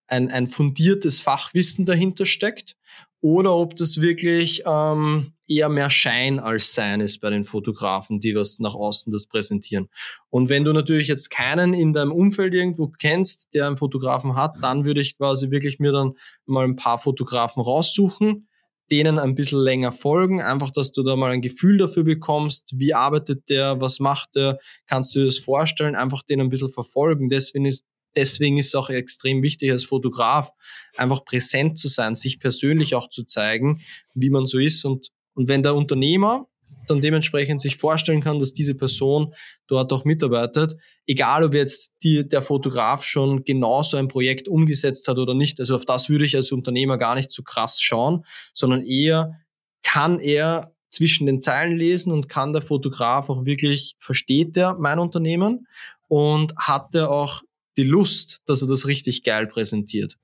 ein, 0.07 0.29
ein 0.31 0.47
fundiertes 0.47 1.21
Fachwissen 1.21 1.85
dahinter 1.85 2.25
steckt 2.25 2.75
oder 3.21 3.55
ob 3.55 3.75
das 3.75 4.01
wirklich 4.01 4.63
ähm, 4.65 5.33
eher 5.47 5.69
mehr 5.69 5.89
Schein 5.89 6.39
als 6.39 6.73
Sein 6.73 7.01
ist 7.01 7.19
bei 7.19 7.29
den 7.29 7.43
Fotografen, 7.43 8.19
die 8.19 8.35
was 8.35 8.59
nach 8.59 8.73
außen 8.73 9.11
das 9.11 9.27
präsentieren. 9.27 9.89
Und 10.29 10.49
wenn 10.49 10.63
du 10.63 10.73
natürlich 10.73 11.07
jetzt 11.07 11.29
keinen 11.29 11.73
in 11.73 11.93
deinem 11.93 12.11
Umfeld 12.11 12.53
irgendwo 12.53 12.87
kennst, 12.87 13.53
der 13.53 13.67
einen 13.67 13.77
Fotografen 13.77 14.35
hat, 14.35 14.55
dann 14.61 14.85
würde 14.85 15.01
ich 15.01 15.17
quasi 15.17 15.51
wirklich 15.51 15.79
mir 15.79 15.91
dann 15.91 16.13
mal 16.45 16.65
ein 16.65 16.75
paar 16.75 16.97
Fotografen 16.97 17.61
raussuchen, 17.61 18.47
denen 18.91 19.17
ein 19.17 19.35
bisschen 19.35 19.59
länger 19.59 19.91
folgen, 19.91 20.41
einfach, 20.41 20.69
dass 20.71 20.91
du 20.91 21.01
da 21.03 21.15
mal 21.15 21.31
ein 21.31 21.41
Gefühl 21.41 21.77
dafür 21.77 22.03
bekommst, 22.03 22.73
wie 22.77 22.93
arbeitet 22.93 23.49
der, 23.49 23.79
was 23.79 23.99
macht 23.99 24.35
der, 24.35 24.59
kannst 24.87 25.15
du 25.15 25.19
dir 25.19 25.25
das 25.25 25.37
vorstellen, 25.37 25.95
einfach 25.95 26.23
den 26.23 26.41
ein 26.41 26.49
bisschen 26.49 26.69
verfolgen. 26.69 27.29
Deswegen 27.29 27.65
ist, 27.65 27.85
deswegen 28.15 28.57
ist 28.57 28.67
es 28.67 28.75
auch 28.75 28.89
extrem 28.89 29.41
wichtig 29.41 29.71
als 29.71 29.85
Fotograf, 29.85 30.51
einfach 30.97 31.23
präsent 31.23 31.79
zu 31.79 31.87
sein, 31.87 32.15
sich 32.15 32.39
persönlich 32.39 32.93
auch 32.93 33.09
zu 33.09 33.23
zeigen, 33.23 33.81
wie 34.13 34.29
man 34.29 34.45
so 34.45 34.59
ist. 34.59 34.83
Und 34.83 35.11
und 35.33 35.47
wenn 35.47 35.63
der 35.63 35.75
Unternehmer 35.75 36.47
dann 36.91 37.01
dementsprechend 37.01 37.61
sich 37.61 37.77
vorstellen 37.77 38.21
kann, 38.21 38.39
dass 38.39 38.53
diese 38.53 38.75
Person 38.75 39.33
dort 39.67 39.91
auch 39.93 40.05
mitarbeitet, 40.05 40.75
egal 41.07 41.43
ob 41.43 41.53
jetzt 41.53 41.93
die, 42.03 42.27
der 42.27 42.41
Fotograf 42.41 43.03
schon 43.03 43.43
genauso 43.43 43.97
ein 43.97 44.07
Projekt 44.07 44.47
umgesetzt 44.47 45.07
hat 45.07 45.17
oder 45.17 45.33
nicht. 45.33 45.59
Also 45.59 45.75
auf 45.75 45.85
das 45.85 46.09
würde 46.09 46.25
ich 46.25 46.35
als 46.35 46.51
Unternehmer 46.51 46.97
gar 46.97 47.15
nicht 47.15 47.31
so 47.31 47.43
krass 47.43 47.81
schauen, 47.81 48.25
sondern 48.53 48.85
eher 48.85 49.39
kann 49.83 50.19
er 50.19 50.73
zwischen 50.89 51.25
den 51.25 51.41
Zeilen 51.41 51.77
lesen 51.77 52.11
und 52.11 52.29
kann 52.29 52.53
der 52.53 52.61
Fotograf 52.61 53.29
auch 53.29 53.45
wirklich, 53.45 53.95
versteht 53.97 54.57
er 54.57 54.75
mein 54.75 54.99
Unternehmen 54.99 55.67
und 56.07 56.53
hat 56.57 56.93
er 56.93 57.09
auch 57.09 57.41
die 57.77 57.83
Lust, 57.83 58.41
dass 58.45 58.61
er 58.61 58.67
das 58.67 58.85
richtig 58.85 59.23
geil 59.23 59.47
präsentiert. 59.47 60.17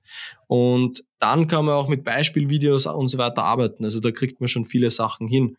Und 0.46 1.04
dann 1.18 1.48
kann 1.48 1.64
man 1.64 1.74
auch 1.74 1.88
mit 1.88 2.04
Beispielvideos 2.04 2.86
und 2.86 3.08
so 3.08 3.18
weiter 3.18 3.44
arbeiten. 3.44 3.84
Also 3.84 4.00
da 4.00 4.10
kriegt 4.10 4.40
man 4.40 4.48
schon 4.48 4.64
viele 4.64 4.90
Sachen 4.90 5.28
hin. 5.28 5.56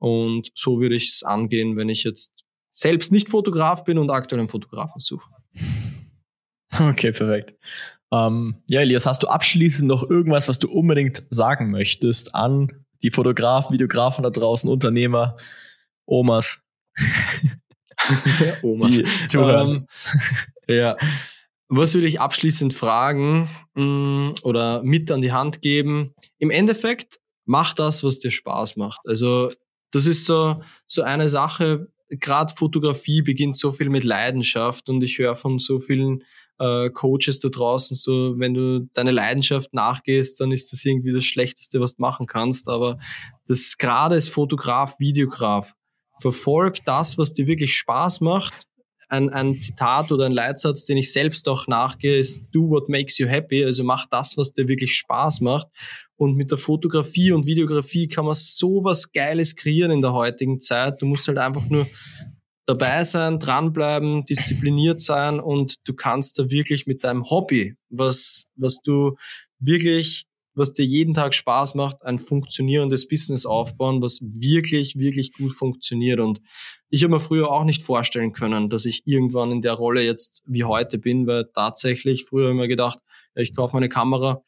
Und 0.00 0.50
so 0.54 0.80
würde 0.80 0.96
ich 0.96 1.08
es 1.08 1.22
angehen, 1.22 1.76
wenn 1.76 1.88
ich 1.88 2.04
jetzt 2.04 2.44
selbst 2.72 3.12
nicht 3.12 3.28
Fotograf 3.28 3.84
bin 3.84 3.98
und 3.98 4.10
aktuell 4.10 4.40
einen 4.40 4.48
Fotografen 4.48 5.00
suche. 5.00 5.30
Okay, 6.72 7.12
perfekt. 7.12 7.54
Ähm, 8.12 8.62
ja, 8.68 8.80
Elias, 8.80 9.06
hast 9.06 9.22
du 9.22 9.28
abschließend 9.28 9.88
noch 9.88 10.08
irgendwas, 10.08 10.48
was 10.48 10.58
du 10.58 10.68
unbedingt 10.70 11.22
sagen 11.30 11.70
möchtest 11.70 12.34
an 12.34 12.84
die 13.02 13.10
Fotografen, 13.10 13.74
Videografen 13.74 14.24
da 14.24 14.30
draußen, 14.30 14.68
Unternehmer, 14.68 15.36
Omas? 16.06 16.62
Omas. 18.62 18.96
Die 18.96 19.04
zuhören. 19.26 19.86
Ähm, 20.66 20.74
ja. 20.76 20.96
Was 21.68 21.94
will 21.94 22.04
ich 22.04 22.20
abschließend 22.20 22.74
fragen 22.74 23.48
mh, 23.74 23.84
mm, 23.84 24.34
oder 24.42 24.82
mit 24.82 25.10
an 25.12 25.22
die 25.22 25.32
Hand 25.32 25.62
geben? 25.62 26.14
Im 26.38 26.50
Endeffekt, 26.50 27.20
mach 27.44 27.74
das, 27.74 28.02
was 28.02 28.18
dir 28.18 28.30
Spaß 28.30 28.76
macht. 28.76 29.00
Also 29.04 29.50
das 29.90 30.06
ist 30.06 30.24
so, 30.24 30.62
so 30.86 31.02
eine 31.02 31.28
Sache, 31.28 31.88
gerade 32.10 32.52
Fotografie 32.54 33.22
beginnt 33.22 33.56
so 33.56 33.72
viel 33.72 33.88
mit 33.88 34.04
Leidenschaft 34.04 34.88
und 34.88 35.02
ich 35.02 35.18
höre 35.18 35.36
von 35.36 35.58
so 35.58 35.78
vielen 35.78 36.24
äh, 36.58 36.90
Coaches 36.90 37.40
da 37.40 37.48
draußen 37.48 37.96
so, 37.96 38.38
wenn 38.38 38.54
du 38.54 38.88
deine 38.92 39.12
Leidenschaft 39.12 39.72
nachgehst, 39.72 40.40
dann 40.40 40.52
ist 40.52 40.72
das 40.72 40.84
irgendwie 40.84 41.12
das 41.12 41.24
Schlechteste, 41.24 41.80
was 41.80 41.96
du 41.96 42.02
machen 42.02 42.26
kannst. 42.26 42.68
Aber 42.68 42.98
das 43.46 43.78
gerade 43.78 44.16
als 44.16 44.28
Fotograf, 44.28 44.98
Videograf, 44.98 45.74
verfolg 46.20 46.84
das, 46.84 47.16
was 47.16 47.32
dir 47.32 47.46
wirklich 47.46 47.74
Spaß 47.76 48.20
macht. 48.20 48.66
Ein, 49.08 49.30
ein 49.30 49.60
Zitat 49.60 50.12
oder 50.12 50.26
ein 50.26 50.32
Leitsatz, 50.32 50.84
den 50.84 50.96
ich 50.96 51.12
selbst 51.12 51.48
auch 51.48 51.66
nachgehe, 51.66 52.18
ist 52.18 52.44
Do 52.52 52.68
what 52.68 52.88
makes 52.88 53.18
you 53.18 53.26
happy. 53.26 53.64
Also 53.64 53.82
mach 53.82 54.06
das, 54.06 54.36
was 54.36 54.52
dir 54.52 54.68
wirklich 54.68 54.94
Spaß 54.94 55.40
macht. 55.40 55.66
Und 56.20 56.36
mit 56.36 56.50
der 56.50 56.58
Fotografie 56.58 57.32
und 57.32 57.46
Videografie 57.46 58.06
kann 58.06 58.26
man 58.26 58.34
so 58.34 58.84
was 58.84 59.10
Geiles 59.10 59.56
kreieren 59.56 59.90
in 59.90 60.02
der 60.02 60.12
heutigen 60.12 60.60
Zeit. 60.60 61.00
Du 61.00 61.06
musst 61.06 61.26
halt 61.26 61.38
einfach 61.38 61.66
nur 61.70 61.86
dabei 62.66 63.04
sein, 63.04 63.38
dranbleiben, 63.38 64.26
diszipliniert 64.26 65.00
sein 65.00 65.40
und 65.40 65.88
du 65.88 65.94
kannst 65.94 66.38
da 66.38 66.50
wirklich 66.50 66.86
mit 66.86 67.04
deinem 67.04 67.24
Hobby, 67.30 67.74
was, 67.88 68.50
was 68.54 68.82
du 68.82 69.16
wirklich, 69.60 70.26
was 70.52 70.74
dir 70.74 70.84
jeden 70.84 71.14
Tag 71.14 71.34
Spaß 71.34 71.74
macht, 71.74 72.04
ein 72.04 72.18
funktionierendes 72.18 73.08
Business 73.08 73.46
aufbauen, 73.46 74.02
was 74.02 74.20
wirklich, 74.20 74.98
wirklich 74.98 75.32
gut 75.32 75.54
funktioniert. 75.54 76.20
Und 76.20 76.42
ich 76.90 77.02
habe 77.02 77.14
mir 77.14 77.20
früher 77.20 77.50
auch 77.50 77.64
nicht 77.64 77.80
vorstellen 77.80 78.34
können, 78.34 78.68
dass 78.68 78.84
ich 78.84 79.06
irgendwann 79.06 79.52
in 79.52 79.62
der 79.62 79.72
Rolle 79.72 80.02
jetzt 80.02 80.42
wie 80.46 80.64
heute 80.64 80.98
bin, 80.98 81.26
weil 81.26 81.46
tatsächlich 81.54 82.26
früher 82.26 82.50
immer 82.50 82.68
gedacht, 82.68 82.98
ja, 83.34 83.40
ich 83.40 83.54
kaufe 83.54 83.74
meine 83.74 83.88
Kamera, 83.88 84.42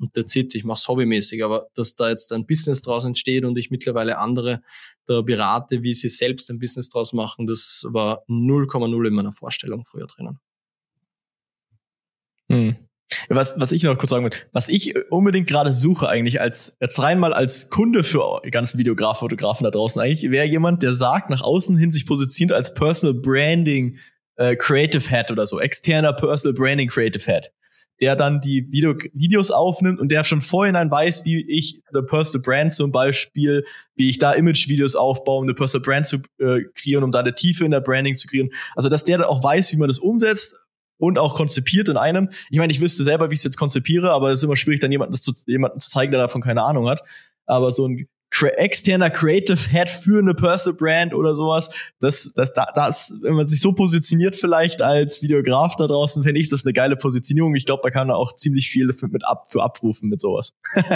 und 0.00 0.14
that's 0.14 0.34
it, 0.34 0.54
ich 0.54 0.64
mache 0.64 0.78
es 0.78 0.88
hobbymäßig, 0.88 1.44
aber 1.44 1.68
dass 1.74 1.94
da 1.94 2.08
jetzt 2.08 2.32
ein 2.32 2.46
Business 2.46 2.80
draus 2.82 3.04
entsteht 3.04 3.44
und 3.44 3.58
ich 3.58 3.70
mittlerweile 3.70 4.18
andere 4.18 4.62
da 5.06 5.20
berate, 5.20 5.82
wie 5.82 5.94
sie 5.94 6.08
selbst 6.08 6.50
ein 6.50 6.58
Business 6.58 6.88
draus 6.88 7.12
machen, 7.12 7.46
das 7.46 7.84
war 7.88 8.24
0,0 8.28 9.06
in 9.06 9.14
meiner 9.14 9.32
Vorstellung 9.32 9.84
früher 9.84 10.06
drinnen. 10.06 10.38
Hm. 12.48 12.76
Was, 13.28 13.58
was 13.58 13.72
ich 13.72 13.82
noch 13.82 13.98
kurz 13.98 14.10
sagen 14.10 14.24
will, 14.24 14.32
was 14.52 14.68
ich 14.68 14.94
unbedingt 15.10 15.48
gerade 15.48 15.72
suche 15.72 16.08
eigentlich 16.08 16.40
als, 16.40 16.76
jetzt 16.80 17.00
rein 17.00 17.18
mal 17.18 17.32
als 17.32 17.68
Kunde 17.68 18.04
für 18.04 18.40
die 18.44 18.50
ganzen 18.50 18.78
Videografen, 18.78 19.20
Fotografen 19.20 19.64
da 19.64 19.70
draußen 19.70 20.00
eigentlich, 20.00 20.30
wäre 20.30 20.46
jemand, 20.46 20.82
der 20.82 20.94
sagt, 20.94 21.28
nach 21.28 21.42
außen 21.42 21.76
hin 21.76 21.90
sich 21.90 22.06
positioniert 22.06 22.56
als 22.56 22.72
Personal 22.72 23.14
Branding 23.14 23.98
äh, 24.36 24.56
Creative 24.56 25.08
Head 25.08 25.30
oder 25.30 25.46
so, 25.46 25.60
externer 25.60 26.12
Personal 26.12 26.54
Branding 26.54 26.88
Creative 26.88 27.24
Head 27.24 27.50
der 28.00 28.16
dann 28.16 28.40
die 28.40 28.70
Video 28.72 28.94
Videos 29.12 29.50
aufnimmt 29.50 30.00
und 30.00 30.10
der 30.10 30.24
schon 30.24 30.40
vorhinein 30.40 30.90
weiß, 30.90 31.24
wie 31.24 31.42
ich 31.46 31.82
eine 31.92 32.02
Personal 32.02 32.42
Brand 32.42 32.72
zum 32.72 32.92
Beispiel, 32.92 33.64
wie 33.94 34.08
ich 34.08 34.18
da 34.18 34.32
Image-Videos 34.32 34.96
aufbaue, 34.96 35.38
um 35.38 35.44
eine 35.44 35.54
Personal 35.54 35.84
Brand 35.84 36.06
zu 36.06 36.16
äh, 36.38 36.62
kreieren, 36.74 37.04
um 37.04 37.12
da 37.12 37.20
eine 37.20 37.34
Tiefe 37.34 37.64
in 37.64 37.70
der 37.70 37.80
Branding 37.80 38.16
zu 38.16 38.26
kreieren. 38.26 38.50
Also, 38.74 38.88
dass 38.88 39.04
der 39.04 39.18
dann 39.18 39.26
auch 39.26 39.42
weiß, 39.42 39.72
wie 39.72 39.76
man 39.76 39.88
das 39.88 39.98
umsetzt 39.98 40.56
und 40.98 41.18
auch 41.18 41.34
konzipiert 41.34 41.88
in 41.88 41.96
einem. 41.96 42.30
Ich 42.50 42.58
meine, 42.58 42.72
ich 42.72 42.80
wüsste 42.80 43.04
selber, 43.04 43.30
wie 43.30 43.34
ich 43.34 43.40
es 43.40 43.44
jetzt 43.44 43.58
konzipiere, 43.58 44.12
aber 44.12 44.30
es 44.30 44.40
ist 44.40 44.44
immer 44.44 44.56
schwierig, 44.56 44.80
dann 44.80 44.92
jemanden, 44.92 45.12
das 45.12 45.22
zu, 45.22 45.32
jemanden 45.46 45.80
zu 45.80 45.90
zeigen, 45.90 46.12
der 46.12 46.20
davon 46.20 46.40
keine 46.40 46.62
Ahnung 46.62 46.88
hat. 46.88 47.02
Aber 47.46 47.72
so 47.72 47.86
ein 47.86 48.08
externer 48.56 49.10
Creative 49.10 49.58
Head 49.70 49.90
für 49.90 50.18
eine 50.18 50.34
Personal 50.34 50.76
Brand 50.76 51.14
oder 51.14 51.34
sowas. 51.34 51.70
Das, 52.00 52.32
das, 52.34 52.52
das, 52.52 53.14
wenn 53.22 53.34
man 53.34 53.48
sich 53.48 53.60
so 53.60 53.72
positioniert 53.72 54.36
vielleicht 54.36 54.82
als 54.82 55.22
Videograf 55.22 55.76
da 55.76 55.86
draußen, 55.86 56.22
finde 56.22 56.40
ich 56.40 56.48
das 56.48 56.64
eine 56.64 56.72
geile 56.72 56.96
Positionierung. 56.96 57.54
Ich 57.54 57.66
glaube, 57.66 57.82
da 57.82 57.90
kann 57.90 58.06
man 58.06 58.16
auch 58.16 58.34
ziemlich 58.34 58.70
viel 58.70 58.86
mit 59.08 59.26
ab, 59.26 59.48
für 59.48 59.62
abrufen 59.62 60.08
mit 60.08 60.20
sowas. 60.20 60.54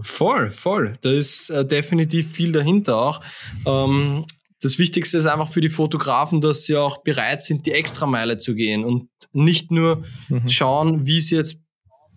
voll, 0.00 0.50
voll. 0.50 0.94
Da 1.02 1.10
ist 1.10 1.50
äh, 1.50 1.64
definitiv 1.64 2.30
viel 2.32 2.52
dahinter 2.52 2.96
auch. 2.96 3.20
Ähm, 3.66 4.24
das 4.60 4.78
Wichtigste 4.78 5.18
ist 5.18 5.26
einfach 5.26 5.50
für 5.50 5.60
die 5.60 5.68
Fotografen, 5.68 6.40
dass 6.40 6.64
sie 6.64 6.76
auch 6.76 7.02
bereit 7.02 7.42
sind, 7.42 7.66
die 7.66 7.72
Extrameile 7.72 8.38
zu 8.38 8.54
gehen 8.54 8.84
und 8.84 9.10
nicht 9.32 9.70
nur 9.70 10.02
mhm. 10.28 10.48
schauen, 10.48 11.06
wie 11.06 11.20
sie 11.20 11.36
jetzt 11.36 11.60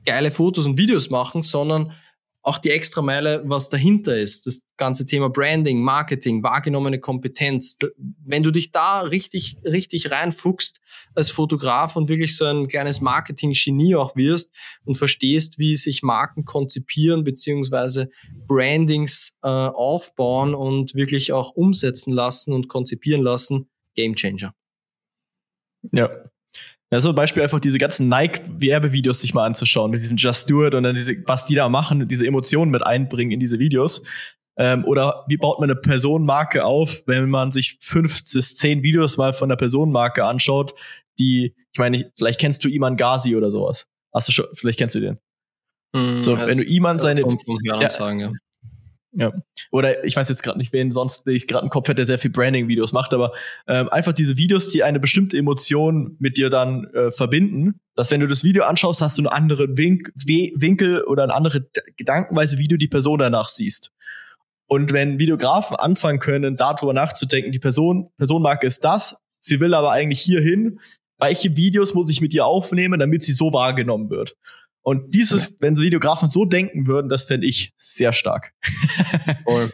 geile 0.05 0.31
Fotos 0.31 0.65
und 0.65 0.77
Videos 0.77 1.09
machen, 1.09 1.41
sondern 1.41 1.91
auch 2.47 2.59
die 2.59 2.69
extra 2.69 3.01
Meile, 3.01 3.43
was 3.45 3.67
dahinter 3.67 4.15
ist, 4.15 4.45
das 4.45 4.61
ganze 4.77 5.05
Thema 5.05 5.29
Branding, 5.29 5.81
Marketing, 5.81 6.43
wahrgenommene 6.43 6.97
Kompetenz. 6.97 7.77
Wenn 7.97 8.41
du 8.41 8.51
dich 8.51 8.71
da 8.71 9.01
richtig, 9.01 9.57
richtig 9.65 10.11
reinfuchst 10.11 10.79
als 11.13 11.29
Fotograf 11.29 11.97
und 11.97 12.07
wirklich 12.07 12.37
so 12.37 12.45
ein 12.45 12.69
kleines 12.69 13.01
Marketing-Genie 13.01 13.95
auch 13.95 14.15
wirst 14.15 14.55
und 14.85 14.97
verstehst, 14.97 15.59
wie 15.59 15.75
sich 15.75 16.03
Marken 16.03 16.45
konzipieren 16.45 17.25
beziehungsweise 17.25 18.09
Brandings 18.47 19.37
äh, 19.43 19.49
aufbauen 19.49 20.55
und 20.55 20.95
wirklich 20.95 21.33
auch 21.33 21.51
umsetzen 21.51 22.13
lassen 22.13 22.53
und 22.53 22.69
konzipieren 22.69 23.23
lassen, 23.23 23.69
Game 23.93 24.15
Changer. 24.15 24.53
Ja, 25.91 26.09
ja, 26.91 27.01
zum 27.01 27.15
Beispiel 27.15 27.43
einfach 27.43 27.59
diese 27.59 27.77
ganzen 27.77 28.07
Nike-Werbevideos 28.07 29.19
sich 29.19 29.33
mal 29.33 29.45
anzuschauen, 29.45 29.91
mit 29.91 29.99
diesem 29.99 30.17
Just 30.17 30.49
Do 30.49 30.65
It 30.65 30.73
und 30.73 30.83
dann 30.83 30.95
diese, 30.95 31.15
was 31.25 31.45
die 31.45 31.55
da 31.55 31.67
machen 31.67 32.01
und 32.01 32.09
diese 32.09 32.25
Emotionen 32.25 32.71
mit 32.71 32.85
einbringen 32.85 33.31
in 33.31 33.39
diese 33.39 33.59
Videos. 33.59 34.03
Ähm, 34.57 34.85
oder 34.85 35.25
wie 35.27 35.37
baut 35.37 35.59
man 35.59 35.69
eine 35.69 35.79
Personenmarke 35.79 36.65
auf, 36.65 37.03
wenn 37.05 37.29
man 37.29 37.51
sich 37.51 37.77
fünf 37.81 38.23
bis 38.33 38.55
zehn 38.55 38.83
Videos 38.83 39.17
mal 39.17 39.33
von 39.33 39.49
der 39.49 39.55
Personenmarke 39.57 40.23
anschaut, 40.23 40.73
die, 41.19 41.55
ich 41.71 41.79
meine, 41.79 42.11
vielleicht 42.17 42.39
kennst 42.39 42.63
du 42.63 42.69
Iman 42.69 42.95
Ghazi 42.95 43.35
oder 43.35 43.51
sowas. 43.51 43.87
Hast 44.13 44.29
du 44.29 44.31
schon, 44.31 44.45
vielleicht 44.53 44.79
kennst 44.79 44.95
du 44.95 44.99
den. 44.99 45.19
Mm, 45.93 46.21
so, 46.21 46.37
wenn 46.37 46.57
du 46.57 46.63
Iman 46.63 46.99
seine. 46.99 47.21
Vom, 47.21 47.37
vom 47.37 47.59
ja, 47.63 47.89
sagen, 47.89 48.19
ja. 48.19 48.31
Ja. 49.17 49.33
Oder 49.71 50.03
ich 50.05 50.15
weiß 50.15 50.29
jetzt 50.29 50.43
gerade 50.43 50.59
nicht, 50.59 50.73
wen 50.73 50.91
sonst 50.91 51.27
ich 51.27 51.47
gerade 51.47 51.63
im 51.63 51.71
Kopf 51.71 51.87
hätte, 51.87 51.95
der 51.95 52.05
sehr 52.05 52.19
viel 52.19 52.29
Branding-Videos 52.29 52.93
macht, 52.93 53.15
aber 53.15 53.33
ähm, 53.67 53.89
einfach 53.89 54.13
diese 54.13 54.37
Videos, 54.37 54.69
die 54.69 54.83
eine 54.83 54.99
bestimmte 54.99 55.35
Emotion 55.35 56.15
mit 56.19 56.37
dir 56.37 56.51
dann 56.51 56.85
äh, 56.93 57.11
verbinden, 57.11 57.79
dass 57.95 58.11
wenn 58.11 58.19
du 58.19 58.27
das 58.27 58.43
Video 58.43 58.63
anschaust, 58.65 59.01
hast 59.01 59.17
du 59.17 59.23
einen 59.23 59.27
anderen 59.27 59.75
Wink 59.75 60.11
Winkel 60.15 61.03
oder 61.03 61.23
eine 61.23 61.33
andere 61.33 61.67
Gedankenweise, 61.97 62.59
wie 62.59 62.67
du 62.67 62.77
die 62.77 62.87
Person 62.87 63.17
danach 63.17 63.49
siehst. 63.49 63.91
Und 64.67 64.93
wenn 64.93 65.17
Videografen 65.17 65.77
anfangen 65.77 66.19
können, 66.19 66.55
darüber 66.55 66.93
nachzudenken, 66.93 67.51
die 67.51 67.59
Person, 67.59 68.11
Personenmarke 68.17 68.67
ist 68.67 68.85
das, 68.85 69.17
sie 69.39 69.59
will 69.59 69.73
aber 69.73 69.91
eigentlich 69.91 70.21
hierhin, 70.21 70.79
welche 71.19 71.55
Videos 71.55 71.95
muss 71.95 72.11
ich 72.11 72.21
mit 72.21 72.35
ihr 72.35 72.45
aufnehmen, 72.45 72.99
damit 72.99 73.23
sie 73.23 73.33
so 73.33 73.51
wahrgenommen 73.51 74.11
wird? 74.11 74.35
Und 74.87 75.13
dieses, 75.13 75.49
ja. 75.49 75.55
wenn 75.59 75.75
so 75.75 75.81
Videografen 75.81 76.29
so 76.29 76.45
denken 76.45 76.87
würden, 76.87 77.09
das 77.09 77.25
fände 77.25 77.45
ich 77.45 77.73
sehr 77.75 78.13
stark. 78.13 78.53
Voll. 79.43 79.73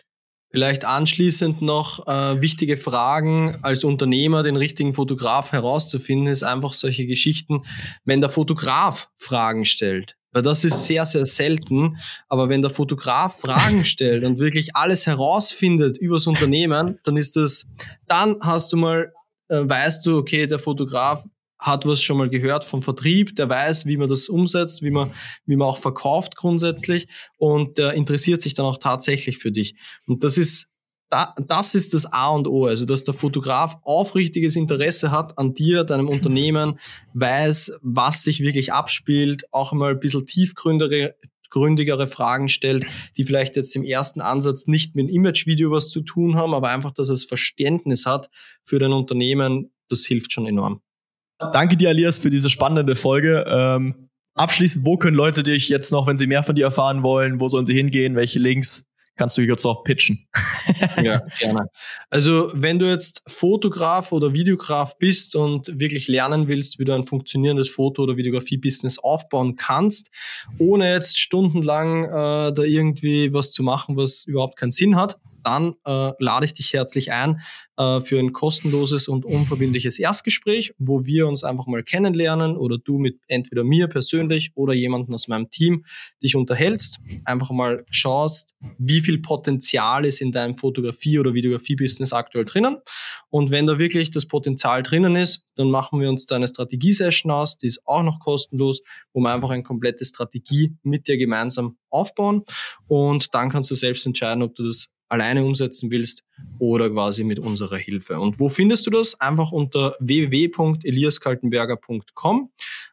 Vielleicht 0.49 0.85
anschließend 0.85 1.61
noch 1.61 2.07
äh, 2.07 2.41
wichtige 2.41 2.77
Fragen 2.77 3.59
als 3.61 3.83
Unternehmer, 3.83 4.41
den 4.41 4.55
richtigen 4.55 4.95
Fotograf 4.95 5.51
herauszufinden, 5.51 6.25
ist 6.25 6.41
einfach 6.41 6.73
solche 6.73 7.05
Geschichten, 7.05 7.61
wenn 8.05 8.21
der 8.21 8.31
Fotograf 8.31 9.11
Fragen 9.17 9.65
stellt. 9.65 10.17
Weil 10.31 10.41
das 10.41 10.65
ist 10.65 10.87
sehr, 10.87 11.05
sehr 11.05 11.27
selten. 11.27 11.97
Aber 12.27 12.49
wenn 12.49 12.63
der 12.63 12.71
Fotograf 12.71 13.39
Fragen 13.39 13.85
stellt 13.85 14.23
und 14.23 14.39
wirklich 14.39 14.75
alles 14.75 15.05
herausfindet 15.05 15.99
übers 15.99 16.25
Unternehmen, 16.25 16.97
dann 17.03 17.17
ist 17.17 17.35
das, 17.35 17.67
dann 18.07 18.37
hast 18.41 18.73
du 18.73 18.77
mal, 18.77 19.13
äh, 19.49 19.59
weißt 19.61 20.07
du, 20.07 20.17
okay, 20.17 20.47
der 20.47 20.57
Fotograf 20.57 21.23
hat 21.63 21.85
was 21.85 22.01
schon 22.01 22.17
mal 22.17 22.29
gehört 22.29 22.65
vom 22.65 22.81
Vertrieb, 22.81 23.35
der 23.35 23.49
weiß, 23.49 23.85
wie 23.85 23.97
man 23.97 24.09
das 24.09 24.29
umsetzt, 24.29 24.81
wie 24.81 24.91
man, 24.91 25.11
wie 25.45 25.55
man 25.55 25.67
auch 25.67 25.77
verkauft 25.77 26.35
grundsätzlich 26.35 27.07
und 27.37 27.77
der 27.77 27.93
interessiert 27.93 28.41
sich 28.41 28.53
dann 28.53 28.65
auch 28.65 28.77
tatsächlich 28.77 29.37
für 29.37 29.51
dich. 29.51 29.75
Und 30.05 30.23
das 30.23 30.37
ist 30.37 30.69
das 31.47 31.75
ist 31.75 31.93
das 31.93 32.11
A 32.11 32.29
und 32.29 32.47
O, 32.47 32.65
also 32.65 32.87
dass 32.87 33.03
der 33.03 33.13
Fotograf 33.13 33.77
aufrichtiges 33.83 34.55
Interesse 34.55 35.11
hat 35.11 35.37
an 35.37 35.53
dir, 35.53 35.83
deinem 35.83 36.09
Unternehmen, 36.09 36.79
weiß, 37.13 37.79
was 37.83 38.23
sich 38.23 38.39
wirklich 38.39 38.73
abspielt, 38.73 39.43
auch 39.51 39.73
mal 39.73 39.91
ein 39.91 39.99
bisschen 39.99 40.25
tiefgründigere, 40.25 41.13
gründigere 41.51 42.07
Fragen 42.07 42.49
stellt, 42.49 42.87
die 43.15 43.25
vielleicht 43.25 43.55
jetzt 43.55 43.75
im 43.75 43.83
ersten 43.83 44.21
Ansatz 44.21 44.65
nicht 44.65 44.95
mit 44.95 45.05
einem 45.05 45.15
Image-Video 45.15 45.69
was 45.69 45.89
zu 45.89 46.01
tun 46.01 46.35
haben, 46.35 46.55
aber 46.55 46.69
einfach, 46.69 46.91
dass 46.91 47.09
es 47.09 47.25
Verständnis 47.25 48.07
hat 48.07 48.31
für 48.63 48.79
dein 48.79 48.91
Unternehmen, 48.91 49.71
das 49.89 50.03
hilft 50.05 50.33
schon 50.33 50.47
enorm. 50.47 50.81
Danke 51.39 51.77
dir, 51.77 51.89
Alias, 51.89 52.19
für 52.19 52.29
diese 52.29 52.49
spannende 52.49 52.95
Folge. 52.95 53.45
Ähm, 53.47 54.09
abschließend, 54.35 54.85
wo 54.85 54.97
können 54.97 55.15
Leute 55.17 55.43
dich 55.43 55.69
jetzt 55.69 55.91
noch, 55.91 56.07
wenn 56.07 56.17
sie 56.17 56.27
mehr 56.27 56.43
von 56.43 56.55
dir 56.55 56.65
erfahren 56.65 57.03
wollen, 57.03 57.39
wo 57.39 57.47
sollen 57.49 57.65
sie 57.65 57.75
hingehen, 57.75 58.15
welche 58.15 58.39
Links? 58.39 58.87
Kannst 59.15 59.37
du 59.37 59.43
jetzt 59.43 59.63
noch 59.63 59.83
pitchen? 59.83 60.27
ja, 61.03 61.19
gerne. 61.37 61.67
Also, 62.09 62.49
wenn 62.55 62.79
du 62.79 62.89
jetzt 62.89 63.21
Fotograf 63.27 64.11
oder 64.11 64.33
Videograf 64.33 64.97
bist 64.97 65.35
und 65.35 65.79
wirklich 65.79 66.07
lernen 66.07 66.47
willst, 66.47 66.79
wie 66.79 66.85
du 66.85 66.93
ein 66.93 67.03
funktionierendes 67.03 67.69
Foto- 67.69 68.03
oder 68.03 68.17
Videografie-Business 68.17 68.97
aufbauen 68.97 69.55
kannst, 69.55 70.09
ohne 70.57 70.91
jetzt 70.91 71.19
stundenlang 71.19 72.05
äh, 72.05 72.53
da 72.53 72.63
irgendwie 72.63 73.31
was 73.33 73.51
zu 73.51 73.61
machen, 73.61 73.97
was 73.97 74.25
überhaupt 74.25 74.57
keinen 74.57 74.71
Sinn 74.71 74.95
hat, 74.95 75.19
dann 75.43 75.75
äh, 75.85 76.11
lade 76.19 76.45
ich 76.45 76.53
dich 76.53 76.73
herzlich 76.73 77.11
ein 77.11 77.41
äh, 77.77 78.01
für 78.01 78.19
ein 78.19 78.33
kostenloses 78.33 79.07
und 79.07 79.25
unverbindliches 79.25 79.99
Erstgespräch, 79.99 80.73
wo 80.77 81.05
wir 81.05 81.27
uns 81.27 81.43
einfach 81.43 81.67
mal 81.67 81.83
kennenlernen 81.83 82.55
oder 82.57 82.77
du 82.77 82.97
mit 82.97 83.19
entweder 83.27 83.63
mir 83.63 83.87
persönlich 83.87 84.51
oder 84.55 84.73
jemanden 84.73 85.13
aus 85.13 85.27
meinem 85.27 85.49
Team 85.49 85.85
dich 86.21 86.35
unterhältst, 86.35 86.99
einfach 87.25 87.51
mal 87.51 87.85
schaust, 87.89 88.55
wie 88.77 89.01
viel 89.01 89.19
Potenzial 89.19 90.05
ist 90.05 90.21
in 90.21 90.31
deinem 90.31 90.55
Fotografie- 90.55 91.19
oder 91.19 91.33
Videografie-Business 91.33 92.13
aktuell 92.13 92.45
drinnen. 92.45 92.77
Und 93.29 93.51
wenn 93.51 93.67
da 93.67 93.79
wirklich 93.79 94.11
das 94.11 94.27
Potenzial 94.27 94.83
drinnen 94.83 95.15
ist, 95.15 95.47
dann 95.55 95.69
machen 95.69 95.99
wir 95.99 96.09
uns 96.09 96.25
da 96.25 96.35
eine 96.35 96.47
Strategie-Session 96.47 97.31
aus, 97.31 97.57
die 97.57 97.67
ist 97.67 97.81
auch 97.85 98.03
noch 98.03 98.19
kostenlos, 98.19 98.81
wo 99.13 99.19
wir 99.19 99.33
einfach 99.33 99.49
eine 99.49 99.63
komplette 99.63 100.05
Strategie 100.05 100.75
mit 100.83 101.07
dir 101.07 101.17
gemeinsam 101.17 101.77
aufbauen. 101.89 102.43
Und 102.87 103.33
dann 103.33 103.49
kannst 103.49 103.71
du 103.71 103.75
selbst 103.75 104.05
entscheiden, 104.05 104.43
ob 104.43 104.55
du 104.55 104.63
das 104.63 104.89
alleine 105.13 105.45
umsetzen 105.45 105.91
willst 105.91 106.25
oder 106.59 106.89
quasi 106.89 107.23
mit 107.23 107.39
unserer 107.39 107.77
Hilfe. 107.77 108.19
Und 108.19 108.37
wo 108.39 108.49
findest 108.49 108.85
du 108.87 108.91
das? 108.91 109.21
Einfach 109.21 109.51
unter 109.51 109.95
www.eliaskaltenberger.com. 109.99 112.49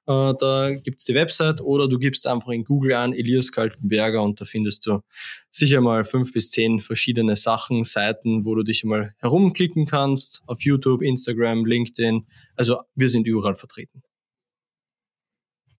Äh, 0.07 0.35
da 0.39 0.73
gibt's 0.75 1.07
die 1.07 1.15
Website 1.15 1.61
oder 1.61 1.89
du 1.89 1.99
gibst 1.99 2.27
einfach 2.27 2.51
in 2.51 2.65
Google 2.65 2.93
an 2.93 3.13
Elias 3.13 3.53
Kaltenberger 3.53 4.23
und 4.23 4.41
da 4.41 4.45
findest 4.45 4.87
du 4.87 5.01
sicher 5.51 5.81
mal 5.81 6.05
fünf 6.05 6.33
bis 6.33 6.51
zehn 6.51 6.81
verschiedene 6.81 7.35
Sachen, 7.37 7.85
Seiten, 7.85 8.45
wo 8.45 8.55
du 8.55 8.63
dich 8.63 8.85
mal 8.85 9.15
herumklicken 9.19 9.87
kannst. 9.87 10.43
Auf 10.47 10.63
YouTube, 10.63 11.03
Instagram, 11.03 11.65
LinkedIn. 11.65 12.27
Also 12.57 12.83
wir 12.95 13.09
sind 13.09 13.27
überall 13.27 13.57
vertreten. 13.57 14.03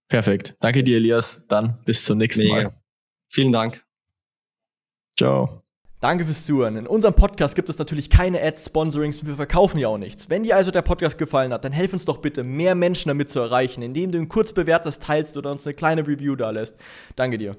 Perfekt. 0.08 0.56
Danke 0.60 0.84
dir, 0.84 0.98
Elias. 0.98 1.46
Dann 1.48 1.78
bis 1.84 2.04
zum 2.04 2.18
nächsten 2.18 2.42
Mega. 2.42 2.64
Mal. 2.64 2.74
Vielen 3.28 3.52
Dank. 3.52 3.82
Ciao. 5.16 5.61
Danke 6.02 6.24
fürs 6.24 6.44
Zuhören. 6.44 6.74
In 6.74 6.88
unserem 6.88 7.14
Podcast 7.14 7.54
gibt 7.54 7.68
es 7.68 7.78
natürlich 7.78 8.10
keine 8.10 8.42
Ads, 8.42 8.66
Sponsorings 8.66 9.20
und 9.20 9.28
wir 9.28 9.36
verkaufen 9.36 9.78
ja 9.78 9.86
auch 9.86 9.98
nichts. 9.98 10.28
Wenn 10.28 10.42
dir 10.42 10.56
also 10.56 10.72
der 10.72 10.82
Podcast 10.82 11.16
gefallen 11.16 11.52
hat, 11.52 11.64
dann 11.64 11.70
helf 11.70 11.92
uns 11.92 12.04
doch 12.04 12.16
bitte, 12.16 12.42
mehr 12.42 12.74
Menschen 12.74 13.08
damit 13.08 13.30
zu 13.30 13.38
erreichen, 13.38 13.82
indem 13.82 14.10
du 14.10 14.18
ihn 14.18 14.28
kurz 14.28 14.52
bewertest, 14.52 15.04
teilst 15.04 15.36
oder 15.36 15.52
uns 15.52 15.64
eine 15.64 15.74
kleine 15.74 16.04
Review 16.04 16.34
da 16.34 16.50
lässt. 16.50 16.74
Danke 17.14 17.38
dir. 17.38 17.54